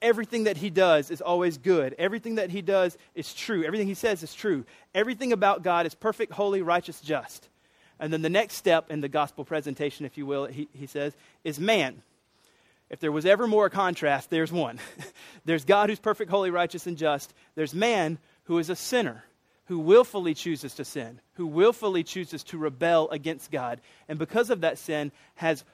Everything 0.00 0.44
that 0.44 0.56
he 0.56 0.70
does 0.70 1.10
is 1.10 1.20
always 1.20 1.58
good. 1.58 1.94
Everything 1.98 2.36
that 2.36 2.50
he 2.50 2.62
does 2.62 2.96
is 3.14 3.34
true. 3.34 3.64
Everything 3.64 3.86
he 3.86 3.94
says 3.94 4.22
is 4.22 4.34
true. 4.34 4.64
Everything 4.94 5.32
about 5.32 5.62
God 5.62 5.86
is 5.86 5.94
perfect, 5.94 6.32
holy, 6.32 6.62
righteous, 6.62 7.00
just. 7.00 7.48
And 8.00 8.12
then 8.12 8.22
the 8.22 8.30
next 8.30 8.54
step 8.54 8.90
in 8.90 9.00
the 9.00 9.08
gospel 9.08 9.44
presentation, 9.44 10.06
if 10.06 10.16
you 10.16 10.26
will, 10.26 10.46
he, 10.46 10.68
he 10.72 10.87
says, 10.87 11.14
is 11.44 11.58
man. 11.58 12.02
If 12.90 13.00
there 13.00 13.12
was 13.12 13.26
ever 13.26 13.46
more 13.46 13.68
contrast, 13.68 14.30
there's 14.30 14.52
one. 14.52 14.78
there's 15.44 15.64
God 15.64 15.90
who's 15.90 15.98
perfect, 15.98 16.30
holy, 16.30 16.50
righteous, 16.50 16.87
and 16.87 16.96
just. 16.96 17.34
There's 17.54 17.74
man 17.74 18.18
who 18.44 18.58
is 18.58 18.70
a 18.70 18.76
sinner, 18.76 19.24
who 19.66 19.78
willfully 19.78 20.32
chooses 20.32 20.74
to 20.76 20.84
sin, 20.84 21.20
who 21.34 21.46
willfully 21.46 22.02
chooses 22.02 22.42
to 22.44 22.58
rebel 22.58 23.08
against 23.11 23.50
God, 23.50 23.80
and 24.08 24.18
because 24.18 24.48
of 24.48 24.62
that 24.62 24.78
sin 24.78 25.12
has 25.34 25.64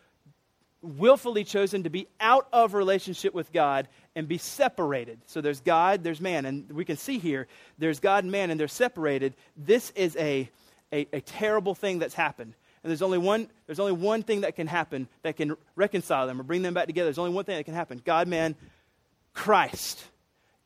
willfully 0.85 1.45
chosen 1.45 1.85
to 1.85 1.91
be 1.91 2.07
out 2.21 2.47
of 2.53 2.75
relationship 2.75 3.33
with 3.33 3.53
God 3.53 3.89
and 4.15 4.29
be 4.29 4.39
separated. 4.39 5.19
So 5.27 5.41
there's 5.41 5.61
God, 5.61 6.05
there's 6.05 6.21
man, 6.21 6.45
and 6.45 6.71
we 6.71 6.85
can 6.85 6.97
see 6.97 7.19
here 7.19 7.47
there's 7.79 8.01
God 8.01 8.25
and 8.25 8.33
man, 8.33 8.51
and 8.51 8.61
they're 8.61 8.69
separated. 8.69 9.35
This 9.57 9.91
is 9.93 10.17
a, 10.17 10.51
a, 10.95 11.09
a 11.13 11.21
terrible 11.21 11.75
thing 11.75 11.99
that's 11.99 12.15
happened. 12.15 12.55
And 12.83 12.91
there's 12.91 13.03
only 13.03 13.19
one 13.19 13.49
there's 13.67 13.81
only 13.81 13.93
one 13.93 14.23
thing 14.23 14.43
that 14.43 14.57
can 14.57 14.67
happen 14.67 15.09
that 15.23 15.37
can 15.37 15.57
reconcile 15.75 16.27
them 16.27 16.41
or 16.41 16.45
bring 16.45 16.63
them 16.63 16.75
back 16.75 16.87
together. 16.87 17.07
There's 17.07 17.19
only 17.19 17.35
one 17.35 17.45
thing 17.45 17.57
that 17.57 17.65
can 17.65 17.75
happen. 17.75 18.01
God, 18.05 18.29
man, 18.29 18.55
Christ. 19.33 20.05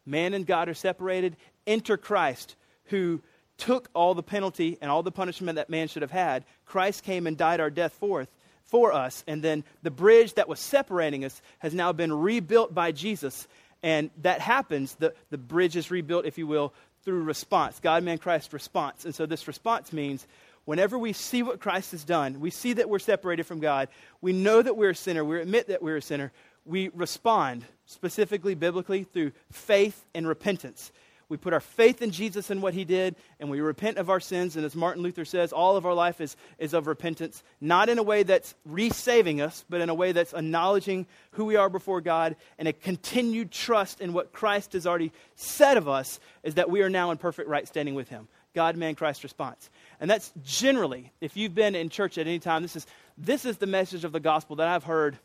Man 0.04 0.34
and 0.34 0.46
God 0.46 0.68
are 0.68 0.74
separated. 0.74 1.36
Enter 1.66 1.96
Christ, 1.96 2.56
who 2.86 3.22
took 3.56 3.88
all 3.94 4.14
the 4.14 4.22
penalty 4.22 4.78
and 4.80 4.90
all 4.90 5.02
the 5.02 5.12
punishment 5.12 5.56
that 5.56 5.70
man 5.70 5.88
should 5.88 6.02
have 6.02 6.10
had. 6.10 6.44
Christ 6.64 7.02
came 7.02 7.26
and 7.26 7.36
died 7.36 7.60
our 7.60 7.70
death 7.70 7.92
forth 7.92 8.28
for 8.64 8.92
us. 8.92 9.24
And 9.26 9.42
then 9.42 9.64
the 9.82 9.90
bridge 9.90 10.34
that 10.34 10.48
was 10.48 10.60
separating 10.60 11.24
us 11.24 11.42
has 11.58 11.74
now 11.74 11.92
been 11.92 12.12
rebuilt 12.12 12.74
by 12.74 12.92
Jesus. 12.92 13.48
And 13.82 14.10
that 14.22 14.40
happens, 14.40 14.94
the, 14.96 15.14
the 15.30 15.38
bridge 15.38 15.76
is 15.76 15.90
rebuilt, 15.90 16.26
if 16.26 16.38
you 16.38 16.46
will, 16.46 16.72
through 17.08 17.22
response 17.22 17.80
God, 17.80 18.02
man, 18.02 18.18
Christ 18.18 18.52
response. 18.52 19.06
And 19.06 19.14
so 19.14 19.24
this 19.24 19.48
response 19.48 19.94
means 19.94 20.26
whenever 20.66 20.98
we 20.98 21.14
see 21.14 21.42
what 21.42 21.58
Christ 21.58 21.92
has 21.92 22.04
done, 22.04 22.38
we 22.38 22.50
see 22.50 22.74
that 22.74 22.90
we're 22.90 22.98
separated 22.98 23.44
from 23.44 23.60
God, 23.60 23.88
we 24.20 24.34
know 24.34 24.60
that 24.60 24.76
we're 24.76 24.90
a 24.90 24.94
sinner, 24.94 25.24
we 25.24 25.40
admit 25.40 25.68
that 25.68 25.80
we're 25.80 25.96
a 25.96 26.02
sinner, 26.02 26.32
we 26.66 26.90
respond 26.90 27.64
specifically 27.86 28.54
biblically 28.54 29.04
through 29.04 29.32
faith 29.50 30.04
and 30.14 30.28
repentance. 30.28 30.92
We 31.28 31.36
put 31.36 31.52
our 31.52 31.60
faith 31.60 32.00
in 32.00 32.10
Jesus 32.10 32.48
and 32.48 32.62
what 32.62 32.72
he 32.72 32.84
did, 32.84 33.14
and 33.38 33.50
we 33.50 33.60
repent 33.60 33.98
of 33.98 34.08
our 34.08 34.20
sins. 34.20 34.56
And 34.56 34.64
as 34.64 34.74
Martin 34.74 35.02
Luther 35.02 35.26
says, 35.26 35.52
all 35.52 35.76
of 35.76 35.84
our 35.84 35.92
life 35.92 36.22
is, 36.22 36.36
is 36.58 36.72
of 36.72 36.86
repentance, 36.86 37.42
not 37.60 37.90
in 37.90 37.98
a 37.98 38.02
way 38.02 38.22
that's 38.22 38.54
resaving 38.66 39.42
us, 39.42 39.64
but 39.68 39.82
in 39.82 39.90
a 39.90 39.94
way 39.94 40.12
that's 40.12 40.32
acknowledging 40.32 41.06
who 41.32 41.44
we 41.44 41.56
are 41.56 41.68
before 41.68 42.00
God 42.00 42.34
and 42.58 42.66
a 42.66 42.72
continued 42.72 43.50
trust 43.50 44.00
in 44.00 44.14
what 44.14 44.32
Christ 44.32 44.72
has 44.72 44.86
already 44.86 45.12
said 45.34 45.76
of 45.76 45.86
us 45.86 46.18
is 46.42 46.54
that 46.54 46.70
we 46.70 46.80
are 46.80 46.90
now 46.90 47.10
in 47.10 47.18
perfect 47.18 47.48
right 47.48 47.68
standing 47.68 47.94
with 47.94 48.08
him. 48.08 48.26
God, 48.54 48.76
man, 48.76 48.94
Christ 48.94 49.22
response. 49.22 49.68
And 50.00 50.10
that's 50.10 50.32
generally, 50.42 51.12
if 51.20 51.36
you've 51.36 51.54
been 51.54 51.74
in 51.74 51.90
church 51.90 52.16
at 52.16 52.26
any 52.26 52.38
time, 52.38 52.62
this 52.62 52.74
is, 52.74 52.86
this 53.18 53.44
is 53.44 53.58
the 53.58 53.66
message 53.66 54.04
of 54.04 54.12
the 54.12 54.20
gospel 54.20 54.56
that 54.56 54.68
I've 54.68 54.84
heard, 54.84 55.18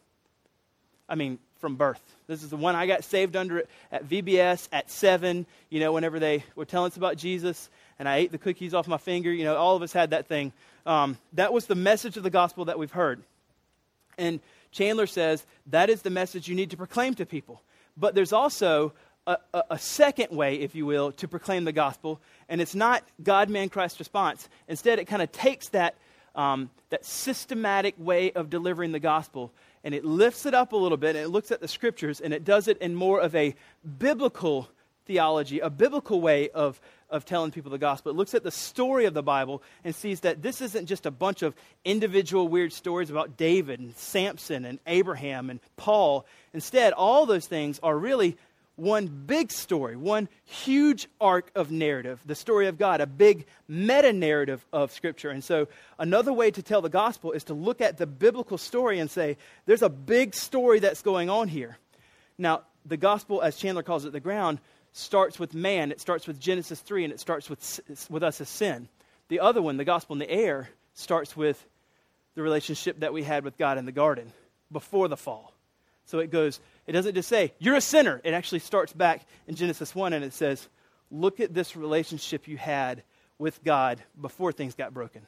I 1.07 1.15
mean, 1.15 1.39
from 1.63 1.77
birth. 1.77 2.01
This 2.27 2.43
is 2.43 2.49
the 2.49 2.57
one 2.57 2.75
I 2.75 2.87
got 2.87 3.05
saved 3.05 3.37
under 3.37 3.63
at 3.89 4.03
VBS 4.05 4.67
at 4.73 4.91
seven, 4.91 5.45
you 5.69 5.79
know, 5.79 5.93
whenever 5.93 6.19
they 6.19 6.43
were 6.57 6.65
telling 6.65 6.91
us 6.91 6.97
about 6.97 7.15
Jesus, 7.15 7.69
and 7.97 8.09
I 8.09 8.17
ate 8.17 8.33
the 8.33 8.37
cookies 8.37 8.73
off 8.73 8.85
my 8.85 8.97
finger. 8.97 9.31
You 9.31 9.45
know, 9.45 9.55
all 9.55 9.77
of 9.77 9.81
us 9.81 9.93
had 9.93 10.09
that 10.09 10.27
thing. 10.27 10.51
Um, 10.85 11.17
that 11.31 11.53
was 11.53 11.67
the 11.67 11.75
message 11.75 12.17
of 12.17 12.23
the 12.23 12.29
gospel 12.29 12.65
that 12.65 12.77
we've 12.77 12.91
heard. 12.91 13.23
And 14.17 14.41
Chandler 14.73 15.07
says 15.07 15.45
that 15.67 15.89
is 15.89 16.01
the 16.01 16.09
message 16.09 16.49
you 16.49 16.55
need 16.55 16.71
to 16.71 16.75
proclaim 16.75 17.13
to 17.13 17.25
people. 17.25 17.61
But 17.95 18.13
there's 18.13 18.33
also 18.33 18.91
a, 19.25 19.37
a, 19.53 19.63
a, 19.71 19.79
second 19.79 20.35
way, 20.35 20.55
if 20.55 20.75
you 20.75 20.85
will, 20.85 21.13
to 21.13 21.29
proclaim 21.29 21.63
the 21.63 21.71
gospel, 21.71 22.19
and 22.49 22.59
it's 22.59 22.75
not 22.75 23.05
God, 23.23 23.49
man, 23.49 23.69
Christ 23.69 23.99
response. 23.99 24.49
Instead, 24.67 24.99
it 24.99 25.05
kind 25.05 25.21
of 25.21 25.31
takes 25.31 25.69
that, 25.69 25.95
um, 26.35 26.71
that 26.89 27.05
systematic 27.05 27.95
way 27.97 28.33
of 28.33 28.49
delivering 28.49 28.91
the 28.91 28.99
gospel 28.99 29.53
and 29.83 29.93
it 29.93 30.05
lifts 30.05 30.45
it 30.45 30.53
up 30.53 30.73
a 30.73 30.77
little 30.77 30.97
bit 30.97 31.15
and 31.15 31.25
it 31.25 31.29
looks 31.29 31.51
at 31.51 31.61
the 31.61 31.67
scriptures 31.67 32.21
and 32.21 32.33
it 32.33 32.43
does 32.43 32.67
it 32.67 32.77
in 32.79 32.95
more 32.95 33.19
of 33.19 33.35
a 33.35 33.55
biblical 33.97 34.69
theology, 35.05 35.59
a 35.59 35.69
biblical 35.69 36.21
way 36.21 36.49
of, 36.49 36.79
of 37.09 37.25
telling 37.25 37.51
people 37.51 37.71
the 37.71 37.77
gospel. 37.77 38.11
It 38.11 38.15
looks 38.15 38.33
at 38.33 38.43
the 38.43 38.51
story 38.51 39.05
of 39.05 39.13
the 39.13 39.23
Bible 39.23 39.61
and 39.83 39.93
sees 39.93 40.21
that 40.21 40.41
this 40.41 40.61
isn't 40.61 40.85
just 40.85 41.05
a 41.05 41.11
bunch 41.11 41.41
of 41.41 41.55
individual 41.83 42.47
weird 42.47 42.71
stories 42.71 43.09
about 43.09 43.37
David 43.37 43.79
and 43.79 43.95
Samson 43.95 44.65
and 44.65 44.79
Abraham 44.87 45.49
and 45.49 45.59
Paul. 45.75 46.25
Instead, 46.53 46.93
all 46.93 47.25
those 47.25 47.47
things 47.47 47.79
are 47.83 47.97
really 47.97 48.37
one 48.75 49.07
big 49.07 49.51
story, 49.51 49.95
one 49.95 50.27
huge 50.45 51.07
arc 51.21 51.51
of 51.55 51.71
narrative, 51.71 52.19
the 52.25 52.35
story 52.35 52.67
of 52.67 52.77
God, 52.77 53.01
a 53.01 53.07
big 53.07 53.45
meta 53.67 54.11
narrative 54.11 54.65
of 54.73 54.91
Scripture. 54.91 55.29
And 55.29 55.43
so, 55.43 55.67
another 55.99 56.33
way 56.33 56.49
to 56.51 56.63
tell 56.63 56.81
the 56.81 56.89
gospel 56.89 57.31
is 57.31 57.43
to 57.45 57.53
look 57.53 57.81
at 57.81 57.97
the 57.97 58.07
biblical 58.07 58.57
story 58.57 58.99
and 58.99 59.09
say, 59.09 59.37
there's 59.65 59.83
a 59.83 59.89
big 59.89 60.33
story 60.33 60.79
that's 60.79 61.01
going 61.01 61.29
on 61.29 61.47
here. 61.47 61.77
Now, 62.37 62.63
the 62.85 62.97
gospel, 62.97 63.41
as 63.41 63.55
Chandler 63.55 63.83
calls 63.83 64.05
it, 64.05 64.11
the 64.11 64.19
ground, 64.19 64.59
starts 64.91 65.39
with 65.39 65.53
man. 65.53 65.91
It 65.91 66.01
starts 66.01 66.27
with 66.27 66.39
Genesis 66.39 66.79
3, 66.81 67.05
and 67.05 67.13
it 67.13 67.19
starts 67.19 67.49
with, 67.49 67.79
with 68.09 68.23
us 68.23 68.41
as 68.41 68.49
sin. 68.49 68.89
The 69.29 69.39
other 69.39 69.61
one, 69.61 69.77
the 69.77 69.85
gospel 69.85 70.13
in 70.13 70.19
the 70.19 70.29
air, 70.29 70.69
starts 70.93 71.37
with 71.37 71.63
the 72.35 72.41
relationship 72.41 72.99
that 73.01 73.13
we 73.13 73.23
had 73.23 73.43
with 73.43 73.57
God 73.57 73.77
in 73.77 73.85
the 73.85 73.91
garden 73.91 74.31
before 74.71 75.07
the 75.07 75.17
fall. 75.17 75.53
So 76.05 76.19
it 76.19 76.31
goes 76.31 76.59
it 76.85 76.91
doesn't 76.91 77.15
just 77.15 77.29
say, 77.29 77.53
you're 77.59 77.75
a 77.75 77.81
sinner. 77.81 78.19
It 78.23 78.33
actually 78.33 78.59
starts 78.59 78.93
back 78.93 79.25
in 79.47 79.55
Genesis 79.55 79.95
1 79.95 80.13
and 80.13 80.23
it 80.23 80.33
says, 80.33 80.67
look 81.09 81.39
at 81.39 81.53
this 81.53 81.75
relationship 81.75 82.47
you 82.47 82.57
had 82.57 83.03
with 83.37 83.63
God 83.63 84.01
before 84.19 84.51
things 84.51 84.75
got 84.75 84.93
broken. 84.93 85.21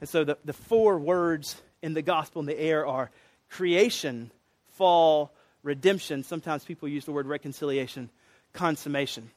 And 0.00 0.08
so 0.08 0.24
the, 0.24 0.38
the 0.44 0.52
four 0.52 0.98
words 0.98 1.60
in 1.82 1.94
the 1.94 2.02
gospel 2.02 2.40
in 2.40 2.46
the 2.46 2.58
air 2.58 2.86
are 2.86 3.10
creation, 3.48 4.30
fall, 4.76 5.32
redemption. 5.62 6.22
Sometimes 6.22 6.64
people 6.64 6.88
use 6.88 7.04
the 7.04 7.12
word 7.12 7.26
reconciliation, 7.26 8.10
consummation. 8.52 9.30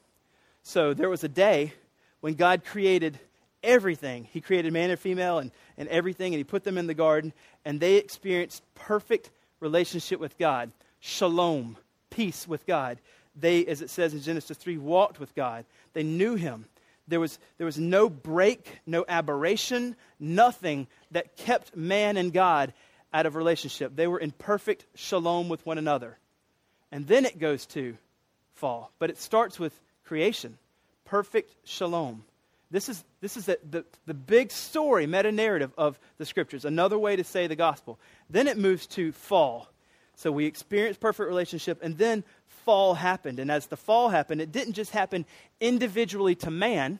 So 0.63 0.93
there 0.93 1.09
was 1.09 1.23
a 1.23 1.29
day 1.29 1.73
when 2.21 2.35
God 2.35 2.63
created 2.65 3.19
everything. 3.63 4.27
He 4.31 4.41
created 4.41 4.73
man 4.73 4.89
and 4.89 4.99
female 4.99 5.39
and, 5.39 5.51
and 5.77 5.89
everything, 5.89 6.33
and 6.33 6.39
He 6.39 6.43
put 6.43 6.63
them 6.63 6.77
in 6.77 6.87
the 6.87 6.93
garden, 6.93 7.33
and 7.65 7.79
they 7.79 7.95
experienced 7.95 8.63
perfect 8.75 9.29
relationship 9.59 10.19
with 10.19 10.37
God 10.37 10.71
shalom, 11.03 11.75
peace 12.09 12.47
with 12.47 12.65
God. 12.65 12.97
They, 13.35 13.65
as 13.65 13.81
it 13.81 13.89
says 13.89 14.13
in 14.13 14.21
Genesis 14.21 14.57
3, 14.57 14.77
walked 14.77 15.19
with 15.19 15.35
God. 15.35 15.65
They 15.91 16.03
knew 16.03 16.35
Him. 16.35 16.65
There 17.09 17.19
was, 17.19 17.37
there 17.57 17.65
was 17.65 17.77
no 17.77 18.09
break, 18.09 18.79
no 18.85 19.03
aberration, 19.07 19.97
nothing 20.17 20.87
that 21.11 21.35
kept 21.35 21.75
man 21.75 22.15
and 22.15 22.31
God 22.31 22.73
out 23.13 23.25
of 23.25 23.35
relationship. 23.35 23.93
They 23.93 24.07
were 24.07 24.17
in 24.17 24.31
perfect 24.31 24.85
shalom 24.95 25.49
with 25.49 25.65
one 25.65 25.77
another. 25.77 26.17
And 26.89 27.05
then 27.05 27.25
it 27.25 27.37
goes 27.37 27.65
to 27.67 27.97
fall. 28.53 28.89
But 28.97 29.09
it 29.09 29.17
starts 29.17 29.59
with 29.59 29.77
creation 30.05 30.57
perfect 31.03 31.53
shalom. 31.65 32.23
This 32.71 32.87
is, 32.87 33.03
this 33.19 33.35
is 33.35 33.45
the, 33.45 33.59
the, 33.69 33.85
the 34.05 34.13
big 34.13 34.51
story, 34.51 35.05
meta 35.05 35.31
narrative 35.31 35.71
of 35.77 35.99
the 36.17 36.25
scriptures, 36.25 36.63
another 36.65 36.97
way 36.97 37.17
to 37.17 37.23
say 37.23 37.45
the 37.45 37.57
gospel. 37.57 37.99
Then 38.29 38.47
it 38.47 38.57
moves 38.57 38.87
to 38.87 39.11
fall. 39.11 39.67
So 40.15 40.31
we 40.31 40.45
experienced 40.45 40.99
perfect 40.99 41.27
relationship, 41.27 41.79
and 41.81 41.97
then 41.97 42.23
fall 42.47 42.93
happened. 42.93 43.39
And 43.39 43.51
as 43.51 43.67
the 43.67 43.77
fall 43.77 44.09
happened, 44.09 44.41
it 44.41 44.51
didn't 44.51 44.73
just 44.73 44.91
happen 44.91 45.25
individually 45.59 46.35
to 46.35 46.51
man, 46.51 46.99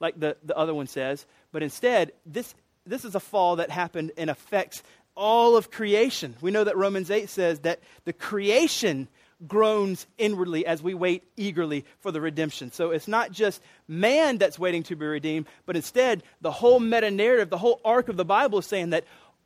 like 0.00 0.18
the, 0.18 0.36
the 0.44 0.56
other 0.56 0.74
one 0.74 0.86
says, 0.86 1.26
but 1.50 1.62
instead, 1.62 2.12
this, 2.26 2.54
this 2.86 3.04
is 3.04 3.14
a 3.14 3.20
fall 3.20 3.56
that 3.56 3.70
happened 3.70 4.12
and 4.16 4.30
affects 4.30 4.82
all 5.14 5.56
of 5.56 5.70
creation. 5.70 6.36
We 6.40 6.50
know 6.50 6.64
that 6.64 6.76
Romans 6.76 7.10
8 7.10 7.28
says 7.28 7.60
that 7.60 7.80
the 8.04 8.12
creation 8.12 9.08
groans 9.46 10.06
inwardly 10.18 10.64
as 10.66 10.82
we 10.82 10.94
wait 10.94 11.24
eagerly 11.36 11.84
for 12.00 12.12
the 12.12 12.20
redemption. 12.20 12.70
So 12.72 12.90
it's 12.90 13.08
not 13.08 13.32
just 13.32 13.60
man 13.88 14.38
that's 14.38 14.58
waiting 14.58 14.84
to 14.84 14.96
be 14.96 15.04
redeemed, 15.04 15.46
but 15.66 15.76
instead 15.76 16.22
the 16.40 16.52
whole 16.52 16.80
meta 16.80 17.10
narrative, 17.10 17.50
the 17.50 17.58
whole 17.58 17.80
arc 17.84 18.08
of 18.08 18.16
the 18.16 18.24
Bible 18.24 18.60
is 18.60 18.66
saying 18.66 18.90
that 18.90 19.04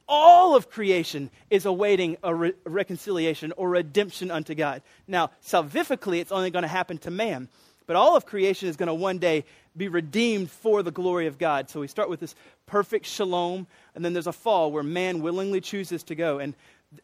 all 0.09 0.55
of 0.55 0.71
creation 0.71 1.31
is 1.51 1.67
awaiting 1.67 2.17
a, 2.23 2.35
re- 2.35 2.53
reconciliation 2.65 3.53
or 3.57 3.71
redemption 3.71 4.31
unto 4.31 4.55
God. 4.55 4.83
Now, 5.07 5.31
salvifically, 5.45 6.21
it's 6.21 6.33
only 6.33 6.51
going 6.51 6.63
to 6.63 6.69
happen 6.69 6.99
to 6.99 7.11
man, 7.11 7.49
but 7.87 7.97
all 7.97 8.17
of 8.17 8.27
creation 8.27 8.69
is 8.69 8.77
going 8.77 8.89
to 8.89 8.95
one 8.95 9.19
day 9.19 9.45
be 9.77 9.89
redeemed 9.89 10.51
for 10.51 10.83
the 10.83 10.91
glory 10.91 11.27
of 11.27 11.39
God. 11.39 11.69
So 11.69 11.81
we 11.81 11.89
start 11.89 12.09
with 12.09 12.21
this 12.21 12.35
perfect 12.67 13.07
shalom, 13.07 13.67
and 13.95 14.05
then 14.05 14.13
there's 14.13 14.27
a 14.27 14.33
fall 14.33 14.73
where 14.73 14.83
man 14.83 15.23
willingly 15.23 15.61
chooses 15.61 16.03
to 16.05 16.15
go. 16.15 16.39
And 16.39 16.55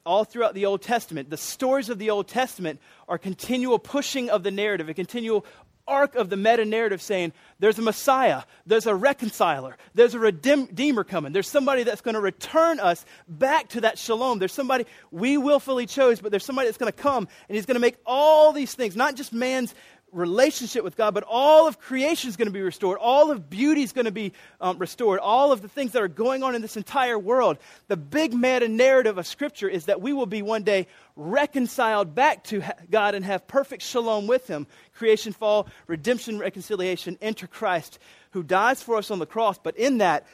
all 0.07 0.25
throughout 0.25 0.55
the 0.55 0.67
Old 0.67 0.81
Testament, 0.83 1.29
the 1.29 1.37
stories 1.37 1.91
of 1.91 1.99
the 1.99 2.11
Old 2.11 2.29
Testament 2.29 2.81
are 3.09 3.19
continual 3.19 3.79
pushing 3.79 4.31
of 4.31 4.43
the 4.43 4.51
narrative, 4.51 4.89
a 4.89 4.95
continual 4.95 5.45
arc 5.87 6.15
of 6.15 6.31
the 6.31 6.37
meta 6.37 6.65
narrative 6.65 7.03
saying 7.03 7.33
there's 7.59 7.79
a 7.79 7.83
Messiah, 7.83 8.43
there's 8.67 8.87
a 8.87 8.95
reconciler, 8.95 9.77
there's 9.95 10.15
a 10.15 10.19
redeemer 10.19 11.05
coming, 11.05 11.33
there's 11.33 11.49
somebody 11.49 11.83
that's 11.83 12.01
going 12.01 12.15
to 12.15 12.21
return 12.21 12.81
us 12.81 13.05
back 13.29 13.69
to 13.71 13.83
that 13.83 13.99
shalom. 13.99 14.39
There's 14.39 14.53
somebody 14.53 14.87
we 15.11 15.37
willfully 15.37 15.87
chose, 15.87 16.21
but 16.21 16.31
there's 16.31 16.45
somebody 16.45 16.69
that's 16.69 16.79
going 16.79 16.93
to 16.93 16.99
come 16.99 17.29
and 17.49 17.57
he's 17.57 17.67
going 17.67 17.77
to 17.77 17.81
make 17.81 17.97
all 18.07 18.53
these 18.53 18.75
things, 18.75 18.97
not 18.97 19.17
just 19.17 19.33
man's 19.33 19.75
relationship 20.13 20.85
with 20.85 20.97
God, 20.97 21.15
but 21.15 21.25
all 21.27 21.67
of 21.67 21.81
creation 21.81 22.29
is 22.29 22.37
going 22.37 22.47
to 22.47 22.53
be 22.53 22.61
restored. 22.61 22.99
All 22.99 23.31
of 23.31 23.49
beauty 23.49 23.83
is 23.83 23.93
going 23.93 24.05
to 24.05 24.13
be 24.13 24.33
um, 24.61 24.79
restored. 24.79 25.19
All 25.19 25.53
of 25.53 25.63
the 25.63 25.69
things 25.69 25.93
that 25.93 26.03
are 26.03 26.09
going 26.09 26.43
on 26.43 26.55
in 26.55 26.63
this 26.63 26.77
entire 26.77 27.19
world. 27.19 27.59
The 27.89 27.97
big 27.97 28.35
meta 28.35 28.69
narrative 28.69 29.19
of 29.19 29.27
Scripture 29.27 29.69
is 29.69 29.87
that 29.87 30.01
we 30.01 30.13
will 30.13 30.27
be 30.27 30.43
one 30.43 30.63
day 30.63 30.87
reconciled 31.17 32.15
back 32.15 32.45
to 32.45 32.63
God 32.91 33.15
and 33.15 33.25
have 33.25 33.47
perfect 33.47 33.83
shalom 33.83 34.27
with 34.27 34.47
Him. 34.47 34.67
Creation, 34.95 35.33
fall, 35.33 35.67
redemption, 35.87 36.39
reconciliation, 36.39 37.17
enter 37.23 37.47
Christ, 37.47 37.99
who 38.33 38.43
dies 38.43 38.83
for 38.83 38.97
us 38.97 39.11
on 39.11 39.19
the 39.19 39.27
cross, 39.27 39.59
but 39.59 39.77
in 39.77 39.99
that 39.99 40.27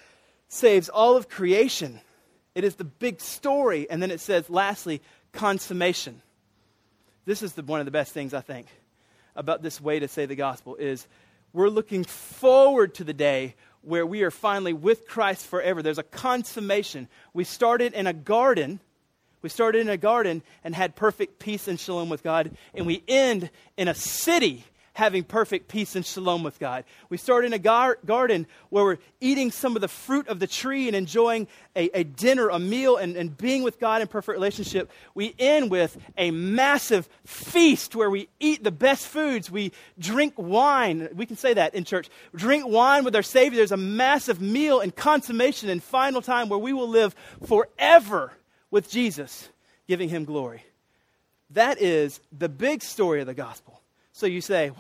saves 0.49 0.89
all 0.89 1.17
of 1.17 1.29
creation. 1.29 2.01
It 2.55 2.65
is 2.65 2.75
the 2.75 2.85
big 2.85 3.21
story. 3.21 3.89
And 3.89 4.03
then 4.03 4.11
it 4.11 4.21
says, 4.21 4.51
lastly, 4.51 5.01
consummation. 5.33 6.21
This 7.27 7.43
is 7.43 7.53
the, 7.53 7.63
one 7.63 7.79
of 7.79 7.87
the 7.87 7.93
best 7.93 8.13
things, 8.13 8.35
I 8.35 8.41
think 8.41 8.67
about 9.39 9.63
this 9.63 9.81
way 9.81 10.01
to 10.01 10.09
say 10.09 10.27
the 10.27 10.35
gospel 10.35 10.77
is 10.77 11.07
we're 11.53 11.69
looking 11.69 12.05
forward 12.05 12.95
to 12.97 13.05
the 13.05 13.15
day 13.15 13.55
where 13.83 14.05
we 14.05 14.23
are 14.23 14.31
finally 14.31 14.73
with 14.73 15.07
Christ 15.07 15.47
forever. 15.47 15.81
There's 15.81 15.99
a 15.99 16.03
consummation. 16.03 17.09
We 17.33 17.45
started 17.45 17.95
in 17.95 18.07
a 18.07 18.13
garden. 18.13 18.81
We 19.41 19.49
started 19.49 19.81
in 19.81 19.89
a 19.89 19.97
garden 19.97 20.43
and 20.65 20.75
had 20.75 20.97
perfect 20.97 21.39
peace 21.39 21.69
and 21.69 21.79
shalom 21.79 22.09
with 22.09 22.25
God, 22.25 22.51
and 22.75 22.87
we 22.87 23.03
end 23.07 23.51
in 23.77 23.87
a 23.87 23.95
city 23.95 24.65
having 24.99 25.23
perfect 25.23 25.69
peace 25.69 25.95
and 25.95 26.05
shalom 26.05 26.43
with 26.43 26.59
God. 26.59 26.83
We 27.09 27.19
start 27.19 27.45
in 27.45 27.53
a 27.53 27.59
gar- 27.61 27.99
garden 28.05 28.49
where 28.69 28.83
we're 28.83 28.99
eating 29.21 29.53
some 29.53 29.77
of 29.77 29.81
the 29.81 29.87
fruit 29.87 30.27
of 30.27 30.41
the 30.41 30.49
tree 30.49 30.89
and 30.89 30.97
enjoying 30.97 31.47
a, 31.77 32.01
a 32.01 32.03
dinner, 32.03 32.49
a 32.49 32.59
meal, 32.59 32.97
and, 32.97 33.17
and 33.17 33.39
being 33.39 33.63
with 33.63 33.79
God 33.79 34.03
in 34.03 34.09
perfect 34.09 34.37
relationship. 34.37 34.91
We 35.15 35.37
end 35.39 35.71
with 35.71 35.97
a 36.17 36.33
massive 36.33 37.09
feast 37.25 37.95
where 37.95 38.11
we 38.11 38.29
eat 38.41 38.65
the 38.65 38.73
best 38.73 39.07
foods. 39.07 39.49
We 39.49 39.71
drink 40.01 40.35
wine. 40.37 41.09
We 41.15 41.27
can 41.27 41.37
say 41.37 41.55
that 41.55 41.77
in 41.77 41.85
church. 41.85 42.09
Drink 42.35 42.67
wine 42.67 43.05
with 43.05 43.15
our 43.15 43.23
Savior. 43.23 43.59
There's 43.59 43.71
a 43.71 43.77
massive 43.77 44.41
meal 44.41 44.81
and 44.81 44.95
consummation 44.95 45.69
and 45.69 45.81
final 45.81 46.21
time 46.23 46.49
where 46.49 46.59
we 46.59 46.73
will 46.73 46.89
live 46.89 47.15
forever 47.47 48.33
with 48.73 48.91
Jesus, 48.91 49.49
giving 49.87 50.09
him 50.09 50.25
glory. 50.25 50.65
That 51.51 51.81
is 51.81 52.19
the 52.37 52.49
big 52.49 52.83
story 52.83 53.21
of 53.21 53.29
the 53.29 53.35
gospel. 53.35 53.78
So 54.19 54.27
you 54.27 54.41
say, 54.41 54.73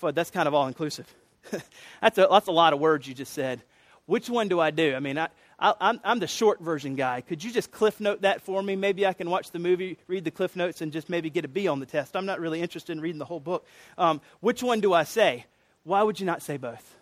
well, 0.00 0.10
that's 0.10 0.32
kind 0.32 0.48
of 0.48 0.52
all 0.52 0.66
inclusive. 0.66 1.06
that's, 2.00 2.18
a, 2.18 2.26
that's 2.28 2.48
a 2.48 2.50
lot 2.50 2.72
of 2.72 2.80
words 2.80 3.06
you 3.06 3.14
just 3.14 3.32
said. 3.32 3.62
Which 4.06 4.28
one 4.28 4.48
do 4.48 4.58
I 4.58 4.72
do? 4.72 4.96
I 4.96 4.98
mean, 4.98 5.16
I, 5.16 5.28
I, 5.60 5.96
am 6.02 6.18
the 6.18 6.26
short 6.26 6.60
version 6.60 6.96
guy. 6.96 7.20
Could 7.20 7.44
you 7.44 7.52
just 7.52 7.70
cliff 7.70 8.00
note 8.00 8.22
that 8.22 8.42
for 8.42 8.60
me? 8.64 8.74
Maybe 8.74 9.06
I 9.06 9.12
can 9.12 9.30
watch 9.30 9.52
the 9.52 9.60
movie, 9.60 9.96
read 10.08 10.24
the 10.24 10.32
cliff 10.32 10.56
notes, 10.56 10.80
and 10.80 10.90
just 10.90 11.08
maybe 11.08 11.30
get 11.30 11.44
a 11.44 11.48
B 11.48 11.68
on 11.68 11.78
the 11.78 11.86
test. 11.86 12.16
I'm 12.16 12.26
not 12.26 12.40
really 12.40 12.60
interested 12.60 12.90
in 12.90 13.00
reading 13.00 13.20
the 13.20 13.24
whole 13.24 13.38
book. 13.38 13.64
Um, 13.96 14.20
which 14.40 14.60
one 14.60 14.80
do 14.80 14.92
I 14.92 15.04
say? 15.04 15.46
Why 15.84 16.02
would 16.02 16.18
you 16.18 16.26
not 16.26 16.42
say 16.42 16.56
both? 16.56 16.96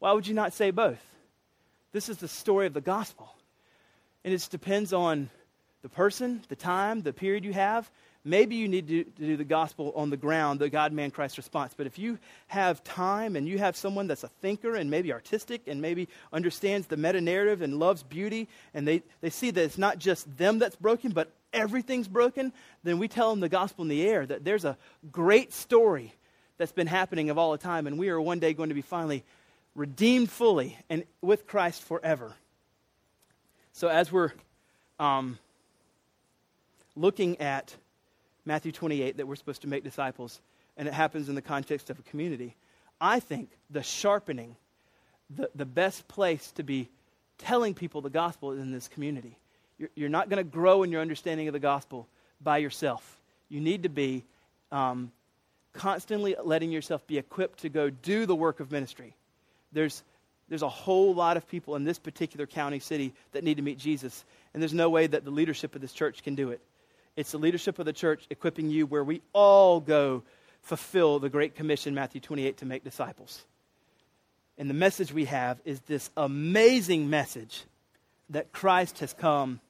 Why 0.00 0.10
would 0.10 0.26
you 0.26 0.34
not 0.34 0.54
say 0.54 0.72
both? 0.72 1.00
This 1.92 2.08
is 2.08 2.16
the 2.16 2.26
story 2.26 2.66
of 2.66 2.74
the 2.74 2.80
gospel. 2.80 3.32
And 4.24 4.34
it 4.34 4.48
depends 4.50 4.92
on 4.92 5.30
the 5.82 5.88
person, 5.88 6.42
the 6.48 6.56
time, 6.56 7.02
the 7.02 7.12
period 7.12 7.44
you 7.44 7.52
have, 7.52 7.88
maybe 8.24 8.56
you 8.56 8.68
need 8.68 8.88
to, 8.88 9.04
do 9.04 9.36
the 9.36 9.44
gospel 9.44 9.92
on 9.94 10.10
the 10.10 10.16
ground, 10.16 10.58
the 10.58 10.70
God 10.70 10.92
man 10.92 11.10
Christ 11.10 11.36
response. 11.36 11.74
But 11.76 11.86
if 11.86 11.98
you 11.98 12.18
have 12.48 12.82
time 12.82 13.36
and 13.36 13.46
you 13.46 13.58
have 13.58 13.76
someone 13.76 14.06
that's 14.06 14.24
a 14.24 14.28
thinker 14.28 14.74
and 14.74 14.90
maybe 14.90 15.12
artistic 15.12 15.62
and 15.66 15.82
maybe 15.82 16.08
understands 16.32 16.86
the 16.86 16.96
meta 16.96 17.20
narrative 17.20 17.62
and 17.62 17.78
loves 17.78 18.02
beauty, 18.02 18.48
and 18.72 18.88
they, 18.88 19.02
they 19.20 19.30
see 19.30 19.50
that 19.50 19.62
it's 19.62 19.78
not 19.78 19.98
just 19.98 20.36
them 20.36 20.58
that's 20.58 20.76
broken, 20.76 21.12
but 21.12 21.30
everything's 21.52 22.08
broken, 22.08 22.52
then 22.82 22.98
we 22.98 23.08
tell 23.08 23.30
them 23.30 23.40
the 23.40 23.48
gospel 23.48 23.82
in 23.82 23.88
the 23.88 24.06
air 24.06 24.24
that 24.26 24.44
there's 24.44 24.64
a 24.64 24.76
great 25.12 25.52
story 25.52 26.12
that's 26.56 26.72
been 26.72 26.86
happening 26.86 27.30
of 27.30 27.38
all 27.38 27.52
the 27.52 27.58
time, 27.58 27.86
and 27.86 27.98
we 27.98 28.08
are 28.08 28.20
one 28.20 28.38
day 28.38 28.54
going 28.54 28.70
to 28.70 28.74
be 28.74 28.82
finally 28.82 29.24
redeemed 29.74 30.30
fully 30.30 30.78
and 30.88 31.04
with 31.20 31.46
Christ 31.46 31.82
forever. 31.82 32.32
So 33.72 33.88
as 33.88 34.12
we're 34.12 34.32
um, 35.00 35.38
looking 36.94 37.40
at 37.40 37.74
Matthew 38.46 38.72
28, 38.72 39.16
that 39.16 39.26
we're 39.26 39.36
supposed 39.36 39.62
to 39.62 39.68
make 39.68 39.84
disciples, 39.84 40.40
and 40.76 40.86
it 40.86 40.94
happens 40.94 41.28
in 41.28 41.34
the 41.34 41.42
context 41.42 41.90
of 41.90 41.98
a 41.98 42.02
community. 42.02 42.56
I 43.00 43.20
think 43.20 43.50
the 43.70 43.82
sharpening, 43.82 44.56
the, 45.30 45.50
the 45.54 45.64
best 45.64 46.06
place 46.08 46.52
to 46.52 46.62
be 46.62 46.88
telling 47.38 47.74
people 47.74 48.00
the 48.00 48.10
gospel 48.10 48.52
is 48.52 48.60
in 48.60 48.70
this 48.70 48.88
community. 48.88 49.36
You're, 49.78 49.90
you're 49.94 50.08
not 50.08 50.28
going 50.28 50.38
to 50.38 50.50
grow 50.50 50.82
in 50.82 50.92
your 50.92 51.00
understanding 51.00 51.48
of 51.48 51.52
the 51.52 51.58
gospel 51.58 52.06
by 52.40 52.58
yourself. 52.58 53.18
You 53.48 53.60
need 53.60 53.84
to 53.84 53.88
be 53.88 54.24
um, 54.70 55.10
constantly 55.72 56.36
letting 56.42 56.70
yourself 56.70 57.06
be 57.06 57.18
equipped 57.18 57.60
to 57.60 57.68
go 57.68 57.90
do 57.90 58.26
the 58.26 58.34
work 58.34 58.60
of 58.60 58.70
ministry. 58.70 59.14
There's, 59.72 60.02
there's 60.48 60.62
a 60.62 60.68
whole 60.68 61.14
lot 61.14 61.36
of 61.36 61.48
people 61.48 61.76
in 61.76 61.84
this 61.84 61.98
particular 61.98 62.46
county 62.46 62.78
city 62.78 63.12
that 63.32 63.42
need 63.42 63.56
to 63.56 63.62
meet 63.62 63.78
Jesus, 63.78 64.24
and 64.52 64.62
there's 64.62 64.74
no 64.74 64.90
way 64.90 65.06
that 65.06 65.24
the 65.24 65.30
leadership 65.30 65.74
of 65.74 65.80
this 65.80 65.92
church 65.92 66.22
can 66.22 66.34
do 66.34 66.50
it. 66.50 66.60
It's 67.16 67.30
the 67.30 67.38
leadership 67.38 67.78
of 67.78 67.86
the 67.86 67.92
church 67.92 68.26
equipping 68.28 68.70
you 68.70 68.86
where 68.86 69.04
we 69.04 69.22
all 69.32 69.80
go 69.80 70.24
fulfill 70.62 71.20
the 71.20 71.28
Great 71.28 71.54
Commission, 71.54 71.94
Matthew 71.94 72.20
28, 72.20 72.56
to 72.58 72.66
make 72.66 72.82
disciples. 72.82 73.44
And 74.58 74.68
the 74.68 74.74
message 74.74 75.12
we 75.12 75.26
have 75.26 75.60
is 75.64 75.80
this 75.82 76.10
amazing 76.16 77.08
message 77.08 77.64
that 78.30 78.50
Christ 78.50 78.98
has 78.98 79.12
come 79.12 79.60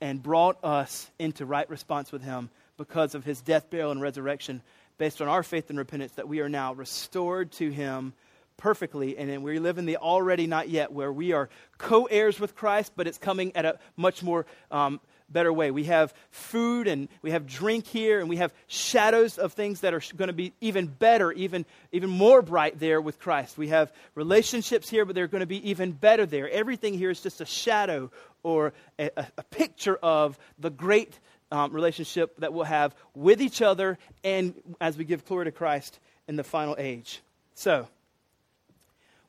and 0.00 0.22
brought 0.22 0.62
us 0.64 1.10
into 1.18 1.46
right 1.46 1.68
response 1.70 2.10
with 2.10 2.22
Him 2.22 2.50
because 2.76 3.14
of 3.14 3.24
His 3.24 3.40
death, 3.40 3.70
burial, 3.70 3.92
and 3.92 4.00
resurrection, 4.00 4.60
based 4.98 5.22
on 5.22 5.28
our 5.28 5.42
faith 5.42 5.70
and 5.70 5.78
repentance, 5.78 6.12
that 6.12 6.28
we 6.28 6.40
are 6.40 6.48
now 6.48 6.72
restored 6.72 7.52
to 7.52 7.70
Him 7.70 8.12
perfectly. 8.56 9.16
And 9.16 9.42
we 9.42 9.58
live 9.58 9.78
in 9.78 9.86
the 9.86 9.96
already 9.96 10.46
not 10.46 10.68
yet, 10.68 10.92
where 10.92 11.12
we 11.12 11.32
are 11.32 11.48
co 11.78 12.04
heirs 12.04 12.40
with 12.40 12.54
Christ, 12.54 12.92
but 12.96 13.06
it's 13.06 13.18
coming 13.18 13.54
at 13.54 13.64
a 13.64 13.78
much 13.96 14.22
more. 14.22 14.46
Um, 14.70 15.00
better 15.28 15.52
way. 15.52 15.70
We 15.70 15.84
have 15.84 16.14
food 16.30 16.86
and 16.86 17.08
we 17.22 17.32
have 17.32 17.46
drink 17.46 17.86
here, 17.86 18.20
and 18.20 18.28
we 18.28 18.36
have 18.36 18.54
shadows 18.66 19.38
of 19.38 19.52
things 19.52 19.80
that 19.80 19.94
are 19.94 20.02
going 20.16 20.28
to 20.28 20.32
be 20.32 20.52
even 20.60 20.86
better, 20.86 21.32
even, 21.32 21.64
even 21.92 22.10
more 22.10 22.42
bright 22.42 22.78
there 22.78 23.00
with 23.00 23.18
Christ. 23.18 23.58
We 23.58 23.68
have 23.68 23.92
relationships 24.14 24.88
here, 24.88 25.04
but 25.04 25.14
they're 25.14 25.26
going 25.26 25.40
to 25.40 25.46
be 25.46 25.68
even 25.70 25.92
better 25.92 26.26
there. 26.26 26.48
Everything 26.48 26.94
here 26.94 27.10
is 27.10 27.20
just 27.20 27.40
a 27.40 27.46
shadow 27.46 28.10
or 28.42 28.72
a, 28.98 29.10
a 29.16 29.42
picture 29.50 29.96
of 30.02 30.38
the 30.58 30.70
great 30.70 31.18
um, 31.50 31.72
relationship 31.72 32.36
that 32.38 32.52
we'll 32.52 32.64
have 32.64 32.94
with 33.14 33.40
each 33.40 33.62
other 33.62 33.98
and 34.24 34.54
as 34.80 34.96
we 34.96 35.04
give 35.04 35.24
glory 35.24 35.46
to 35.46 35.52
Christ 35.52 35.98
in 36.28 36.36
the 36.36 36.44
final 36.44 36.74
age. 36.78 37.20
So, 37.54 37.88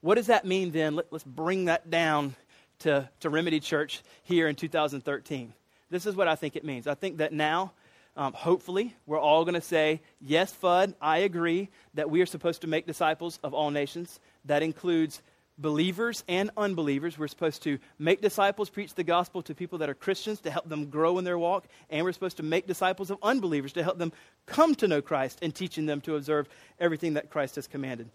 what 0.07 0.15
does 0.15 0.27
that 0.27 0.45
mean 0.45 0.71
then? 0.71 0.95
Let, 0.95 1.11
us 1.11 1.25
bring 1.25 1.65
that 1.65 1.89
down 1.89 2.33
to, 2.79 3.09
to 3.19 3.29
Remedy 3.29 3.59
Church 3.59 4.01
here 4.23 4.47
in 4.47 4.55
2013. 4.55 5.53
This 5.89 6.05
is 6.05 6.15
what 6.15 6.29
I 6.29 6.35
think 6.35 6.55
it 6.55 6.63
means. 6.63 6.87
I 6.87 6.93
think 6.93 7.17
that 7.17 7.33
now, 7.33 7.73
um, 8.15 8.31
hopefully, 8.31 8.95
we're 9.05 9.19
all 9.19 9.43
going 9.43 9.55
to 9.55 9.59
say, 9.59 9.99
Yes, 10.21 10.55
Fudd, 10.63 10.93
I 11.01 11.17
agree 11.17 11.67
that 11.95 12.09
we 12.09 12.21
are 12.21 12.25
supposed 12.25 12.61
to 12.61 12.67
make 12.67 12.87
disciples 12.87 13.37
of 13.43 13.53
all 13.53 13.69
nations. 13.69 14.21
That 14.45 14.63
includes 14.63 15.21
believers 15.57 16.23
and 16.29 16.51
unbelievers. 16.55 17.19
We're 17.19 17.27
supposed 17.27 17.63
to 17.63 17.77
make 17.99 18.21
disciples, 18.21 18.69
preach 18.69 18.93
the 18.93 19.03
gospel 19.03 19.41
to 19.41 19.53
people 19.53 19.79
that 19.79 19.89
are 19.89 19.93
Christians 19.93 20.39
to 20.41 20.51
help 20.51 20.69
them 20.69 20.85
grow 20.85 21.17
in 21.17 21.25
their 21.25 21.37
walk. 21.37 21.65
And 21.89 22.05
we're 22.05 22.13
supposed 22.13 22.37
to 22.37 22.43
make 22.43 22.65
disciples 22.65 23.11
of 23.11 23.17
unbelievers 23.21 23.73
to 23.73 23.83
help 23.83 23.97
them 23.97 24.13
come 24.45 24.73
to 24.75 24.87
know 24.87 25.01
Christ 25.01 25.39
and 25.41 25.53
teaching 25.53 25.85
them 25.85 25.99
to 26.01 26.15
observe 26.15 26.47
everything 26.79 27.15
that 27.15 27.29
Christ 27.29 27.55
has 27.55 27.67
commanded. 27.67 28.09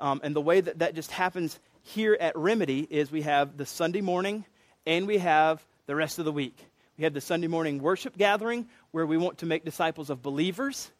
Um, 0.00 0.20
and 0.22 0.34
the 0.34 0.40
way 0.40 0.60
that 0.60 0.78
that 0.78 0.94
just 0.94 1.10
happens 1.10 1.58
here 1.82 2.16
at 2.20 2.36
Remedy 2.36 2.86
is 2.88 3.10
we 3.10 3.22
have 3.22 3.56
the 3.56 3.66
Sunday 3.66 4.00
morning 4.00 4.44
and 4.86 5.06
we 5.06 5.18
have 5.18 5.64
the 5.86 5.96
rest 5.96 6.18
of 6.18 6.24
the 6.24 6.32
week. 6.32 6.56
We 6.96 7.04
have 7.04 7.14
the 7.14 7.20
Sunday 7.20 7.46
morning 7.46 7.80
worship 7.80 8.16
gathering 8.16 8.66
where 8.90 9.06
we 9.06 9.16
want 9.16 9.38
to 9.38 9.46
make 9.46 9.64
disciples 9.64 10.10
of 10.10 10.22
believers 10.22 10.90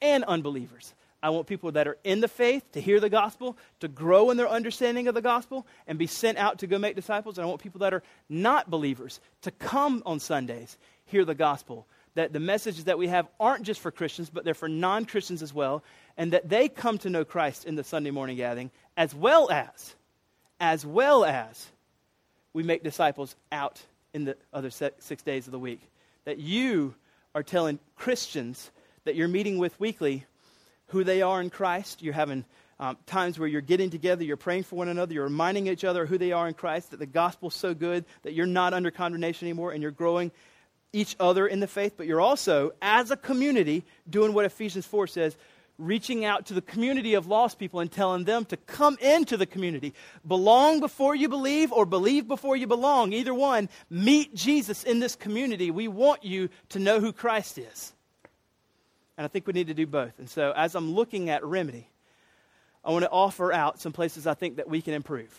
and 0.00 0.24
unbelievers. 0.24 0.94
I 1.22 1.30
want 1.30 1.46
people 1.46 1.72
that 1.72 1.86
are 1.86 1.98
in 2.02 2.20
the 2.20 2.28
faith 2.28 2.64
to 2.72 2.80
hear 2.80 2.98
the 2.98 3.10
gospel, 3.10 3.58
to 3.80 3.88
grow 3.88 4.30
in 4.30 4.36
their 4.36 4.48
understanding 4.48 5.06
of 5.06 5.14
the 5.14 5.20
gospel, 5.20 5.66
and 5.86 5.98
be 5.98 6.06
sent 6.06 6.38
out 6.38 6.60
to 6.60 6.66
go 6.66 6.78
make 6.78 6.96
disciples. 6.96 7.36
And 7.36 7.44
I 7.44 7.48
want 7.48 7.60
people 7.60 7.80
that 7.80 7.92
are 7.92 8.02
not 8.28 8.70
believers 8.70 9.20
to 9.42 9.50
come 9.50 10.02
on 10.06 10.18
Sundays, 10.20 10.78
hear 11.04 11.24
the 11.24 11.34
gospel. 11.34 11.86
That 12.14 12.32
the 12.32 12.40
messages 12.40 12.84
that 12.84 12.98
we 12.98 13.08
have 13.08 13.28
aren't 13.38 13.64
just 13.64 13.80
for 13.80 13.90
Christians, 13.90 14.30
but 14.30 14.44
they're 14.44 14.54
for 14.54 14.68
non 14.68 15.04
Christians 15.04 15.42
as 15.42 15.54
well, 15.54 15.84
and 16.20 16.34
that 16.34 16.50
they 16.50 16.68
come 16.68 16.98
to 16.98 17.08
know 17.08 17.24
Christ 17.24 17.64
in 17.64 17.76
the 17.76 17.82
Sunday 17.82 18.10
morning 18.10 18.36
gathering, 18.36 18.70
as 18.94 19.14
well 19.14 19.50
as, 19.50 19.94
as 20.60 20.84
well 20.84 21.24
as 21.24 21.66
we 22.52 22.62
make 22.62 22.84
disciples 22.84 23.34
out 23.50 23.80
in 24.12 24.26
the 24.26 24.36
other 24.52 24.68
six 24.68 25.22
days 25.22 25.46
of 25.46 25.52
the 25.52 25.58
week. 25.58 25.80
That 26.26 26.36
you 26.36 26.94
are 27.34 27.42
telling 27.42 27.78
Christians 27.96 28.70
that 29.04 29.14
you're 29.14 29.28
meeting 29.28 29.56
with 29.56 29.80
weekly 29.80 30.26
who 30.88 31.04
they 31.04 31.22
are 31.22 31.40
in 31.40 31.48
Christ. 31.48 32.02
You're 32.02 32.12
having 32.12 32.44
um, 32.78 32.98
times 33.06 33.38
where 33.38 33.48
you're 33.48 33.62
getting 33.62 33.88
together, 33.88 34.22
you're 34.22 34.36
praying 34.36 34.64
for 34.64 34.76
one 34.76 34.88
another, 34.88 35.14
you're 35.14 35.24
reminding 35.24 35.68
each 35.68 35.84
other 35.84 36.04
who 36.04 36.18
they 36.18 36.32
are 36.32 36.46
in 36.46 36.52
Christ, 36.52 36.90
that 36.90 36.98
the 36.98 37.06
gospel's 37.06 37.54
so 37.54 37.72
good 37.72 38.04
that 38.24 38.34
you're 38.34 38.44
not 38.44 38.74
under 38.74 38.90
condemnation 38.90 39.48
anymore, 39.48 39.72
and 39.72 39.80
you're 39.80 39.90
growing 39.90 40.32
each 40.92 41.16
other 41.18 41.46
in 41.46 41.60
the 41.60 41.66
faith. 41.66 41.94
But 41.96 42.06
you're 42.06 42.20
also, 42.20 42.72
as 42.82 43.10
a 43.10 43.16
community, 43.16 43.84
doing 44.10 44.34
what 44.34 44.44
Ephesians 44.44 44.84
4 44.84 45.06
says 45.06 45.34
reaching 45.80 46.24
out 46.24 46.46
to 46.46 46.54
the 46.54 46.62
community 46.62 47.14
of 47.14 47.26
lost 47.26 47.58
people 47.58 47.80
and 47.80 47.90
telling 47.90 48.24
them 48.24 48.44
to 48.46 48.56
come 48.56 48.98
into 49.00 49.36
the 49.36 49.46
community. 49.46 49.94
Belong 50.26 50.80
before 50.80 51.14
you 51.14 51.28
believe 51.28 51.72
or 51.72 51.86
believe 51.86 52.28
before 52.28 52.56
you 52.56 52.66
belong. 52.66 53.12
Either 53.12 53.34
one, 53.34 53.68
meet 53.88 54.34
Jesus 54.34 54.84
in 54.84 55.00
this 55.00 55.16
community. 55.16 55.70
We 55.70 55.88
want 55.88 56.24
you 56.24 56.50
to 56.70 56.78
know 56.78 57.00
who 57.00 57.12
Christ 57.12 57.58
is. 57.58 57.92
And 59.16 59.24
I 59.24 59.28
think 59.28 59.46
we 59.46 59.52
need 59.52 59.66
to 59.66 59.74
do 59.74 59.86
both. 59.86 60.18
And 60.18 60.28
so 60.28 60.52
as 60.56 60.74
I'm 60.74 60.94
looking 60.94 61.30
at 61.30 61.44
Remedy, 61.44 61.88
I 62.84 62.90
want 62.92 63.04
to 63.04 63.10
offer 63.10 63.52
out 63.52 63.80
some 63.80 63.92
places 63.92 64.26
I 64.26 64.34
think 64.34 64.56
that 64.56 64.68
we 64.68 64.80
can 64.80 64.94
improve. 64.94 65.38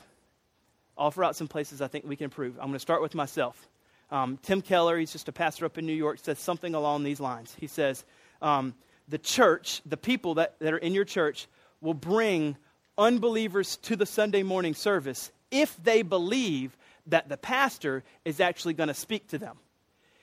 Offer 0.98 1.24
out 1.24 1.36
some 1.36 1.48
places 1.48 1.82
I 1.82 1.88
think 1.88 2.06
we 2.06 2.16
can 2.16 2.26
improve. 2.26 2.58
I'm 2.60 2.66
going 2.68 2.74
to 2.74 2.80
start 2.80 3.02
with 3.02 3.16
myself. 3.16 3.68
Um, 4.12 4.38
Tim 4.44 4.62
Keller, 4.62 4.98
he's 5.00 5.12
just 5.12 5.30
a 5.30 5.32
pastor 5.32 5.66
up 5.66 5.78
in 5.78 5.86
New 5.86 5.94
York, 5.94 6.20
says 6.20 6.38
something 6.38 6.76
along 6.76 7.04
these 7.04 7.20
lines. 7.20 7.56
He 7.60 7.68
says, 7.68 8.04
um, 8.42 8.76
The 9.12 9.18
church, 9.18 9.82
the 9.86 9.98
people 9.98 10.36
that, 10.36 10.58
that 10.60 10.74
are 10.74 10.78
in 10.78 10.94
your 10.94 11.04
church, 11.04 11.48
will 11.82 11.94
bring 11.94 12.56
unbelievers 12.98 13.76
to 13.84 13.98
the 13.98 14.06
Sunday 14.06 14.42
morning 14.42 14.74
service 14.74 15.32
if 15.52 15.76
they 15.84 16.02
believe 16.02 16.78
that 17.08 17.28
the 17.28 17.36
pastor 17.36 18.04
is 18.24 18.40
actually 18.40 18.74
going 18.74 18.88
to 18.88 18.94
speak 18.94 19.28
to 19.28 19.38
them. 19.38 19.58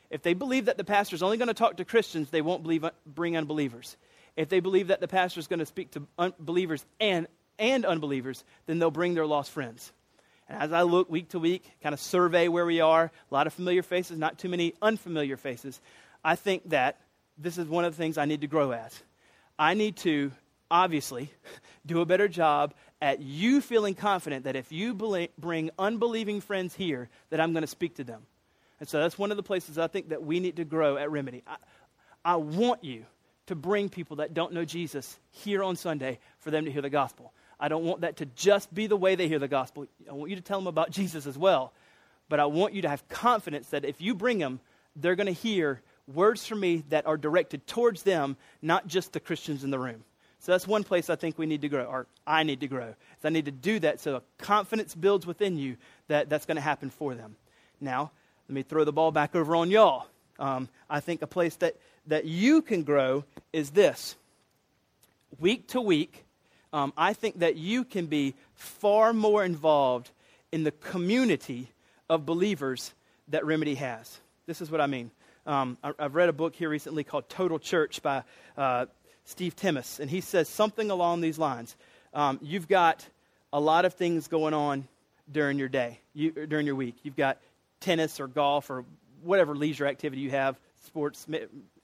If 0.08 0.22
they 0.22 0.32
believe 0.32 0.64
that 0.64 0.78
the 0.78 0.84
pastor 0.84 1.14
is 1.14 1.22
only 1.22 1.36
going 1.36 1.48
to 1.48 1.54
talk 1.54 1.76
to 1.76 1.84
Christians, 1.84 2.30
they 2.30 2.40
won't 2.40 2.62
believe, 2.62 2.82
bring 3.04 3.36
unbelievers. 3.36 3.98
If 4.36 4.48
they 4.48 4.60
believe 4.60 4.88
that 4.88 5.02
the 5.02 5.08
pastor 5.08 5.38
is 5.38 5.48
going 5.48 5.58
to 5.58 5.66
speak 5.66 5.90
to 5.90 6.06
unbelievers 6.18 6.82
and, 6.98 7.26
and 7.58 7.84
unbelievers, 7.84 8.42
then 8.64 8.78
they'll 8.78 8.90
bring 8.90 9.12
their 9.12 9.26
lost 9.26 9.50
friends. 9.50 9.92
And 10.48 10.62
as 10.62 10.72
I 10.72 10.80
look 10.80 11.10
week 11.10 11.28
to 11.30 11.38
week, 11.38 11.70
kind 11.82 11.92
of 11.92 12.00
survey 12.00 12.48
where 12.48 12.64
we 12.64 12.80
are, 12.80 13.04
a 13.30 13.34
lot 13.34 13.46
of 13.46 13.52
familiar 13.52 13.82
faces, 13.82 14.16
not 14.16 14.38
too 14.38 14.48
many 14.48 14.72
unfamiliar 14.80 15.36
faces, 15.36 15.78
I 16.24 16.36
think 16.36 16.70
that 16.70 16.96
this 17.38 17.58
is 17.58 17.68
one 17.68 17.84
of 17.84 17.96
the 17.96 18.02
things 18.02 18.18
I 18.18 18.24
need 18.24 18.40
to 18.40 18.46
grow 18.46 18.72
at. 18.72 18.92
I 19.58 19.74
need 19.74 19.96
to, 19.98 20.32
obviously, 20.70 21.32
do 21.86 22.00
a 22.00 22.06
better 22.06 22.28
job 22.28 22.74
at 23.00 23.20
you 23.20 23.60
feeling 23.60 23.94
confident 23.94 24.44
that 24.44 24.56
if 24.56 24.72
you 24.72 24.94
bring 25.38 25.70
unbelieving 25.78 26.40
friends 26.40 26.74
here, 26.74 27.08
that 27.30 27.40
I'm 27.40 27.52
going 27.52 27.62
to 27.62 27.68
speak 27.68 27.96
to 27.96 28.04
them. 28.04 28.22
And 28.80 28.88
so 28.88 29.00
that's 29.00 29.18
one 29.18 29.30
of 29.30 29.36
the 29.36 29.42
places 29.42 29.78
I 29.78 29.86
think 29.86 30.10
that 30.10 30.22
we 30.22 30.40
need 30.40 30.56
to 30.56 30.64
grow 30.64 30.96
at 30.96 31.10
Remedy. 31.10 31.42
I, 31.46 31.56
I 32.24 32.36
want 32.36 32.84
you 32.84 33.04
to 33.46 33.54
bring 33.54 33.88
people 33.88 34.16
that 34.16 34.34
don't 34.34 34.52
know 34.52 34.64
Jesus 34.64 35.18
here 35.30 35.62
on 35.62 35.76
Sunday 35.76 36.18
for 36.40 36.50
them 36.50 36.64
to 36.64 36.70
hear 36.70 36.82
the 36.82 36.90
gospel. 36.90 37.32
I 37.58 37.68
don't 37.68 37.84
want 37.84 38.02
that 38.02 38.16
to 38.18 38.26
just 38.26 38.72
be 38.72 38.86
the 38.86 38.96
way 38.96 39.14
they 39.14 39.26
hear 39.26 39.38
the 39.38 39.48
gospel. 39.48 39.86
I 40.08 40.12
want 40.12 40.30
you 40.30 40.36
to 40.36 40.42
tell 40.42 40.58
them 40.58 40.66
about 40.66 40.90
Jesus 40.90 41.26
as 41.26 41.36
well. 41.36 41.72
But 42.28 42.40
I 42.40 42.44
want 42.44 42.74
you 42.74 42.82
to 42.82 42.88
have 42.88 43.08
confidence 43.08 43.70
that 43.70 43.84
if 43.84 44.00
you 44.00 44.14
bring 44.14 44.38
them, 44.38 44.60
they're 44.94 45.16
going 45.16 45.26
to 45.26 45.32
hear 45.32 45.80
words 46.12 46.46
from 46.46 46.60
me 46.60 46.84
that 46.88 47.06
are 47.06 47.16
directed 47.16 47.66
towards 47.66 48.02
them, 48.02 48.36
not 48.62 48.86
just 48.86 49.12
the 49.12 49.20
Christians 49.20 49.64
in 49.64 49.70
the 49.70 49.78
room. 49.78 50.04
So 50.40 50.52
that's 50.52 50.66
one 50.66 50.84
place 50.84 51.10
I 51.10 51.16
think 51.16 51.36
we 51.36 51.46
need 51.46 51.62
to 51.62 51.68
grow, 51.68 51.84
or 51.84 52.06
I 52.26 52.42
need 52.42 52.60
to 52.60 52.68
grow. 52.68 52.94
So 53.20 53.28
I 53.28 53.30
need 53.30 53.46
to 53.46 53.50
do 53.50 53.78
that 53.80 54.00
so 54.00 54.22
confidence 54.38 54.94
builds 54.94 55.26
within 55.26 55.58
you 55.58 55.76
that 56.06 56.28
that's 56.28 56.46
going 56.46 56.56
to 56.56 56.62
happen 56.62 56.90
for 56.90 57.14
them. 57.14 57.36
Now, 57.80 58.12
let 58.48 58.54
me 58.54 58.62
throw 58.62 58.84
the 58.84 58.92
ball 58.92 59.10
back 59.10 59.34
over 59.34 59.56
on 59.56 59.70
y'all. 59.70 60.06
Um, 60.38 60.68
I 60.88 61.00
think 61.00 61.22
a 61.22 61.26
place 61.26 61.56
that 61.56 61.76
that 62.06 62.24
you 62.24 62.62
can 62.62 62.82
grow 62.82 63.24
is 63.52 63.70
this 63.70 64.16
week 65.38 65.68
to 65.68 65.80
week, 65.80 66.24
um, 66.72 66.92
I 66.96 67.12
think 67.12 67.40
that 67.40 67.56
you 67.56 67.84
can 67.84 68.06
be 68.06 68.34
far 68.54 69.12
more 69.12 69.44
involved 69.44 70.10
in 70.50 70.64
the 70.64 70.70
community 70.70 71.70
of 72.08 72.24
believers 72.24 72.94
that 73.28 73.44
Remedy 73.44 73.74
has. 73.74 74.20
This 74.46 74.60
is 74.62 74.70
what 74.70 74.80
I 74.80 74.86
mean. 74.86 75.10
Um, 75.48 75.78
I, 75.82 75.92
have 75.98 76.14
read 76.14 76.28
a 76.28 76.34
book 76.34 76.54
here 76.54 76.68
recently 76.68 77.04
called 77.04 77.30
Total 77.30 77.58
Church 77.58 78.02
by 78.02 78.22
uh, 78.58 78.84
Steve 79.24 79.56
Timmis, 79.56 79.98
and 79.98 80.10
he 80.10 80.20
says 80.20 80.46
something 80.46 80.90
along 80.90 81.22
these 81.22 81.38
lines. 81.38 81.74
Um, 82.12 82.38
you've 82.42 82.68
got 82.68 83.08
a 83.50 83.58
lot 83.58 83.86
of 83.86 83.94
things 83.94 84.28
going 84.28 84.52
on 84.52 84.86
during 85.32 85.58
your 85.58 85.70
day, 85.70 86.00
you, 86.12 86.32
during 86.32 86.66
your 86.66 86.74
week. 86.74 86.96
You've 87.02 87.16
got 87.16 87.38
tennis 87.80 88.20
or 88.20 88.26
golf 88.26 88.68
or 88.68 88.84
whatever 89.22 89.56
leisure 89.56 89.86
activity 89.86 90.20
you 90.20 90.32
have, 90.32 90.60
sports, 90.84 91.26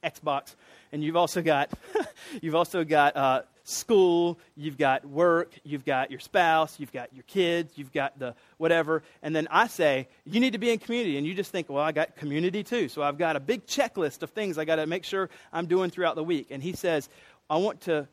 Xbox, 0.04 0.56
and 0.92 1.02
you've 1.02 1.16
also 1.16 1.40
got 1.40 1.70
you've 2.42 2.54
also 2.54 2.84
got 2.84 3.16
uh, 3.16 3.42
school, 3.64 4.38
you've 4.56 4.76
got 4.76 5.04
work, 5.06 5.54
you've 5.64 5.84
got 5.84 6.10
your 6.10 6.20
spouse, 6.20 6.78
you've 6.78 6.92
got 6.92 7.12
your 7.14 7.24
kids, 7.24 7.72
you've 7.76 7.92
got 7.92 8.18
the 8.18 8.34
whatever, 8.58 9.02
and 9.22 9.34
then 9.34 9.48
I 9.50 9.66
say 9.66 10.06
you 10.24 10.38
need 10.38 10.52
to 10.52 10.58
be 10.58 10.70
in 10.70 10.78
community, 10.78 11.16
and 11.16 11.26
you 11.26 11.34
just 11.34 11.50
think, 11.50 11.70
well, 11.70 11.82
I 11.82 11.90
got 11.90 12.14
community 12.14 12.62
too, 12.62 12.88
so 12.88 13.02
I've 13.02 13.16
got 13.16 13.36
a 13.36 13.40
big 13.40 13.66
checklist 13.66 14.22
of 14.22 14.30
things 14.30 14.58
I 14.58 14.66
got 14.66 14.76
to 14.76 14.86
make 14.86 15.02
sure 15.02 15.30
I'm 15.52 15.66
doing 15.66 15.90
throughout 15.90 16.14
the 16.14 16.22
week, 16.22 16.48
and 16.50 16.62
he 16.62 16.74
says, 16.74 17.08
I 17.50 17.56
want 17.56 17.80
to. 17.82 18.06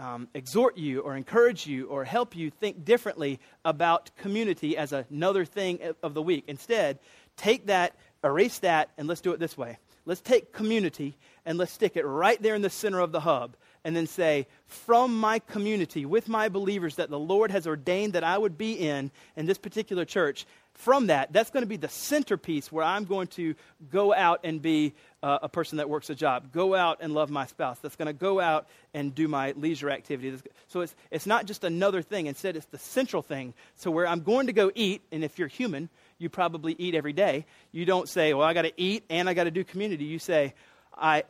Um, 0.00 0.26
exhort 0.34 0.76
you 0.76 1.02
or 1.02 1.16
encourage 1.16 1.68
you 1.68 1.86
or 1.86 2.02
help 2.02 2.34
you 2.34 2.50
think 2.50 2.84
differently 2.84 3.38
about 3.64 4.10
community 4.16 4.76
as 4.76 4.92
another 4.92 5.44
thing 5.44 5.78
of 6.02 6.14
the 6.14 6.20
week. 6.20 6.42
Instead, 6.48 6.98
take 7.36 7.66
that, 7.66 7.94
erase 8.24 8.58
that, 8.58 8.90
and 8.98 9.06
let's 9.06 9.20
do 9.20 9.30
it 9.30 9.38
this 9.38 9.56
way. 9.56 9.78
Let's 10.04 10.20
take 10.20 10.52
community 10.52 11.16
and 11.46 11.58
let's 11.58 11.70
stick 11.70 11.96
it 11.96 12.04
right 12.04 12.42
there 12.42 12.56
in 12.56 12.62
the 12.62 12.70
center 12.70 12.98
of 12.98 13.12
the 13.12 13.20
hub 13.20 13.56
and 13.84 13.94
then 13.94 14.06
say, 14.06 14.46
from 14.66 15.18
my 15.18 15.38
community, 15.38 16.06
with 16.06 16.28
my 16.28 16.48
believers 16.48 16.96
that 16.96 17.10
the 17.10 17.18
Lord 17.18 17.50
has 17.50 17.66
ordained 17.66 18.14
that 18.14 18.24
I 18.24 18.36
would 18.36 18.56
be 18.56 18.72
in, 18.72 19.10
in 19.36 19.46
this 19.46 19.58
particular 19.58 20.04
church, 20.04 20.46
from 20.74 21.06
that, 21.06 21.32
that's 21.32 21.50
going 21.50 21.62
to 21.62 21.68
be 21.68 21.76
the 21.76 21.88
centerpiece 21.88 22.72
where 22.72 22.84
I'm 22.84 23.04
going 23.04 23.28
to 23.28 23.54
go 23.90 24.12
out 24.12 24.40
and 24.42 24.60
be 24.60 24.94
uh, 25.22 25.38
a 25.42 25.48
person 25.48 25.78
that 25.78 25.88
works 25.88 26.10
a 26.10 26.14
job, 26.14 26.50
go 26.50 26.74
out 26.74 26.98
and 27.00 27.14
love 27.14 27.30
my 27.30 27.46
spouse, 27.46 27.78
that's 27.78 27.94
going 27.94 28.06
to 28.06 28.12
go 28.12 28.40
out 28.40 28.66
and 28.92 29.14
do 29.14 29.28
my 29.28 29.52
leisure 29.52 29.88
activity. 29.90 30.36
So 30.68 30.80
it's, 30.80 30.94
it's 31.10 31.26
not 31.26 31.46
just 31.46 31.62
another 31.62 32.02
thing. 32.02 32.26
Instead, 32.26 32.56
it's 32.56 32.66
the 32.66 32.78
central 32.78 33.22
thing. 33.22 33.54
So 33.76 33.90
where 33.90 34.06
I'm 34.06 34.22
going 34.22 34.48
to 34.48 34.52
go 34.52 34.72
eat, 34.74 35.02
and 35.12 35.22
if 35.22 35.38
you're 35.38 35.48
human, 35.48 35.88
you 36.18 36.28
probably 36.28 36.74
eat 36.78 36.94
every 36.94 37.12
day. 37.12 37.46
You 37.70 37.84
don't 37.84 38.08
say, 38.08 38.34
well, 38.34 38.46
I 38.46 38.52
got 38.52 38.62
to 38.62 38.72
eat 38.76 39.04
and 39.08 39.28
I 39.28 39.34
got 39.34 39.44
to 39.44 39.50
do 39.52 39.62
community. 39.62 40.04
You 40.04 40.18
say, 40.18 40.54
I, 40.96 41.22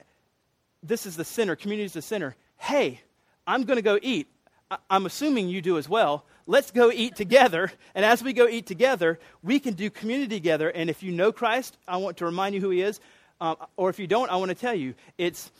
this 0.82 1.04
is 1.04 1.16
the 1.16 1.24
center, 1.24 1.54
community 1.54 1.84
is 1.84 1.92
the 1.92 2.02
center. 2.02 2.34
Hey, 2.58 3.00
I'm 3.46 3.64
going 3.64 3.76
to 3.76 3.82
go 3.82 3.98
eat. 4.00 4.26
I, 4.70 4.78
I'm 4.90 5.06
assuming 5.06 5.48
you 5.48 5.60
do 5.62 5.78
as 5.78 5.88
well. 5.88 6.24
Let's 6.46 6.70
go 6.70 6.90
eat 6.90 7.16
together. 7.16 7.72
And 7.94 8.04
as 8.04 8.22
we 8.22 8.32
go 8.32 8.46
eat 8.48 8.66
together, 8.66 9.18
we 9.42 9.58
can 9.60 9.74
do 9.74 9.90
community 9.90 10.36
together. 10.36 10.68
And 10.68 10.90
if 10.90 11.02
you 11.02 11.12
know 11.12 11.32
Christ, 11.32 11.76
I 11.88 11.96
want 11.96 12.18
to 12.18 12.26
remind 12.26 12.54
you 12.54 12.60
who 12.60 12.70
he 12.70 12.82
is. 12.82 13.00
Um, 13.40 13.56
or 13.76 13.90
if 13.90 13.98
you 13.98 14.06
don't, 14.06 14.30
I 14.30 14.36
want 14.36 14.50
to 14.50 14.54
tell 14.54 14.74
you 14.74 14.94
it's 15.18 15.50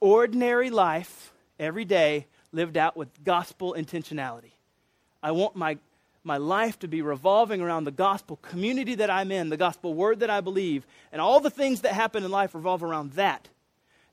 ordinary 0.00 0.70
life 0.70 1.32
every 1.58 1.84
day 1.84 2.26
lived 2.52 2.76
out 2.76 2.96
with 2.96 3.08
gospel 3.24 3.74
intentionality. 3.78 4.52
I 5.22 5.32
want 5.32 5.56
my 5.56 5.78
my 6.24 6.36
life 6.36 6.78
to 6.78 6.86
be 6.86 7.02
revolving 7.02 7.60
around 7.60 7.82
the 7.82 7.90
gospel 7.90 8.36
community 8.36 8.94
that 8.94 9.10
I'm 9.10 9.32
in, 9.32 9.48
the 9.48 9.56
gospel 9.56 9.92
word 9.92 10.20
that 10.20 10.30
I 10.30 10.40
believe, 10.40 10.86
and 11.10 11.20
all 11.20 11.40
the 11.40 11.50
things 11.50 11.80
that 11.80 11.94
happen 11.94 12.22
in 12.24 12.30
life 12.30 12.54
revolve 12.54 12.84
around 12.84 13.12
that. 13.14 13.48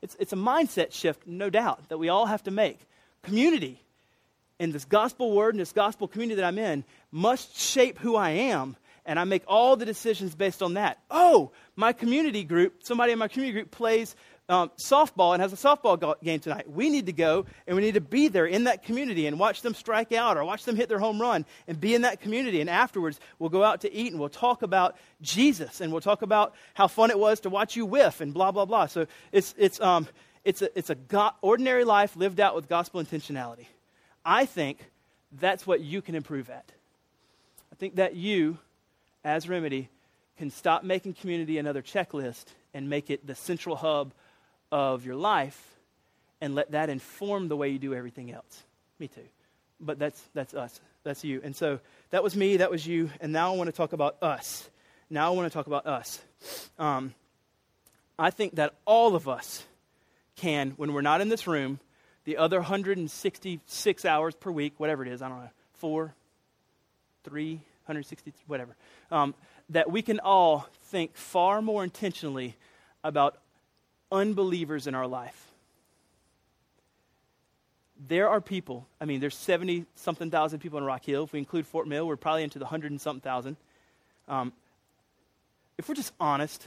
It's, 0.02 0.16
it's 0.18 0.32
a 0.32 0.36
mindset 0.36 0.92
shift, 0.92 1.26
no 1.26 1.50
doubt, 1.50 1.88
that 1.88 1.98
we 1.98 2.08
all 2.08 2.26
have 2.26 2.42
to 2.44 2.50
make. 2.50 2.78
Community 3.22 3.82
in 4.58 4.72
this 4.72 4.84
gospel 4.84 5.32
word 5.32 5.54
and 5.54 5.60
this 5.60 5.72
gospel 5.72 6.08
community 6.08 6.36
that 6.40 6.46
I'm 6.46 6.58
in 6.58 6.84
must 7.10 7.56
shape 7.58 7.98
who 7.98 8.16
I 8.16 8.30
am, 8.30 8.76
and 9.04 9.18
I 9.18 9.24
make 9.24 9.42
all 9.46 9.76
the 9.76 9.84
decisions 9.86 10.34
based 10.34 10.62
on 10.62 10.74
that. 10.74 10.98
Oh, 11.10 11.52
my 11.76 11.92
community 11.92 12.44
group, 12.44 12.82
somebody 12.82 13.12
in 13.12 13.18
my 13.18 13.28
community 13.28 13.52
group 13.52 13.70
plays 13.70 14.14
um, 14.50 14.70
softball 14.76 15.32
and 15.32 15.40
has 15.40 15.52
a 15.52 15.56
softball 15.56 16.14
game 16.22 16.40
tonight. 16.40 16.68
We 16.68 16.90
need 16.90 17.06
to 17.06 17.12
go 17.12 17.46
and 17.66 17.76
we 17.76 17.82
need 17.82 17.94
to 17.94 18.00
be 18.00 18.26
there 18.26 18.46
in 18.46 18.64
that 18.64 18.82
community 18.82 19.26
and 19.26 19.38
watch 19.38 19.62
them 19.62 19.74
strike 19.74 20.10
out 20.10 20.36
or 20.36 20.44
watch 20.44 20.64
them 20.64 20.74
hit 20.74 20.88
their 20.88 20.98
home 20.98 21.20
run 21.20 21.46
and 21.68 21.80
be 21.80 21.94
in 21.94 22.02
that 22.02 22.20
community. 22.20 22.60
And 22.60 22.68
afterwards, 22.68 23.20
we'll 23.38 23.48
go 23.48 23.62
out 23.62 23.82
to 23.82 23.94
eat 23.94 24.10
and 24.10 24.18
we'll 24.18 24.28
talk 24.28 24.62
about 24.62 24.96
Jesus 25.22 25.80
and 25.80 25.92
we'll 25.92 26.00
talk 26.00 26.22
about 26.22 26.54
how 26.74 26.88
fun 26.88 27.10
it 27.10 27.18
was 27.18 27.40
to 27.40 27.48
watch 27.48 27.76
you 27.76 27.86
whiff 27.86 28.20
and 28.20 28.34
blah, 28.34 28.50
blah, 28.50 28.64
blah. 28.64 28.86
So 28.86 29.06
it's, 29.30 29.54
it's, 29.56 29.80
um, 29.80 30.08
it's 30.44 30.62
a, 30.62 30.76
it's 30.76 30.90
a 30.90 30.96
go- 30.96 31.30
ordinary 31.42 31.84
life 31.84 32.16
lived 32.16 32.40
out 32.40 32.56
with 32.56 32.68
gospel 32.68 33.00
intentionality. 33.00 33.66
I 34.24 34.46
think 34.46 34.84
that's 35.32 35.64
what 35.64 35.80
you 35.80 36.02
can 36.02 36.16
improve 36.16 36.50
at. 36.50 36.72
I 37.72 37.76
think 37.76 37.94
that 37.96 38.16
you, 38.16 38.58
as 39.22 39.48
Remedy, 39.48 39.88
can 40.38 40.50
stop 40.50 40.82
making 40.82 41.14
community 41.14 41.58
another 41.58 41.82
checklist 41.82 42.46
and 42.74 42.90
make 42.90 43.10
it 43.10 43.26
the 43.26 43.36
central 43.36 43.76
hub 43.76 44.12
of 44.72 45.04
your 45.04 45.16
life 45.16 45.60
and 46.40 46.54
let 46.54 46.70
that 46.72 46.90
inform 46.90 47.48
the 47.48 47.56
way 47.56 47.68
you 47.68 47.78
do 47.78 47.94
everything 47.94 48.32
else. 48.32 48.62
Me 48.98 49.08
too. 49.08 49.20
But 49.80 49.98
that's, 49.98 50.20
that's 50.34 50.54
us. 50.54 50.80
That's 51.04 51.24
you. 51.24 51.40
And 51.42 51.54
so 51.56 51.80
that 52.10 52.22
was 52.22 52.36
me, 52.36 52.58
that 52.58 52.70
was 52.70 52.86
you. 52.86 53.10
And 53.20 53.32
now 53.32 53.52
I 53.52 53.56
want 53.56 53.68
to 53.68 53.76
talk 53.76 53.92
about 53.92 54.16
us. 54.22 54.68
Now 55.08 55.32
I 55.32 55.36
want 55.36 55.50
to 55.50 55.56
talk 55.56 55.66
about 55.66 55.86
us. 55.86 56.20
Um, 56.78 57.14
I 58.18 58.30
think 58.30 58.56
that 58.56 58.74
all 58.84 59.14
of 59.14 59.28
us 59.28 59.64
can, 60.36 60.72
when 60.76 60.92
we're 60.92 61.00
not 61.00 61.20
in 61.20 61.28
this 61.28 61.46
room, 61.46 61.80
the 62.24 62.36
other 62.36 62.58
166 62.58 64.04
hours 64.04 64.34
per 64.34 64.50
week, 64.50 64.74
whatever 64.78 65.04
it 65.04 65.10
is, 65.10 65.22
I 65.22 65.28
don't 65.28 65.40
know, 65.40 65.50
four, 65.74 66.14
three, 67.24 67.54
160, 67.86 68.32
whatever, 68.46 68.76
um, 69.10 69.34
that 69.70 69.90
we 69.90 70.02
can 70.02 70.20
all 70.20 70.68
think 70.84 71.16
far 71.16 71.62
more 71.62 71.82
intentionally 71.82 72.56
about 73.02 73.38
unbelievers 74.10 74.86
in 74.86 74.94
our 74.94 75.06
life. 75.06 75.50
there 78.08 78.28
are 78.28 78.40
people, 78.40 78.86
I 79.00 79.04
mean, 79.04 79.20
there's 79.20 79.36
70 79.36 79.84
something 79.94 80.30
thousand 80.30 80.60
people 80.60 80.78
in 80.78 80.84
Rock 80.84 81.04
Hill. 81.04 81.24
If 81.24 81.32
we 81.32 81.38
include 81.38 81.66
Fort 81.66 81.86
Mill, 81.86 82.06
we're 82.06 82.16
probably 82.16 82.42
into 82.42 82.58
the 82.58 82.64
100 82.64 82.90
and 82.90 83.00
something 83.00 83.20
thousand. 83.20 83.56
Um, 84.28 84.52
if 85.76 85.88
we're 85.88 85.94
just 85.94 86.12
honest, 86.18 86.66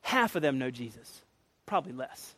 half 0.00 0.36
of 0.36 0.42
them 0.42 0.58
know 0.58 0.70
Jesus, 0.70 1.22
probably 1.66 1.92
less. 1.92 2.34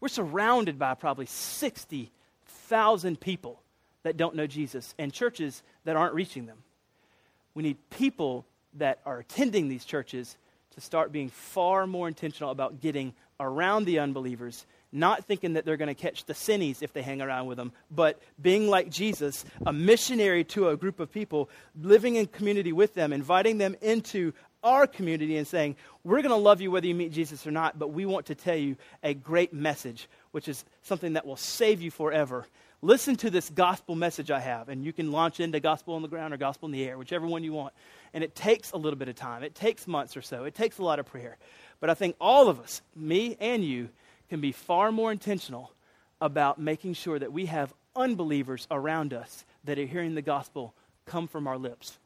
We're 0.00 0.08
surrounded 0.08 0.78
by 0.78 0.94
probably 0.94 1.26
60,000 1.26 3.20
people 3.20 3.60
that 4.02 4.16
don't 4.16 4.34
know 4.34 4.46
Jesus 4.46 4.94
and 4.98 5.12
churches 5.12 5.62
that 5.84 5.96
aren't 5.96 6.14
reaching 6.14 6.46
them. 6.46 6.58
We 7.54 7.62
need 7.62 7.76
people 7.90 8.44
that 8.74 9.00
are 9.04 9.18
attending 9.18 9.68
these 9.68 9.84
churches 9.84 10.36
to 10.74 10.80
start 10.80 11.12
being 11.12 11.28
far 11.28 11.86
more 11.86 12.08
intentional 12.08 12.50
about 12.50 12.80
getting 12.80 13.12
around 13.38 13.84
the 13.84 13.98
unbelievers, 13.98 14.66
not 14.92 15.24
thinking 15.24 15.54
that 15.54 15.64
they're 15.64 15.76
going 15.76 15.88
to 15.88 15.94
catch 15.94 16.24
the 16.24 16.34
sinnies 16.34 16.82
if 16.82 16.92
they 16.92 17.02
hang 17.02 17.22
around 17.22 17.46
with 17.46 17.56
them, 17.56 17.72
but 17.90 18.20
being 18.40 18.68
like 18.68 18.90
Jesus, 18.90 19.44
a 19.66 19.72
missionary 19.72 20.44
to 20.44 20.68
a 20.68 20.76
group 20.76 21.00
of 21.00 21.12
people, 21.12 21.48
living 21.80 22.16
in 22.16 22.26
community 22.26 22.72
with 22.72 22.94
them, 22.94 23.12
inviting 23.12 23.58
them 23.58 23.76
into 23.80 24.32
our 24.62 24.86
community 24.86 25.36
and 25.36 25.46
saying, 25.46 25.76
We're 26.04 26.22
going 26.22 26.30
to 26.30 26.36
love 26.36 26.60
you 26.60 26.70
whether 26.70 26.86
you 26.86 26.94
meet 26.94 27.12
Jesus 27.12 27.46
or 27.46 27.50
not, 27.50 27.78
but 27.78 27.92
we 27.92 28.04
want 28.04 28.26
to 28.26 28.34
tell 28.34 28.56
you 28.56 28.76
a 29.02 29.14
great 29.14 29.52
message, 29.52 30.08
which 30.32 30.48
is 30.48 30.64
something 30.82 31.14
that 31.14 31.26
will 31.26 31.36
save 31.36 31.80
you 31.80 31.90
forever. 31.90 32.46
Listen 32.82 33.14
to 33.16 33.30
this 33.30 33.50
gospel 33.50 33.94
message 33.94 34.30
I 34.30 34.40
have, 34.40 34.70
and 34.70 34.84
you 34.84 34.92
can 34.92 35.12
launch 35.12 35.38
into 35.38 35.60
gospel 35.60 35.94
on 35.94 36.02
the 36.02 36.08
ground 36.08 36.32
or 36.32 36.38
gospel 36.38 36.66
in 36.66 36.72
the 36.72 36.84
air, 36.84 36.96
whichever 36.96 37.26
one 37.26 37.44
you 37.44 37.52
want. 37.52 37.74
And 38.14 38.24
it 38.24 38.34
takes 38.34 38.72
a 38.72 38.78
little 38.78 38.98
bit 38.98 39.08
of 39.08 39.16
time, 39.16 39.42
it 39.42 39.54
takes 39.54 39.86
months 39.86 40.16
or 40.16 40.22
so, 40.22 40.44
it 40.44 40.54
takes 40.54 40.78
a 40.78 40.82
lot 40.82 40.98
of 40.98 41.06
prayer. 41.06 41.36
But 41.80 41.90
I 41.90 41.94
think 41.94 42.16
all 42.20 42.48
of 42.48 42.58
us, 42.58 42.80
me 42.96 43.36
and 43.38 43.62
you, 43.62 43.90
can 44.30 44.40
be 44.40 44.52
far 44.52 44.92
more 44.92 45.12
intentional 45.12 45.72
about 46.20 46.58
making 46.58 46.94
sure 46.94 47.18
that 47.18 47.32
we 47.32 47.46
have 47.46 47.74
unbelievers 47.96 48.66
around 48.70 49.12
us 49.12 49.44
that 49.64 49.78
are 49.78 49.84
hearing 49.86 50.14
the 50.14 50.22
gospel 50.22 50.72
come 51.04 51.28
from 51.28 51.46
our 51.46 51.58
lips. 51.58 51.98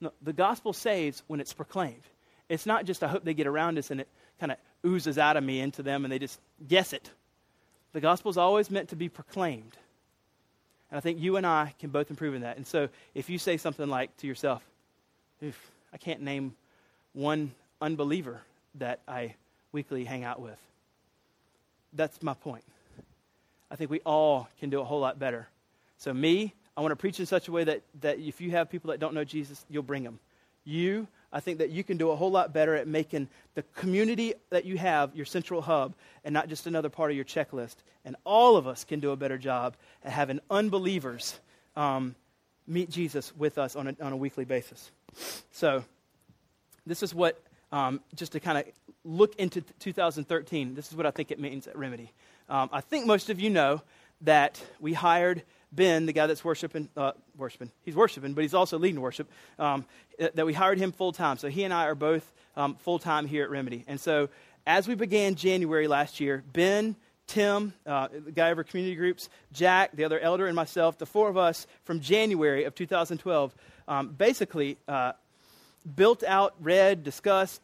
No, 0.00 0.12
the 0.20 0.32
gospel 0.32 0.72
saves 0.72 1.22
when 1.28 1.40
it's 1.40 1.52
proclaimed. 1.52 2.02
It's 2.48 2.66
not 2.66 2.84
just, 2.84 3.02
I 3.02 3.08
hope 3.08 3.24
they 3.24 3.34
get 3.34 3.46
around 3.46 3.78
us 3.78 3.90
and 3.90 4.00
it 4.00 4.08
kind 4.40 4.52
of 4.52 4.58
oozes 4.84 5.18
out 5.18 5.36
of 5.36 5.44
me 5.44 5.60
into 5.60 5.82
them 5.82 6.04
and 6.04 6.12
they 6.12 6.18
just 6.18 6.40
guess 6.66 6.92
it. 6.92 7.10
The 7.92 8.00
gospel 8.00 8.30
is 8.30 8.36
always 8.36 8.70
meant 8.70 8.90
to 8.90 8.96
be 8.96 9.08
proclaimed. 9.08 9.76
And 10.90 10.98
I 10.98 11.00
think 11.00 11.20
you 11.20 11.36
and 11.36 11.46
I 11.46 11.74
can 11.78 11.90
both 11.90 12.10
improve 12.10 12.34
in 12.34 12.42
that. 12.42 12.56
And 12.56 12.66
so 12.66 12.88
if 13.14 13.28
you 13.28 13.38
say 13.38 13.56
something 13.56 13.88
like 13.88 14.16
to 14.18 14.26
yourself, 14.26 14.62
Oof, 15.42 15.70
I 15.92 15.98
can't 15.98 16.20
name 16.22 16.54
one 17.12 17.52
unbeliever 17.80 18.40
that 18.76 19.00
I 19.06 19.34
weekly 19.72 20.04
hang 20.04 20.24
out 20.24 20.40
with. 20.40 20.58
That's 21.92 22.22
my 22.22 22.34
point. 22.34 22.64
I 23.70 23.76
think 23.76 23.90
we 23.90 24.00
all 24.00 24.48
can 24.58 24.70
do 24.70 24.80
a 24.80 24.84
whole 24.84 25.00
lot 25.00 25.18
better. 25.18 25.48
So, 25.98 26.12
me, 26.12 26.54
I 26.76 26.80
want 26.80 26.92
to 26.92 26.96
preach 26.96 27.20
in 27.20 27.26
such 27.26 27.48
a 27.48 27.52
way 27.52 27.64
that, 27.64 27.82
that 28.00 28.18
if 28.18 28.40
you 28.40 28.50
have 28.52 28.70
people 28.70 28.90
that 28.90 29.00
don't 29.00 29.14
know 29.14 29.24
Jesus, 29.24 29.64
you'll 29.68 29.82
bring 29.82 30.02
them. 30.04 30.18
You, 30.68 31.08
I 31.32 31.40
think 31.40 31.58
that 31.58 31.70
you 31.70 31.82
can 31.82 31.96
do 31.96 32.10
a 32.10 32.16
whole 32.16 32.30
lot 32.30 32.52
better 32.52 32.74
at 32.74 32.86
making 32.86 33.28
the 33.54 33.62
community 33.74 34.34
that 34.50 34.64
you 34.64 34.78
have 34.78 35.14
your 35.14 35.26
central 35.26 35.62
hub 35.62 35.94
and 36.24 36.32
not 36.32 36.48
just 36.48 36.66
another 36.66 36.88
part 36.88 37.10
of 37.10 37.16
your 37.16 37.24
checklist. 37.24 37.76
And 38.04 38.16
all 38.24 38.56
of 38.56 38.66
us 38.66 38.84
can 38.84 39.00
do 39.00 39.10
a 39.10 39.16
better 39.16 39.38
job 39.38 39.76
at 40.04 40.12
having 40.12 40.40
unbelievers 40.50 41.38
um, 41.76 42.14
meet 42.66 42.90
Jesus 42.90 43.34
with 43.36 43.58
us 43.58 43.76
on 43.76 43.88
a, 43.88 43.96
on 44.00 44.12
a 44.12 44.16
weekly 44.16 44.44
basis. 44.44 44.90
So, 45.50 45.84
this 46.86 47.02
is 47.02 47.14
what, 47.14 47.42
um, 47.72 48.00
just 48.14 48.32
to 48.32 48.40
kind 48.40 48.58
of 48.58 48.64
look 49.04 49.36
into 49.36 49.60
2013, 49.80 50.74
this 50.74 50.90
is 50.90 50.96
what 50.96 51.06
I 51.06 51.10
think 51.10 51.30
it 51.30 51.38
means 51.38 51.66
at 51.66 51.76
Remedy. 51.76 52.12
Um, 52.48 52.70
I 52.72 52.80
think 52.80 53.06
most 53.06 53.28
of 53.28 53.40
you 53.40 53.50
know 53.50 53.82
that 54.22 54.62
we 54.80 54.94
hired 54.94 55.42
Ben, 55.70 56.06
the 56.06 56.12
guy 56.12 56.26
that's 56.26 56.44
worshiping, 56.44 56.88
uh, 56.96 57.12
worshiping, 57.36 57.70
he's 57.82 57.94
worshiping, 57.94 58.32
but 58.32 58.42
he's 58.42 58.54
also 58.54 58.78
leading 58.78 59.00
worship, 59.00 59.30
um, 59.58 59.84
that 60.18 60.46
we 60.46 60.52
hired 60.54 60.78
him 60.78 60.92
full 60.92 61.12
time. 61.12 61.36
So 61.36 61.48
he 61.48 61.64
and 61.64 61.74
I 61.74 61.84
are 61.84 61.94
both 61.94 62.30
um, 62.56 62.74
full 62.76 62.98
time 62.98 63.26
here 63.26 63.44
at 63.44 63.50
Remedy. 63.50 63.84
And 63.86 64.00
so 64.00 64.28
as 64.66 64.88
we 64.88 64.94
began 64.94 65.34
January 65.34 65.86
last 65.86 66.20
year, 66.20 66.42
Ben, 66.52 66.96
Tim, 67.26 67.74
uh, 67.86 68.08
the 68.10 68.32
guy 68.32 68.50
over 68.50 68.64
community 68.64 68.96
groups, 68.96 69.28
Jack, 69.52 69.94
the 69.94 70.04
other 70.04 70.18
elder, 70.18 70.46
and 70.46 70.56
myself, 70.56 70.96
the 70.96 71.06
four 71.06 71.28
of 71.28 71.36
us 71.36 71.66
from 71.84 72.00
January 72.00 72.64
of 72.64 72.74
2012, 72.74 73.54
um, 73.86 74.08
basically 74.08 74.78
uh, 74.88 75.12
built 75.94 76.22
out, 76.24 76.54
read, 76.60 77.04
discussed, 77.04 77.60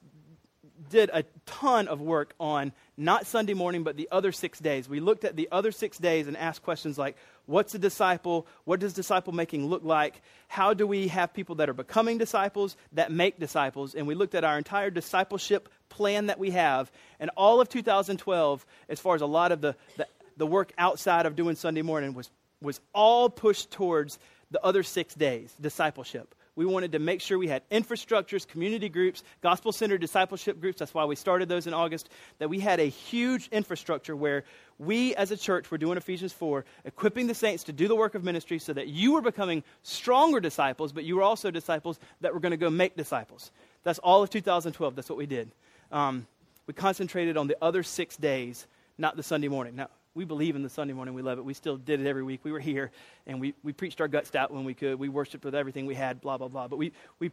did 0.91 1.11
a 1.13 1.25
ton 1.47 1.89
of 1.89 2.01
work 2.01 2.35
on 2.39 2.73
not 2.97 3.27
Sunday 3.27 3.55
morning, 3.55 3.83
but 3.83 3.97
the 3.97 4.09
other 4.13 4.31
six 4.31 4.59
days. 4.59 4.89
We 4.89 5.01
looked 5.01 5.25
at 5.25 5.37
the 5.37 5.49
other 5.51 5.73
six 5.73 5.99
days 5.99 6.29
and 6.29 6.37
asked 6.37 6.63
questions 6.63 6.97
like 6.97 7.17
what's 7.47 7.75
a 7.75 7.79
disciple? 7.79 8.47
What 8.65 8.81
does 8.81 8.95
disciple 8.95 9.33
making 9.33 9.67
look 9.67 9.85
like? 9.85 10.23
How 10.49 10.75
do 10.75 10.87
we 10.87 11.09
have 11.09 11.35
people 11.35 11.57
that 11.57 11.69
are 11.69 11.75
becoming 11.75 12.19
disciples 12.19 12.77
that 12.93 13.11
make 13.11 13.39
disciples? 13.39 13.95
And 13.95 14.07
we 14.07 14.15
looked 14.15 14.35
at 14.35 14.45
our 14.45 14.57
entire 14.57 14.91
discipleship 14.91 15.69
plan 15.89 16.27
that 16.27 16.39
we 16.39 16.53
have. 16.53 16.91
And 17.19 17.31
all 17.37 17.61
of 17.61 17.69
2012, 17.69 18.65
as 18.89 19.01
far 19.01 19.15
as 19.15 19.23
a 19.23 19.27
lot 19.27 19.53
of 19.53 19.61
the, 19.61 19.75
the, 19.97 20.07
the 20.37 20.47
work 20.47 20.73
outside 20.79 21.27
of 21.27 21.37
doing 21.37 21.57
Sunday 21.57 21.83
morning, 21.83 22.15
was, 22.15 22.31
was 22.61 22.81
all 22.93 23.29
pushed 23.29 23.71
towards 23.71 24.19
the 24.51 24.65
other 24.65 24.83
six 24.83 25.15
days 25.15 25.55
discipleship. 25.61 26.35
We 26.57 26.67
wanted 26.67 26.93
to 26.93 27.01
make 27.01 27.21
sure 27.21 27.37
we 27.37 27.49
had 27.49 27.69
infrastructures, 27.71 28.47
community 28.47 28.89
groups, 28.89 29.25
gospel 29.43 29.73
centered 29.73 30.01
discipleship 30.01 30.61
groups. 30.61 30.79
That's 30.79 30.95
why 30.95 31.05
we 31.05 31.17
started 31.17 31.49
those 31.49 31.67
in 31.67 31.75
August. 31.75 32.11
That 32.39 32.49
we 32.49 32.61
had 32.61 32.79
a 32.79 32.85
huge 32.85 33.49
infrastructure 33.49 34.15
where 34.15 34.45
we 34.79 35.17
as 35.17 35.33
a 35.33 35.37
church 35.37 35.71
were 35.71 35.79
doing 35.79 35.97
Ephesians 35.97 36.33
4, 36.33 36.65
equipping 36.85 37.27
the 37.27 37.35
saints 37.35 37.65
to 37.65 37.73
do 37.73 37.89
the 37.89 37.97
work 37.97 38.15
of 38.15 38.23
ministry 38.23 38.61
so 38.61 38.73
that 38.73 38.87
you 38.87 39.13
were 39.13 39.21
becoming 39.21 39.65
stronger 39.83 40.39
disciples, 40.39 40.93
but 40.93 41.05
you 41.05 41.17
were 41.17 41.23
also 41.23 41.51
disciples 41.51 41.99
that 42.21 42.33
were 42.33 42.41
going 42.41 42.53
to 42.53 42.57
go 42.57 42.71
make 42.71 42.97
disciples. 42.97 43.51
That's 43.83 43.99
all 43.99 44.23
of 44.23 44.31
2012. 44.31 44.95
That's 44.95 45.09
what 45.09 45.19
we 45.19 45.27
did. 45.27 45.51
Um, 45.91 46.27
we 46.67 46.75
concentrated 46.75 47.37
on 47.37 47.49
the 47.49 47.57
other 47.61 47.83
six 47.83 48.17
days, 48.17 48.67
not 48.97 49.17
the 49.17 49.23
Sunday 49.23 49.49
morning. 49.49 49.75
Now, 49.75 49.89
we 50.15 50.25
believe 50.25 50.55
in 50.55 50.63
the 50.63 50.69
Sunday 50.69 50.95
morning. 50.95 51.15
We 51.15 51.23
love 51.23 51.39
it. 51.39 51.45
We 51.45 51.55
still 51.55 51.77
did 51.77 52.01
it 52.01 52.07
every 52.07 52.23
week. 52.23 52.41
We 52.45 52.53
were 52.53 52.61
here 52.61 52.93
and 53.27 53.41
we, 53.41 53.55
we 53.63 53.73
preached 53.73 54.01
our 54.01 54.09
guts 54.09 54.35
out 54.35 54.53
when 54.53 54.65
we 54.65 54.75
could. 54.75 54.99
We 54.99 55.09
worshiped 55.09 55.45
with 55.45 55.55
everything 55.55 55.87
we 55.87 55.95
had, 55.95 56.21
blah, 56.21 56.39
blah, 56.39 56.49
blah. 56.49 56.69
But 56.69 56.77
we, 56.77 56.93
we 57.19 57.33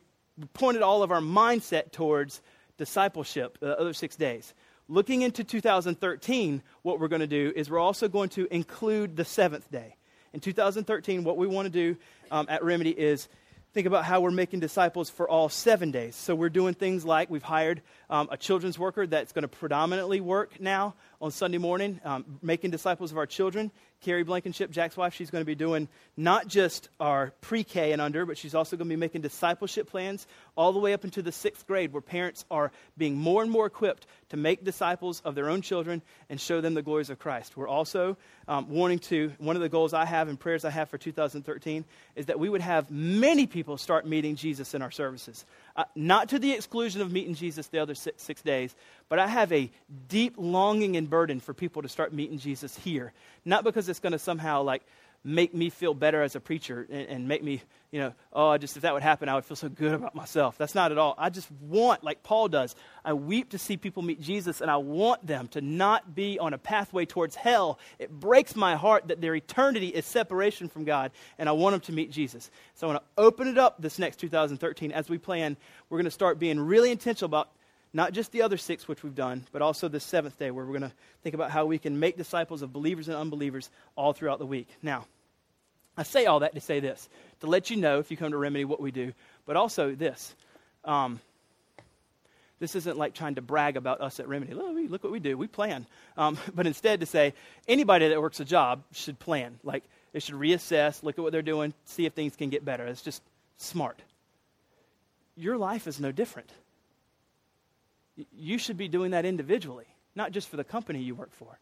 pointed 0.54 0.82
all 0.82 1.04
of 1.04 1.12
our 1.12 1.22
mindset 1.22 1.92
towards 1.92 2.42
discipleship 2.78 3.60
the 3.60 3.80
other 3.80 3.94
six 3.94 4.16
days. 4.16 4.54
Looking 4.88 5.22
into 5.22 5.44
2013, 5.44 6.64
what 6.82 7.00
we're 7.00 7.08
going 7.08 7.22
to 7.22 7.28
do 7.28 7.54
is 7.56 7.70
we're 7.70 7.80
also 7.80 8.08
going 8.08 8.30
to 8.30 8.48
include 8.54 9.16
the 9.16 9.26
seventh 9.26 9.70
day. 9.72 9.96
In 10.34 10.40
2013, 10.40 11.24
what 11.24 11.38
we 11.38 11.46
want 11.46 11.68
to 11.68 11.70
do 11.70 11.98
um, 12.32 12.48
at 12.50 12.64
Remedy 12.64 12.90
is 12.90 13.30
think 13.74 13.86
about 13.86 14.06
how 14.06 14.22
we're 14.22 14.32
making 14.32 14.60
disciples 14.60 15.10
for 15.10 15.30
all 15.30 15.50
seven 15.50 15.92
days. 15.92 16.16
So 16.16 16.36
we're 16.36 16.50
doing 16.50 16.74
things 16.74 17.06
like 17.06 17.30
we've 17.30 17.44
hired 17.44 17.82
um, 18.10 18.28
a 18.32 18.38
children's 18.38 18.80
worker 18.80 19.06
that's 19.06 19.34
going 19.34 19.44
to 19.44 19.48
predominantly 19.48 20.20
work 20.20 20.60
now 20.60 20.96
on 21.22 21.30
Sunday 21.32 21.60
morning, 21.60 22.02
um, 22.04 22.26
making 22.42 22.72
disciples 22.72 23.12
of 23.12 23.18
our 23.18 23.28
children. 23.28 23.72
Carrie 24.02 24.24
Blankenship, 24.24 24.72
Jack's 24.72 24.98
wife, 24.98 25.14
she's 25.14 25.30
going 25.30 25.44
to 25.44 25.46
be 25.46 25.54
doing 25.54 25.88
not 26.18 26.48
just 26.48 26.90
our 27.00 27.34
pre 27.42 27.64
K 27.64 27.92
and 27.92 28.02
under, 28.02 28.26
but 28.26 28.36
she's 28.36 28.56
also 28.56 28.76
going 28.76 28.90
to 28.90 28.96
be 28.96 29.00
making 29.00 29.22
discipleship 29.22 29.88
plans 29.88 30.26
all 30.56 30.74
the 30.74 30.80
way 30.80 30.94
up 30.94 31.04
into 31.04 31.22
the 31.22 31.32
sixth 31.32 31.68
grade, 31.68 31.94
where 31.94 32.02
parents 32.02 32.44
are 32.50 32.72
being 32.98 33.16
more 33.16 33.44
and 33.44 33.52
more 33.52 33.68
equipped 33.68 34.08
to 34.30 34.38
make 34.38 34.66
disciples 34.66 35.22
of 35.24 35.36
their 35.36 35.50
own 35.50 35.62
children 35.62 36.02
and 36.30 36.42
show 36.42 36.62
them 36.62 36.74
the 36.74 36.82
glories 36.82 37.12
of 37.12 37.20
Christ. 37.20 37.56
We're 37.56 37.68
also 37.68 38.18
um, 38.48 38.70
wanting 38.70 39.00
to, 39.00 39.32
one 39.38 39.56
of 39.56 39.62
the 39.62 39.70
goals 39.70 39.94
I 39.94 40.06
have 40.06 40.28
and 40.28 40.40
prayers 40.40 40.66
I 40.66 40.72
have 40.72 40.90
for 40.90 40.98
2013 40.98 41.86
is 42.16 42.26
that 42.26 42.40
we 42.40 42.50
would 42.50 42.62
have 42.62 42.90
many 42.90 43.46
people 43.46 43.78
start 43.78 44.08
meeting 44.08 44.36
Jesus 44.36 44.74
in 44.74 44.82
our 44.82 44.92
services. 44.92 45.46
Not 45.96 46.30
to 46.30 46.40
the 46.40 46.52
exclusion 46.52 47.02
of 47.02 47.12
meeting 47.12 47.36
Jesus 47.36 47.68
the 47.68 47.80
other 47.80 47.96
six, 47.96 48.24
six 48.24 48.42
days, 48.42 48.76
but 49.10 49.20
I 49.20 49.28
have 49.28 49.52
a 49.52 49.72
deep 50.08 50.36
longing 50.38 50.98
and 50.98 51.10
burden 51.10 51.40
for 51.40 51.54
people 51.54 51.82
to 51.82 51.90
start 51.90 52.14
meeting 52.14 52.38
Jesus 52.40 52.78
here. 52.78 53.14
Not 53.46 53.64
because 53.64 53.88
it's 53.90 54.00
going 54.00 54.14
to 54.14 54.20
somehow 54.20 54.64
like 54.64 54.84
make 55.24 55.54
me 55.54 55.70
feel 55.70 55.94
better 55.94 56.22
as 56.22 56.36
a 56.36 56.40
preacher 56.40 56.88
and, 56.90 57.08
and, 57.08 57.28
make 57.28 57.44
me, 57.44 57.62
you 57.92 58.00
know, 58.00 58.14
oh, 58.34 58.58
just 58.58 58.76
if 58.76 58.82
that 58.82 58.94
would 58.94 59.04
happen, 59.04 59.30
I 59.30 59.36
would 59.36 59.46
feel 59.46 59.56
so 59.56 59.70
good 59.70 59.94
about 59.94 60.16
myself. 60.16 60.58
That's 60.58 60.74
not 60.74 60.92
at 60.92 60.98
all. 60.98 61.14
I 61.18 61.30
just 61.30 61.50
want, 61.52 62.04
like 62.04 62.24
Paul 62.24 62.48
does, 62.48 62.76
I 63.06 63.14
weep 63.14 63.50
to 63.52 63.60
see 63.60 63.78
people 63.78 64.02
meet 64.02 64.20
Jesus 64.20 64.62
and 64.62 64.72
I 64.72 64.78
want 64.78 65.26
them 65.26 65.48
to 65.50 65.62
not 65.62 66.16
be 66.16 66.40
on 66.40 66.54
a 66.54 66.58
pathway 66.58 67.06
towards 67.06 67.36
hell. 67.36 67.78
It 68.00 68.10
breaks 68.10 68.56
my 68.56 68.76
heart 68.76 69.10
that 69.10 69.22
their 69.22 69.36
eternity 69.36 69.90
is 69.90 70.06
separation 70.06 70.70
from 70.70 70.86
God 70.86 71.12
and 71.38 71.48
I 71.48 71.52
want 71.52 71.74
them 71.74 71.82
to 71.82 71.92
meet 71.92 72.12
Jesus. 72.12 72.50
So 72.74 72.88
I 72.88 72.94
want 72.94 73.04
to 73.04 73.22
open 73.22 73.48
it 73.48 73.60
up 73.60 73.80
this 73.80 74.00
next 74.00 74.18
2013 74.18 74.92
as 74.92 75.08
we 75.08 75.20
plan. 75.20 75.56
We're 75.90 75.98
going 75.98 76.06
to 76.06 76.12
start 76.12 76.40
being 76.40 76.60
really 76.60 76.90
intentional 76.90 77.28
about 77.28 77.50
not 77.94 78.14
just 78.14 78.32
the 78.32 78.42
other 78.42 78.58
six, 78.58 78.88
which 78.88 79.04
we've 79.04 79.16
done, 79.16 79.46
but 79.52 79.62
also 79.62 79.88
the 79.88 80.00
seventh 80.00 80.40
day, 80.40 80.52
where 80.52 80.66
we're 80.66 80.80
going 80.80 80.90
to 80.90 80.96
think 81.24 81.36
about 81.36 81.52
how 81.52 81.66
we 81.66 81.78
can 81.78 82.00
make 82.00 82.18
disciples 82.18 82.62
of 82.62 82.72
believers 82.72 83.08
and 83.08 83.18
unbelievers 83.18 83.70
all 83.96 84.14
throughout 84.14 84.40
the 84.40 84.46
week. 84.46 84.68
Now, 84.82 85.06
I 85.98 86.04
say 86.04 86.26
all 86.26 86.40
that 86.40 86.56
to 86.56 86.62
say 86.62 86.80
this, 86.80 87.10
to 87.42 87.48
let 87.48 87.70
you 87.70 87.78
know 87.78 88.00
if 88.00 88.10
you 88.10 88.18
come 88.18 88.32
to 88.32 88.38
Remedy 88.38 88.66
what 88.66 88.80
we 88.80 88.92
do, 88.92 89.14
but 89.46 89.58
also 89.58 89.94
this. 89.94 90.36
Um, 90.86 91.20
This 92.60 92.76
isn't 92.76 92.96
like 92.96 93.16
trying 93.16 93.36
to 93.36 93.42
brag 93.42 93.76
about 93.76 94.02
us 94.02 94.20
at 94.20 94.28
Remedy. 94.28 94.54
Look, 94.54 95.04
what 95.04 95.12
we 95.12 95.20
do. 95.20 95.36
We 95.36 95.48
plan. 95.48 95.88
Um, 96.16 96.38
but 96.56 96.68
instead 96.68 97.00
to 97.00 97.08
say 97.08 97.34
anybody 97.68 98.08
that 98.08 98.22
works 98.22 98.40
a 98.40 98.46
job 98.46 98.84
should 98.94 99.18
plan. 99.18 99.60
Like 99.64 99.84
they 100.14 100.20
should 100.20 100.36
reassess, 100.36 101.04
look 101.04 101.18
at 101.18 101.24
what 101.24 101.32
they're 101.32 101.42
doing, 101.42 101.74
see 101.86 102.06
if 102.06 102.14
things 102.14 102.36
can 102.36 102.50
get 102.50 102.64
better. 102.64 102.86
It's 102.86 103.02
just 103.02 103.24
smart. 103.58 104.00
Your 105.36 105.58
life 105.58 105.88
is 105.88 106.00
no 106.00 106.12
different. 106.12 106.52
You 108.16 108.58
should 108.58 108.78
be 108.78 108.88
doing 108.88 109.12
that 109.12 109.26
individually, 109.26 109.88
not 110.16 110.32
just 110.32 110.50
for 110.50 110.58
the 110.58 110.64
company 110.64 111.02
you 111.02 111.16
work 111.16 111.32
for. 111.34 111.60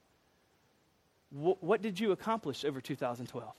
what 1.31 1.81
did 1.81 1.99
you 1.99 2.11
accomplish 2.11 2.65
over 2.65 2.81
2012? 2.81 3.53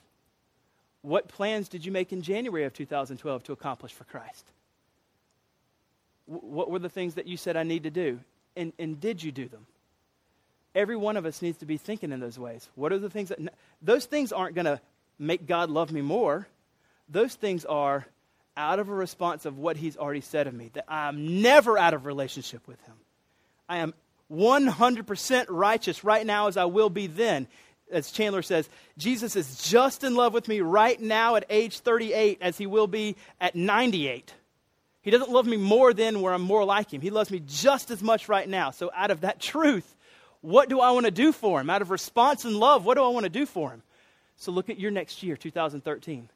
What 1.02 1.28
plans 1.28 1.68
did 1.68 1.84
you 1.84 1.92
make 1.92 2.12
in 2.12 2.22
January 2.22 2.64
of 2.64 2.74
2012 2.74 3.44
to 3.44 3.52
accomplish 3.52 3.92
for 3.92 4.04
Christ? 4.04 4.44
what 6.26 6.70
were 6.70 6.78
the 6.78 6.88
things 6.88 7.14
that 7.14 7.26
you 7.26 7.36
said 7.36 7.56
I 7.56 7.64
need 7.64 7.82
to 7.82 7.90
do? 7.90 8.20
And, 8.54 8.72
and 8.78 9.00
did 9.00 9.20
you 9.20 9.32
do 9.32 9.48
them? 9.48 9.66
Every 10.76 10.94
one 10.94 11.16
of 11.16 11.26
us 11.26 11.42
needs 11.42 11.58
to 11.58 11.66
be 11.66 11.76
thinking 11.76 12.12
in 12.12 12.20
those 12.20 12.38
ways. 12.38 12.68
What 12.76 12.92
are 12.92 13.00
the 13.00 13.10
things 13.10 13.30
that, 13.30 13.40
those 13.82 14.06
things 14.06 14.30
aren't 14.30 14.54
going 14.54 14.66
to 14.66 14.80
make 15.20 15.46
God 15.46 15.70
love 15.70 15.92
me 15.92 16.00
more. 16.00 16.48
Those 17.08 17.34
things 17.34 17.64
are 17.64 18.06
out 18.60 18.78
of 18.78 18.88
a 18.88 18.94
response 18.94 19.46
of 19.46 19.58
what 19.58 19.76
He's 19.76 19.96
already 19.96 20.20
said 20.20 20.46
of 20.46 20.54
me, 20.54 20.70
that 20.74 20.84
I'm 20.86 21.40
never 21.42 21.78
out 21.78 21.94
of 21.94 22.04
relationship 22.04 22.66
with 22.68 22.80
Him. 22.82 22.94
I 23.68 23.78
am 23.78 23.94
100% 24.30 25.46
righteous 25.48 26.04
right 26.04 26.26
now 26.26 26.48
as 26.48 26.56
I 26.56 26.66
will 26.66 26.90
be 26.90 27.06
then. 27.06 27.46
As 27.90 28.12
Chandler 28.12 28.42
says, 28.42 28.68
Jesus 28.98 29.34
is 29.34 29.62
just 29.68 30.04
in 30.04 30.14
love 30.14 30.32
with 30.32 30.46
me 30.46 30.60
right 30.60 31.00
now 31.00 31.36
at 31.36 31.44
age 31.50 31.80
38 31.80 32.38
as 32.40 32.58
He 32.58 32.66
will 32.66 32.86
be 32.86 33.16
at 33.40 33.56
98. 33.56 34.34
He 35.02 35.10
doesn't 35.10 35.30
love 35.30 35.46
me 35.46 35.56
more 35.56 35.94
than 35.94 36.20
where 36.20 36.34
I'm 36.34 36.42
more 36.42 36.64
like 36.64 36.92
him. 36.92 37.00
He 37.00 37.08
loves 37.08 37.30
me 37.30 37.40
just 37.46 37.90
as 37.90 38.02
much 38.02 38.28
right 38.28 38.46
now. 38.46 38.70
So, 38.70 38.90
out 38.94 39.10
of 39.10 39.22
that 39.22 39.40
truth, 39.40 39.96
what 40.42 40.68
do 40.68 40.80
I 40.80 40.90
want 40.90 41.06
to 41.06 41.10
do 41.10 41.32
for 41.32 41.60
him? 41.60 41.70
Out 41.70 41.82
of 41.82 41.90
response 41.90 42.44
and 42.44 42.56
love, 42.56 42.84
what 42.84 42.96
do 42.96 43.04
I 43.04 43.08
want 43.08 43.24
to 43.24 43.30
do 43.30 43.46
for 43.46 43.70
him? 43.70 43.82
So, 44.36 44.52
look 44.52 44.68
at 44.68 44.78
your 44.78 44.90
next 44.90 45.22
year, 45.22 45.36
2013. 45.36 46.28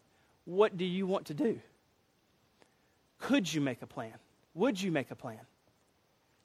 What 0.46 0.76
do 0.76 0.84
you 0.84 1.06
want 1.06 1.26
to 1.26 1.34
do? 1.34 1.60
Could 3.24 3.52
you 3.52 3.62
make 3.62 3.80
a 3.80 3.86
plan? 3.86 4.12
Would 4.52 4.80
you 4.80 4.92
make 4.92 5.10
a 5.10 5.14
plan? 5.14 5.40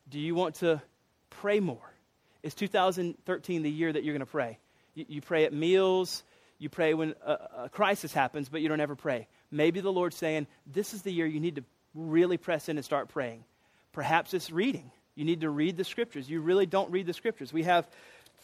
Do 0.10 0.18
you 0.18 0.34
want 0.34 0.56
to 0.56 0.82
pray 1.30 1.60
more? 1.60 1.94
Is 2.42 2.56
2013 2.56 3.64
the 3.64 3.70
year 3.70 3.92
that 3.92 4.04
you're 4.06 4.14
going 4.14 4.22
to 4.22 4.26
pray? 4.26 4.60
You, 4.96 5.06
you 5.10 5.22
pray 5.22 5.44
at 5.44 5.52
meals, 5.52 6.24
you 6.58 6.70
pray 6.70 6.94
when 6.94 7.16
a, 7.26 7.32
a 7.64 7.70
crisis 7.70 8.14
happens, 8.14 8.48
but 8.48 8.62
you 8.62 8.70
don't 8.70 8.80
ever 8.80 8.96
pray. 8.96 9.28
Maybe 9.52 9.82
the 9.82 9.92
Lord's 9.92 10.16
saying, 10.16 10.48
This 10.66 10.94
is 10.94 11.02
the 11.02 11.12
year 11.12 11.26
you 11.26 11.42
need 11.42 11.58
to 11.58 11.64
really 11.94 12.38
press 12.38 12.70
in 12.70 12.78
and 12.78 12.86
start 12.86 13.10
praying. 13.10 13.44
Perhaps 13.92 14.34
it's 14.34 14.50
reading. 14.50 14.90
You 15.16 15.26
need 15.26 15.42
to 15.42 15.50
read 15.50 15.76
the 15.76 15.84
scriptures. 15.84 16.30
You 16.30 16.40
really 16.40 16.66
don't 16.66 16.92
read 16.92 17.08
the 17.08 17.14
scriptures. 17.14 17.52
We 17.52 17.64
have, 17.64 17.90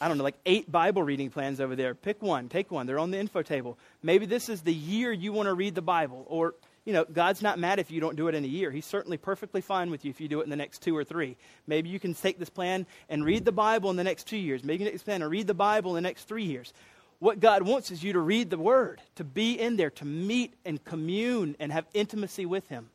I 0.01 0.09
don't 0.09 0.17
know, 0.17 0.25
like 0.25 0.39
eight 0.45 0.69
Bible 0.69 1.03
reading 1.03 1.29
plans 1.29 1.61
over 1.61 1.77
there. 1.77 1.95
Pick 1.95 2.21
one, 2.21 2.49
take 2.49 2.69
one. 2.69 2.86
They're 2.86 2.99
on 2.99 3.11
the 3.11 3.17
info 3.17 3.43
table. 3.43 3.77
Maybe 4.03 4.25
this 4.25 4.49
is 4.49 4.61
the 4.61 4.73
year 4.73 5.13
you 5.13 5.31
want 5.31 5.47
to 5.47 5.53
read 5.53 5.73
the 5.73 5.81
Bible. 5.81 6.25
Or, 6.27 6.55
you 6.86 6.93
know, 6.93 7.03
God's 7.03 7.41
not 7.41 7.57
mad 7.57 7.79
if 7.79 7.89
you 7.89 7.99
don't 7.99 8.15
do 8.15 8.27
it 8.27 8.36
in 8.36 8.43
a 8.43 8.47
year. 8.47 8.69
He's 8.69 8.86
certainly 8.86 9.17
perfectly 9.17 9.59
fine 9.59 9.89
with 9.89 10.05
you 10.05 10.11
if 10.11 10.21
you 10.21 10.27
do 10.27 10.39
it 10.39 10.43
in 10.43 10.51
the 10.51 10.55
next 10.55 10.83
two 10.83 10.95
or 10.95 11.03
three. 11.03 11.36
Maybe 11.65 11.89
you 11.89 11.99
can 11.99 12.13
take 12.13 12.38
this 12.38 12.49
plan 12.49 12.86
and 13.09 13.25
read 13.25 13.43
the 13.43 13.51
Bible 13.51 13.89
in 13.89 13.95
the 13.95 14.03
next 14.03 14.27
two 14.27 14.38
years. 14.38 14.63
Maybe 14.63 14.83
you 14.83 14.91
can 14.91 14.99
plan 14.99 15.23
and 15.23 15.31
read 15.31 15.47
the 15.47 15.55
Bible 15.55 15.91
in 15.91 16.03
the 16.03 16.07
next 16.07 16.25
three 16.25 16.43
years. 16.43 16.73
What 17.19 17.39
God 17.39 17.63
wants 17.63 17.89
is 17.89 18.03
you 18.03 18.13
to 18.13 18.19
read 18.19 18.51
the 18.51 18.57
Word, 18.57 19.01
to 19.15 19.23
be 19.23 19.59
in 19.59 19.77
there, 19.77 19.89
to 19.91 20.05
meet 20.05 20.53
and 20.63 20.83
commune 20.83 21.55
and 21.59 21.71
have 21.71 21.86
intimacy 21.93 22.45
with 22.45 22.67
Him. 22.67 22.89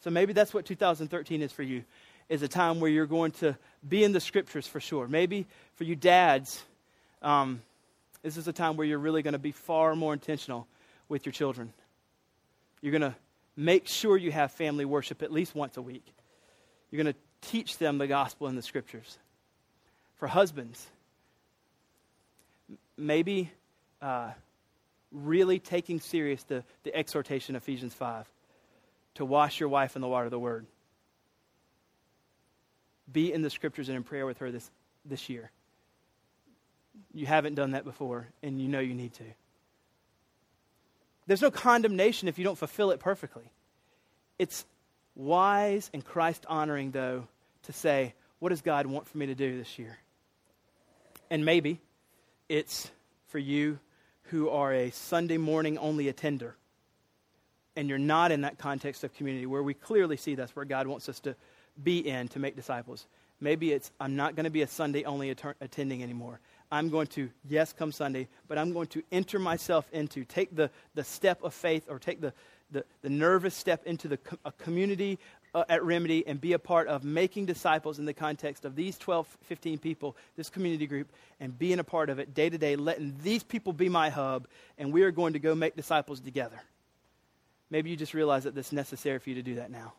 So 0.00 0.10
maybe 0.10 0.32
that's 0.32 0.52
what 0.52 0.66
2013 0.66 1.42
is 1.42 1.52
for 1.52 1.62
you, 1.62 1.84
is 2.28 2.42
a 2.42 2.48
time 2.48 2.80
where 2.80 2.90
you're 2.90 3.06
going 3.06 3.32
to 3.32 3.56
be 3.88 4.02
in 4.02 4.12
the 4.12 4.20
scriptures 4.20 4.66
for 4.66 4.80
sure. 4.80 5.06
Maybe 5.06 5.46
for 5.76 5.84
you 5.84 5.94
dads, 5.94 6.62
um, 7.22 7.62
this 8.22 8.36
is 8.36 8.48
a 8.48 8.52
time 8.52 8.76
where 8.76 8.86
you're 8.86 8.98
really 8.98 9.22
going 9.22 9.32
to 9.32 9.38
be 9.38 9.52
far 9.52 9.94
more 9.94 10.12
intentional 10.12 10.66
with 11.08 11.24
your 11.24 11.32
children. 11.32 11.72
You're 12.86 12.96
going 12.96 13.12
to 13.12 13.18
make 13.56 13.88
sure 13.88 14.16
you 14.16 14.30
have 14.30 14.52
family 14.52 14.84
worship 14.84 15.20
at 15.20 15.32
least 15.32 15.56
once 15.56 15.76
a 15.76 15.82
week. 15.82 16.06
You're 16.88 17.02
going 17.02 17.12
to 17.12 17.48
teach 17.50 17.78
them 17.78 17.98
the 17.98 18.06
gospel 18.06 18.46
and 18.46 18.56
the 18.56 18.62
scriptures. 18.62 19.18
For 20.18 20.28
husbands, 20.28 20.86
maybe 22.96 23.50
uh, 24.00 24.30
really 25.10 25.58
taking 25.58 25.98
serious 25.98 26.44
the, 26.44 26.62
the 26.84 26.94
exhortation 26.94 27.56
Ephesians 27.56 27.92
5 27.92 28.24
to 29.16 29.24
wash 29.24 29.58
your 29.58 29.68
wife 29.68 29.96
in 29.96 30.00
the 30.00 30.06
water 30.06 30.26
of 30.26 30.30
the 30.30 30.38
word. 30.38 30.64
Be 33.12 33.32
in 33.32 33.42
the 33.42 33.50
scriptures 33.50 33.88
and 33.88 33.96
in 33.96 34.04
prayer 34.04 34.26
with 34.26 34.38
her 34.38 34.52
this, 34.52 34.70
this 35.04 35.28
year. 35.28 35.50
You 37.12 37.26
haven't 37.26 37.56
done 37.56 37.72
that 37.72 37.82
before, 37.82 38.28
and 38.44 38.60
you 38.60 38.68
know 38.68 38.78
you 38.78 38.94
need 38.94 39.12
to. 39.14 39.24
There's 41.26 41.42
no 41.42 41.50
condemnation 41.50 42.28
if 42.28 42.38
you 42.38 42.44
don't 42.44 42.58
fulfill 42.58 42.90
it 42.90 43.00
perfectly. 43.00 43.50
It's 44.38 44.64
wise 45.14 45.90
and 45.92 46.04
Christ 46.04 46.46
honoring, 46.48 46.90
though, 46.92 47.26
to 47.64 47.72
say, 47.72 48.14
What 48.38 48.50
does 48.50 48.62
God 48.62 48.86
want 48.86 49.08
for 49.08 49.18
me 49.18 49.26
to 49.26 49.34
do 49.34 49.58
this 49.58 49.78
year? 49.78 49.98
And 51.30 51.44
maybe 51.44 51.80
it's 52.48 52.90
for 53.28 53.38
you 53.38 53.78
who 54.24 54.48
are 54.50 54.72
a 54.72 54.90
Sunday 54.90 55.36
morning 55.36 55.78
only 55.78 56.08
attender 56.08 56.56
and 57.76 57.88
you're 57.88 57.98
not 57.98 58.32
in 58.32 58.40
that 58.40 58.58
context 58.58 59.04
of 59.04 59.14
community 59.14 59.46
where 59.46 59.62
we 59.62 59.74
clearly 59.74 60.16
see 60.16 60.34
that's 60.34 60.56
where 60.56 60.64
God 60.64 60.86
wants 60.86 61.08
us 61.08 61.20
to 61.20 61.36
be 61.82 61.98
in 61.98 62.28
to 62.28 62.38
make 62.38 62.56
disciples. 62.56 63.06
Maybe 63.38 63.72
it's, 63.72 63.92
I'm 64.00 64.16
not 64.16 64.34
going 64.34 64.44
to 64.44 64.50
be 64.50 64.62
a 64.62 64.66
Sunday 64.66 65.04
only 65.04 65.30
att- 65.30 65.56
attending 65.60 66.02
anymore. 66.02 66.40
I'm 66.70 66.88
going 66.88 67.06
to, 67.08 67.30
yes, 67.48 67.72
come 67.72 67.92
Sunday, 67.92 68.28
but 68.48 68.58
I'm 68.58 68.72
going 68.72 68.88
to 68.88 69.02
enter 69.12 69.38
myself 69.38 69.88
into, 69.92 70.24
take 70.24 70.54
the, 70.54 70.70
the 70.94 71.04
step 71.04 71.42
of 71.42 71.54
faith 71.54 71.86
or 71.88 71.98
take 71.98 72.20
the, 72.20 72.32
the, 72.70 72.84
the 73.02 73.08
nervous 73.08 73.54
step 73.54 73.84
into 73.86 74.08
the 74.08 74.18
a 74.44 74.52
community 74.52 75.18
uh, 75.54 75.64
at 75.68 75.82
Remedy 75.84 76.26
and 76.26 76.40
be 76.40 76.52
a 76.52 76.58
part 76.58 76.88
of 76.88 77.04
making 77.04 77.46
disciples 77.46 77.98
in 77.98 78.04
the 78.04 78.12
context 78.12 78.64
of 78.64 78.74
these 78.74 78.98
12, 78.98 79.26
15 79.44 79.78
people, 79.78 80.16
this 80.36 80.50
community 80.50 80.86
group, 80.86 81.10
and 81.40 81.56
being 81.58 81.78
a 81.78 81.84
part 81.84 82.10
of 82.10 82.18
it 82.18 82.34
day 82.34 82.50
to 82.50 82.58
day, 82.58 82.76
letting 82.76 83.16
these 83.22 83.42
people 83.42 83.72
be 83.72 83.88
my 83.88 84.10
hub, 84.10 84.46
and 84.76 84.92
we 84.92 85.02
are 85.02 85.10
going 85.10 85.32
to 85.32 85.38
go 85.38 85.54
make 85.54 85.76
disciples 85.76 86.20
together. 86.20 86.60
Maybe 87.70 87.90
you 87.90 87.96
just 87.96 88.12
realize 88.12 88.44
that 88.44 88.56
it's 88.58 88.72
necessary 88.72 89.18
for 89.18 89.30
you 89.30 89.36
to 89.36 89.42
do 89.42 89.54
that 89.56 89.70
now. 89.70 89.94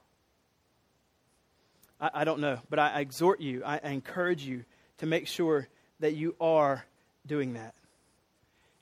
I, 1.99 2.09
I 2.13 2.23
don't 2.23 2.39
know, 2.39 2.59
but 2.69 2.77
I, 2.77 2.91
I 2.91 2.99
exhort 2.99 3.41
you, 3.41 3.63
I, 3.65 3.79
I 3.83 3.89
encourage 3.89 4.43
you 4.43 4.63
to 4.99 5.05
make 5.05 5.27
sure 5.27 5.67
that 5.99 6.15
you 6.15 6.35
are 6.39 6.85
doing 7.25 7.53
that. 7.53 7.73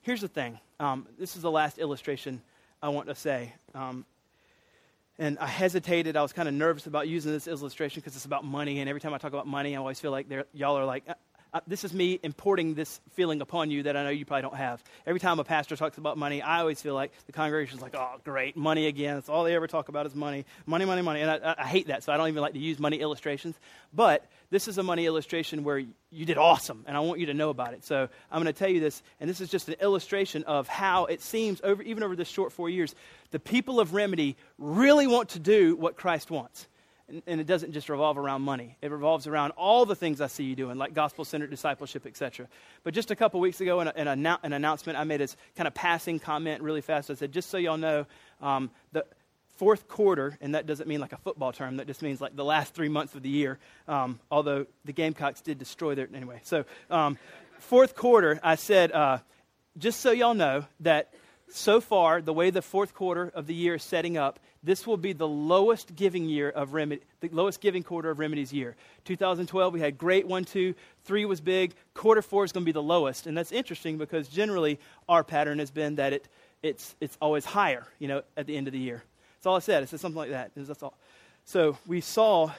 Here's 0.01 0.22
the 0.22 0.28
thing 0.28 0.59
um, 0.80 1.07
this 1.18 1.36
is 1.36 1.41
the 1.41 1.51
last 1.51 1.78
illustration 1.78 2.41
I 2.82 2.89
want 2.89 3.07
to 3.07 3.16
say. 3.16 3.53
Um, 3.74 4.05
and 5.18 5.39
I 5.39 5.47
hesitated. 5.47 6.18
I 6.18 6.22
was 6.22 6.34
kind 6.34 6.47
of 6.47 6.53
nervous 6.53 6.88
about 6.88 7.07
using 7.07 7.32
this 7.32 7.47
illustration 7.47 8.01
because 8.01 8.16
it's 8.16 8.26
about 8.26 8.43
money. 8.43 8.80
And 8.82 8.89
every 8.89 8.99
time 8.99 9.13
I 9.13 9.18
talk 9.18 9.32
about 9.32 9.47
money, 9.47 9.76
I 9.76 9.80
always 9.80 9.99
feel 9.99 10.11
like 10.11 10.28
y'all 10.53 10.78
are 10.78 10.86
like, 10.86 11.05
uh, 11.56 11.62
this 11.68 11.86
is 11.86 11.93
me 11.93 12.20
importing 12.22 12.74
this 12.74 12.99
feeling 13.14 13.39
upon 13.39 13.72
you 13.72 13.84
that 13.84 13.95
I 13.95 14.03
know 14.03 14.10
you 14.10 14.26
probably 14.26 14.41
don't 14.41 14.58
have. 14.58 14.84
Every 15.08 15.22
time 15.22 15.39
a 15.39 15.45
pastor 15.45 15.78
talks 15.78 15.97
about 15.97 16.18
money, 16.18 16.41
I 16.41 16.60
always 16.60 16.82
feel 16.82 16.93
like 16.93 17.14
the 17.28 17.32
congregation's 17.32 17.82
like, 17.82 17.95
oh, 17.95 18.16
great, 18.26 18.58
money 18.58 18.88
again. 18.88 19.16
That's 19.16 19.30
all 19.30 19.45
they 19.45 19.56
ever 19.56 19.66
talk 19.66 19.88
about 19.88 20.06
is 20.06 20.14
money, 20.14 20.43
money, 20.66 20.84
money, 20.84 21.01
money. 21.01 21.22
And 21.22 21.32
I, 21.32 21.56
I 21.58 21.66
hate 21.66 21.88
that, 21.88 22.03
so 22.03 22.12
I 22.12 22.18
don't 22.18 22.28
even 22.28 22.41
like 22.41 22.53
to 22.53 22.60
use 22.60 22.78
money 22.78 22.99
illustrations. 22.99 23.56
But 23.93 24.26
this 24.49 24.68
is 24.68 24.78
a 24.78 24.84
money 24.84 25.06
illustration 25.06 25.64
where 25.64 25.78
you 25.78 26.26
did 26.26 26.38
awesome, 26.38 26.84
and 26.88 26.97
I 26.97 26.99
want 26.99 27.22
you 27.22 27.28
to 27.28 27.34
know 27.34 27.51
about 27.51 27.74
it. 27.74 27.86
So 27.86 28.10
I'm 28.30 28.43
going 28.43 28.53
to 28.53 28.60
tell 28.60 28.70
you 28.70 28.82
this, 28.82 29.01
and 29.22 29.30
this 29.30 29.39
is 29.39 29.47
just 29.47 29.70
an 29.70 29.76
illustration 29.80 30.43
of 30.43 30.68
how 30.68 31.06
it 31.06 31.22
seems, 31.22 31.62
over, 31.64 31.82
even 31.84 32.03
over 32.03 32.18
this 32.18 32.28
short 32.28 32.51
four 32.51 32.70
years, 32.70 32.93
the 33.32 33.39
people 33.39 33.80
of 33.80 33.93
Remedy 33.93 34.36
really 34.58 35.08
want 35.08 35.30
to 35.30 35.39
do 35.39 35.78
what 35.78 35.95
Christ 35.95 36.30
wants. 36.30 36.68
And, 37.08 37.22
and, 37.28 37.39
it 37.39 37.45
doesn't 37.45 37.72
just 37.72 37.88
revolve 37.88 38.18
around 38.18 38.41
money. 38.41 38.78
It 38.82 38.89
revolves 38.89 39.28
around 39.28 39.51
all 39.51 39.86
the 39.86 39.95
things 39.95 40.22
I 40.22 40.28
see 40.28 40.43
you 40.43 40.56
doing, 40.56 40.78
like 40.78 40.95
gospel-centered 40.95 41.51
discipleship, 41.51 42.08
etc. 42.08 42.47
But 42.84 42.95
just 42.95 43.12
a 43.12 43.16
couple 43.16 43.39
weeks 43.39 43.62
ago, 43.62 43.80
in, 43.82 43.88
a, 43.88 43.93
in 43.95 44.08
a, 44.08 44.39
an 44.41 44.53
announcement, 44.53 44.97
I 44.97 45.03
made 45.03 45.20
this 45.20 45.38
kind 45.56 45.68
of 45.68 45.76
passing 45.76 46.18
comment 46.18 46.64
really 46.64 46.82
fast. 46.82 47.12
I 47.12 47.14
said, 47.14 47.32
just 47.32 47.51
so 47.51 47.58
y'all 47.58 47.78
know, 47.78 48.08
um, 48.41 48.72
the 48.91 49.06
fourth 49.58 49.88
quarter, 49.88 50.38
and 50.41 50.56
that 50.56 50.66
doesn't 50.66 50.88
mean 50.88 50.99
like 50.99 51.14
a 51.14 51.18
football 51.18 51.51
term. 51.51 51.78
That 51.78 51.88
just 51.88 52.01
means 52.01 52.22
like 52.22 52.36
the 52.36 52.45
last 52.45 52.74
three 52.74 52.89
months 52.89 53.16
of 53.16 53.24
the 53.24 53.30
year. 53.30 53.60
Um, 53.88 54.20
although 54.30 54.66
the 54.84 54.91
Gamecocks 54.91 55.41
did 55.41 55.58
destroy 55.58 55.95
their 55.95 56.08
anyway. 56.14 56.41
So 56.43 56.66
um, 56.89 57.18
fourth 57.60 57.95
quarter, 57.95 58.39
I 58.43 58.56
said, 58.56 58.91
uh, 58.91 59.20
just 59.78 60.01
so 60.01 60.12
y'all 60.12 60.34
know 60.34 60.66
that 60.82 61.14
so 61.50 61.80
far, 61.80 62.22
the 62.22 62.34
way 62.34 62.50
the 62.50 62.62
fourth 62.62 62.93
quarter 62.93 63.32
of 63.34 63.48
the 63.48 63.54
year 63.54 63.76
is 63.76 63.84
setting 63.84 64.18
up, 64.18 64.39
this 64.64 64.88
will 64.88 64.98
be 64.98 65.14
the 65.14 65.28
lowest 65.28 65.96
giving 65.96 66.26
year 66.26 66.50
of 66.50 66.74
remedy, 66.74 67.02
the 67.20 67.30
lowest 67.30 67.62
giving 67.62 67.84
quarter 67.84 68.10
of 68.10 68.20
remedies 68.20 68.52
year. 68.52 68.76
2012, 69.06 69.74
we 69.74 69.80
had 69.80 69.98
great 69.98 70.28
one, 70.28 70.43
two, 70.43 70.74
three 71.04 71.26
was 71.26 71.39
big. 71.39 71.74
Quarter 71.93 72.24
four 72.24 72.43
is 72.43 72.52
going 72.52 72.64
to 72.64 72.66
be 72.66 72.72
the 72.72 72.82
lowest, 72.82 73.28
and 73.28 73.38
that's 73.38 73.52
interesting 73.52 73.98
because 73.98 74.28
generally 74.28 74.80
our 75.08 75.24
pattern 75.24 75.60
has 75.60 75.72
been 75.72 75.96
that 75.96 76.14
it 76.14 76.28
it's 76.64 76.96
it's 77.00 77.16
always 77.22 77.46
higher, 77.46 77.86
you 78.00 78.08
know, 78.08 78.24
at 78.36 78.48
the 78.48 78.58
end 78.58 78.68
of 78.68 78.74
the 78.74 78.80
year. 78.80 79.04
That's 79.38 79.46
all 79.46 79.56
I 79.56 79.60
said. 79.60 79.84
I 79.84 79.86
said 79.86 80.00
something 80.00 80.18
like 80.18 80.32
that. 80.32 80.52
That's 80.56 80.82
all. 80.82 80.98
So 81.46 81.78
we 81.86 82.02
saw 82.02 82.52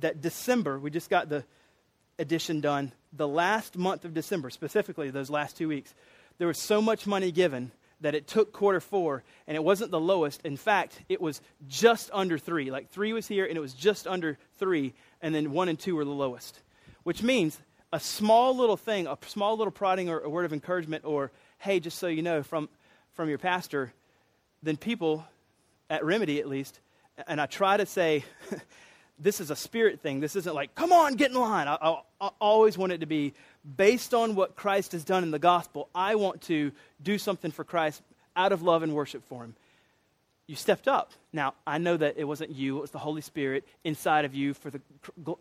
that 0.00 0.20
December, 0.20 0.76
we 0.78 0.90
just 0.90 1.08
got 1.08 1.28
the 1.28 1.44
edition 2.18 2.60
done, 2.60 2.90
the 3.12 3.28
last 3.28 3.78
month 3.78 4.04
of 4.04 4.12
December, 4.12 4.50
specifically 4.50 5.10
those 5.10 5.30
last 5.30 5.56
two 5.56 5.68
weeks, 5.68 5.94
there 6.38 6.48
was 6.48 6.58
so 6.58 6.82
much 6.82 7.06
money 7.06 7.30
given 7.30 7.70
that 8.00 8.14
it 8.14 8.26
took 8.26 8.52
quarter 8.52 8.80
four 8.80 9.22
and 9.46 9.56
it 9.56 9.64
wasn't 9.64 9.90
the 9.90 10.00
lowest. 10.00 10.40
In 10.44 10.56
fact, 10.56 11.00
it 11.08 11.20
was 11.20 11.40
just 11.68 12.10
under 12.12 12.38
three. 12.38 12.70
Like 12.70 12.90
three 12.90 13.12
was 13.12 13.26
here 13.26 13.46
and 13.46 13.56
it 13.56 13.60
was 13.60 13.74
just 13.74 14.06
under 14.06 14.38
three, 14.58 14.92
and 15.22 15.34
then 15.34 15.52
one 15.52 15.68
and 15.68 15.78
two 15.78 15.96
were 15.96 16.04
the 16.04 16.10
lowest. 16.10 16.60
Which 17.02 17.22
means 17.22 17.58
a 17.92 18.00
small 18.00 18.56
little 18.56 18.76
thing, 18.76 19.06
a 19.06 19.16
small 19.26 19.56
little 19.56 19.70
prodding 19.70 20.08
or 20.08 20.20
a 20.20 20.28
word 20.28 20.44
of 20.44 20.52
encouragement, 20.52 21.04
or 21.04 21.30
hey, 21.58 21.80
just 21.80 21.98
so 21.98 22.08
you 22.08 22.22
know, 22.22 22.42
from, 22.42 22.68
from 23.14 23.28
your 23.28 23.38
pastor, 23.38 23.92
then 24.62 24.76
people, 24.76 25.24
at 25.88 26.04
Remedy 26.04 26.40
at 26.40 26.48
least, 26.48 26.80
and 27.28 27.40
I 27.40 27.46
try 27.46 27.76
to 27.76 27.86
say, 27.86 28.24
this 29.18 29.40
is 29.40 29.50
a 29.50 29.56
spirit 29.56 30.00
thing. 30.00 30.20
This 30.20 30.36
isn't 30.36 30.54
like, 30.54 30.74
come 30.74 30.92
on, 30.92 31.14
get 31.14 31.30
in 31.30 31.36
line. 31.36 31.68
I, 31.68 31.76
I, 31.80 32.00
I, 32.20 32.30
always 32.40 32.76
want 32.76 32.92
it 32.92 32.98
to 32.98 33.06
be 33.06 33.32
based 33.76 34.12
on 34.12 34.34
what 34.34 34.56
Christ 34.56 34.92
has 34.92 35.04
done 35.04 35.22
in 35.22 35.30
the 35.30 35.38
gospel. 35.38 35.88
I 35.94 36.16
want 36.16 36.42
to 36.42 36.72
do 37.02 37.18
something 37.18 37.50
for 37.50 37.64
Christ 37.64 38.02
out 38.36 38.52
of 38.52 38.62
love 38.62 38.82
and 38.82 38.94
worship 38.94 39.26
for 39.28 39.44
him. 39.44 39.54
You 40.46 40.56
stepped 40.56 40.88
up. 40.88 41.12
Now, 41.32 41.54
I 41.66 41.78
know 41.78 41.96
that 41.96 42.16
it 42.18 42.24
wasn't 42.24 42.50
you, 42.50 42.76
it 42.76 42.80
was 42.82 42.90
the 42.90 42.98
Holy 42.98 43.22
Spirit 43.22 43.64
inside 43.82 44.26
of 44.26 44.34
you 44.34 44.52
for 44.52 44.70
the 44.70 44.80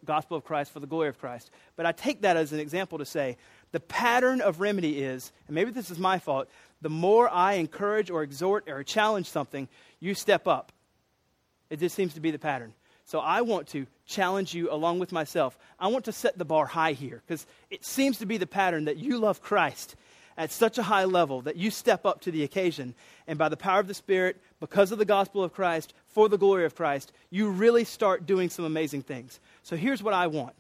gospel 0.05 0.37
of 0.37 0.45
Christ, 0.45 0.71
for 0.71 0.79
the 0.79 0.87
glory 0.87 1.09
of 1.09 1.19
Christ. 1.19 1.51
But 1.75 1.85
I 1.85 1.91
take 1.91 2.21
that 2.21 2.37
as 2.37 2.53
an 2.53 2.59
example 2.59 2.97
to 2.99 3.05
say 3.05 3.35
the 3.73 3.81
pattern 3.81 4.39
of 4.39 4.61
remedy 4.61 4.99
is, 4.99 5.33
and 5.47 5.55
maybe 5.55 5.71
this 5.71 5.91
is 5.91 5.99
my 5.99 6.19
fault, 6.19 6.47
the 6.81 6.89
more 6.89 7.29
I 7.29 7.53
encourage 7.53 8.09
or 8.09 8.23
exhort 8.23 8.69
or 8.69 8.83
challenge 8.83 9.29
something, 9.29 9.67
you 9.99 10.13
step 10.13 10.47
up. 10.47 10.71
It 11.69 11.79
just 11.79 11.95
seems 11.95 12.13
to 12.13 12.21
be 12.21 12.31
the 12.31 12.39
pattern. 12.39 12.73
So 13.05 13.19
I 13.19 13.41
want 13.41 13.67
to 13.69 13.85
challenge 14.05 14.53
you 14.53 14.71
along 14.71 14.99
with 14.99 15.11
myself. 15.11 15.57
I 15.79 15.87
want 15.87 16.05
to 16.05 16.11
set 16.11 16.37
the 16.37 16.45
bar 16.45 16.65
high 16.65 16.93
here 16.93 17.21
because 17.25 17.45
it 17.69 17.83
seems 17.85 18.19
to 18.19 18.25
be 18.25 18.37
the 18.37 18.47
pattern 18.47 18.85
that 18.85 18.97
you 18.97 19.19
love 19.19 19.41
Christ 19.41 19.95
at 20.37 20.51
such 20.51 20.77
a 20.77 20.83
high 20.83 21.05
level 21.05 21.41
that 21.41 21.57
you 21.57 21.69
step 21.69 22.05
up 22.05 22.21
to 22.21 22.31
the 22.31 22.43
occasion. 22.43 22.95
And 23.27 23.37
by 23.37 23.49
the 23.49 23.57
power 23.57 23.79
of 23.79 23.87
the 23.87 23.93
Spirit, 23.93 24.41
because 24.59 24.91
of 24.91 24.97
the 24.97 25.05
gospel 25.05 25.43
of 25.43 25.53
Christ, 25.53 25.93
for 26.07 26.29
the 26.29 26.37
glory 26.37 26.65
of 26.65 26.75
Christ, 26.75 27.11
you 27.29 27.49
really 27.49 27.83
start 27.83 28.25
doing 28.25 28.49
some 28.49 28.65
amazing 28.65 29.03
things. 29.03 29.39
So 29.63 29.75
here's 29.75 30.01
what 30.01 30.13
I 30.13 30.27
want. 30.27 30.55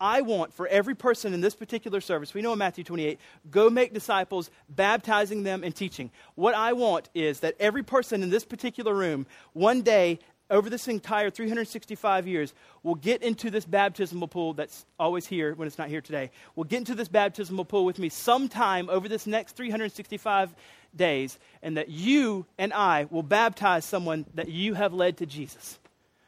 I 0.00 0.22
want 0.22 0.52
for 0.52 0.66
every 0.66 0.94
person 0.94 1.32
in 1.32 1.40
this 1.40 1.54
particular 1.54 2.00
service, 2.00 2.34
we 2.34 2.42
know 2.42 2.52
in 2.52 2.58
Matthew 2.58 2.84
28, 2.84 3.18
go 3.50 3.70
make 3.70 3.94
disciples, 3.94 4.50
baptizing 4.68 5.44
them 5.44 5.62
and 5.62 5.74
teaching. 5.74 6.10
What 6.34 6.54
I 6.54 6.72
want 6.72 7.08
is 7.14 7.40
that 7.40 7.54
every 7.60 7.84
person 7.84 8.22
in 8.22 8.28
this 8.28 8.44
particular 8.44 8.92
room, 8.92 9.26
one 9.52 9.82
day, 9.82 10.18
over 10.50 10.68
this 10.68 10.88
entire 10.88 11.30
365 11.30 12.26
years, 12.26 12.54
will 12.82 12.94
get 12.94 13.22
into 13.22 13.50
this 13.50 13.64
baptismal 13.64 14.28
pool 14.28 14.52
that's 14.52 14.84
always 14.98 15.26
here 15.26 15.54
when 15.54 15.66
it's 15.66 15.78
not 15.78 15.88
here 15.88 16.00
today. 16.00 16.30
We'll 16.54 16.64
get 16.64 16.78
into 16.78 16.94
this 16.94 17.08
baptismal 17.08 17.64
pool 17.64 17.84
with 17.84 17.98
me 17.98 18.08
sometime 18.08 18.90
over 18.90 19.08
this 19.08 19.26
next 19.26 19.56
365 19.56 20.54
days, 20.94 21.38
and 21.62 21.76
that 21.76 21.88
you 21.88 22.46
and 22.58 22.72
I 22.72 23.06
will 23.10 23.22
baptize 23.22 23.84
someone 23.84 24.26
that 24.34 24.48
you 24.48 24.74
have 24.74 24.92
led 24.92 25.16
to 25.18 25.26
Jesus. 25.26 25.78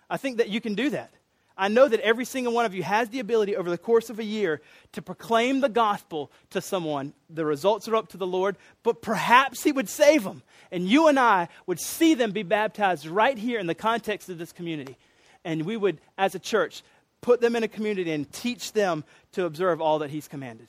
I 0.09 0.17
think 0.17 0.39
that 0.39 0.49
you 0.49 0.61
can 0.61 0.75
do 0.75 0.91
that. 0.91 1.11
I 1.59 1.69
know 1.69 1.89
that 1.89 2.01
every 2.01 2.27
single 2.27 2.53
one 2.53 2.67
of 2.67 2.75
you 2.75 2.83
has 2.83 3.09
the 3.09 3.21
ability 3.21 3.57
over 3.57 3.71
the 3.71 3.79
course 3.79 4.11
of 4.11 4.19
a 4.19 4.25
year 4.25 4.61
to 4.93 5.01
proclaim 5.01 5.61
the 5.61 5.71
gospel 5.71 6.31
to 6.51 6.61
someone. 6.61 7.15
The 7.31 7.47
results 7.47 7.89
are 7.89 7.97
up 7.97 8.09
to 8.09 8.19
the 8.19 8.27
Lord, 8.27 8.57
but 8.83 9.01
perhaps 9.01 9.63
He 9.63 9.73
would 9.73 9.89
save 9.89 10.25
them. 10.25 10.43
And 10.71 10.87
you 10.87 11.09
and 11.09 11.19
I 11.19 11.49
would 11.67 11.81
see 11.81 12.15
them 12.15 12.33
be 12.33 12.43
baptized 12.43 13.07
right 13.07 13.39
here 13.39 13.59
in 13.59 13.67
the 13.67 13.75
context 13.75 14.29
of 14.29 14.37
this 14.37 14.53
community. 14.53 14.99
And 15.45 15.63
we 15.63 15.79
would, 15.79 16.01
as 16.19 16.35
a 16.35 16.39
church, 16.39 16.83
put 17.23 17.41
them 17.41 17.57
in 17.57 17.63
a 17.63 17.69
community 17.69 18.13
and 18.13 18.31
teach 18.31 18.73
them 18.73 19.05
to 19.33 19.47
observe 19.47 19.81
all 19.81 20.01
that 20.01 20.11
He's 20.11 20.29
commanded. 20.29 20.69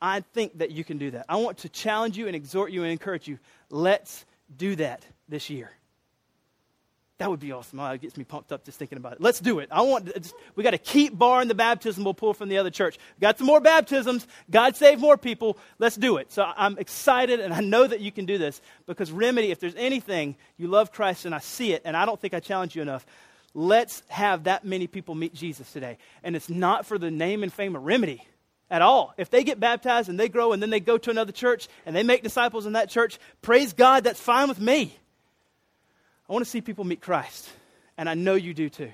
I 0.00 0.20
think 0.20 0.58
that 0.58 0.70
you 0.70 0.84
can 0.84 0.98
do 0.98 1.10
that. 1.12 1.26
I 1.28 1.36
want 1.36 1.58
to 1.58 1.68
challenge 1.68 2.16
you 2.16 2.26
and 2.28 2.36
exhort 2.36 2.70
you 2.70 2.82
and 2.82 2.92
encourage 2.92 3.26
you. 3.26 3.38
Let's 3.68 4.24
do 4.54 4.76
that 4.76 5.04
this 5.28 5.50
year. 5.50 5.70
That 7.22 7.30
would 7.30 7.38
be 7.38 7.52
awesome. 7.52 7.78
Oh, 7.78 7.88
it 7.92 8.00
gets 8.00 8.16
me 8.16 8.24
pumped 8.24 8.50
up 8.50 8.64
just 8.64 8.80
thinking 8.80 8.98
about 8.98 9.12
it. 9.12 9.20
Let's 9.20 9.38
do 9.38 9.60
it. 9.60 9.68
I 9.70 9.82
want. 9.82 10.12
Just, 10.12 10.34
we 10.56 10.64
got 10.64 10.72
to 10.72 10.78
keep 10.78 11.16
barring 11.16 11.46
the 11.46 11.54
baptism 11.54 12.02
we'll 12.02 12.14
pull 12.14 12.34
from 12.34 12.48
the 12.48 12.58
other 12.58 12.68
church. 12.68 12.98
We 13.16 13.20
got 13.20 13.38
some 13.38 13.46
more 13.46 13.60
baptisms. 13.60 14.26
God 14.50 14.74
save 14.74 14.98
more 14.98 15.16
people. 15.16 15.56
Let's 15.78 15.94
do 15.94 16.16
it. 16.16 16.32
So 16.32 16.44
I'm 16.44 16.76
excited, 16.78 17.38
and 17.38 17.54
I 17.54 17.60
know 17.60 17.86
that 17.86 18.00
you 18.00 18.10
can 18.10 18.26
do 18.26 18.38
this 18.38 18.60
because 18.86 19.12
Remedy. 19.12 19.52
If 19.52 19.60
there's 19.60 19.76
anything 19.76 20.34
you 20.56 20.66
love 20.66 20.90
Christ, 20.90 21.24
and 21.24 21.32
I 21.32 21.38
see 21.38 21.72
it, 21.72 21.82
and 21.84 21.96
I 21.96 22.06
don't 22.06 22.20
think 22.20 22.34
I 22.34 22.40
challenge 22.40 22.74
you 22.74 22.82
enough. 22.82 23.06
Let's 23.54 24.02
have 24.08 24.42
that 24.44 24.64
many 24.64 24.88
people 24.88 25.14
meet 25.14 25.32
Jesus 25.32 25.72
today, 25.72 25.98
and 26.24 26.34
it's 26.34 26.50
not 26.50 26.86
for 26.86 26.98
the 26.98 27.12
name 27.12 27.44
and 27.44 27.52
fame 27.52 27.76
of 27.76 27.84
Remedy 27.84 28.26
at 28.68 28.82
all. 28.82 29.14
If 29.16 29.30
they 29.30 29.44
get 29.44 29.60
baptized 29.60 30.08
and 30.08 30.18
they 30.18 30.28
grow, 30.28 30.50
and 30.52 30.60
then 30.60 30.70
they 30.70 30.80
go 30.80 30.98
to 30.98 31.10
another 31.10 31.30
church 31.30 31.68
and 31.86 31.94
they 31.94 32.02
make 32.02 32.24
disciples 32.24 32.66
in 32.66 32.72
that 32.72 32.90
church, 32.90 33.20
praise 33.42 33.74
God. 33.74 34.02
That's 34.02 34.18
fine 34.18 34.48
with 34.48 34.58
me. 34.58 34.98
I 36.28 36.32
want 36.32 36.44
to 36.44 36.50
see 36.50 36.60
people 36.60 36.84
meet 36.84 37.00
Christ, 37.00 37.50
and 37.98 38.08
I 38.08 38.14
know 38.14 38.34
you 38.34 38.54
do 38.54 38.68
too. 38.68 38.92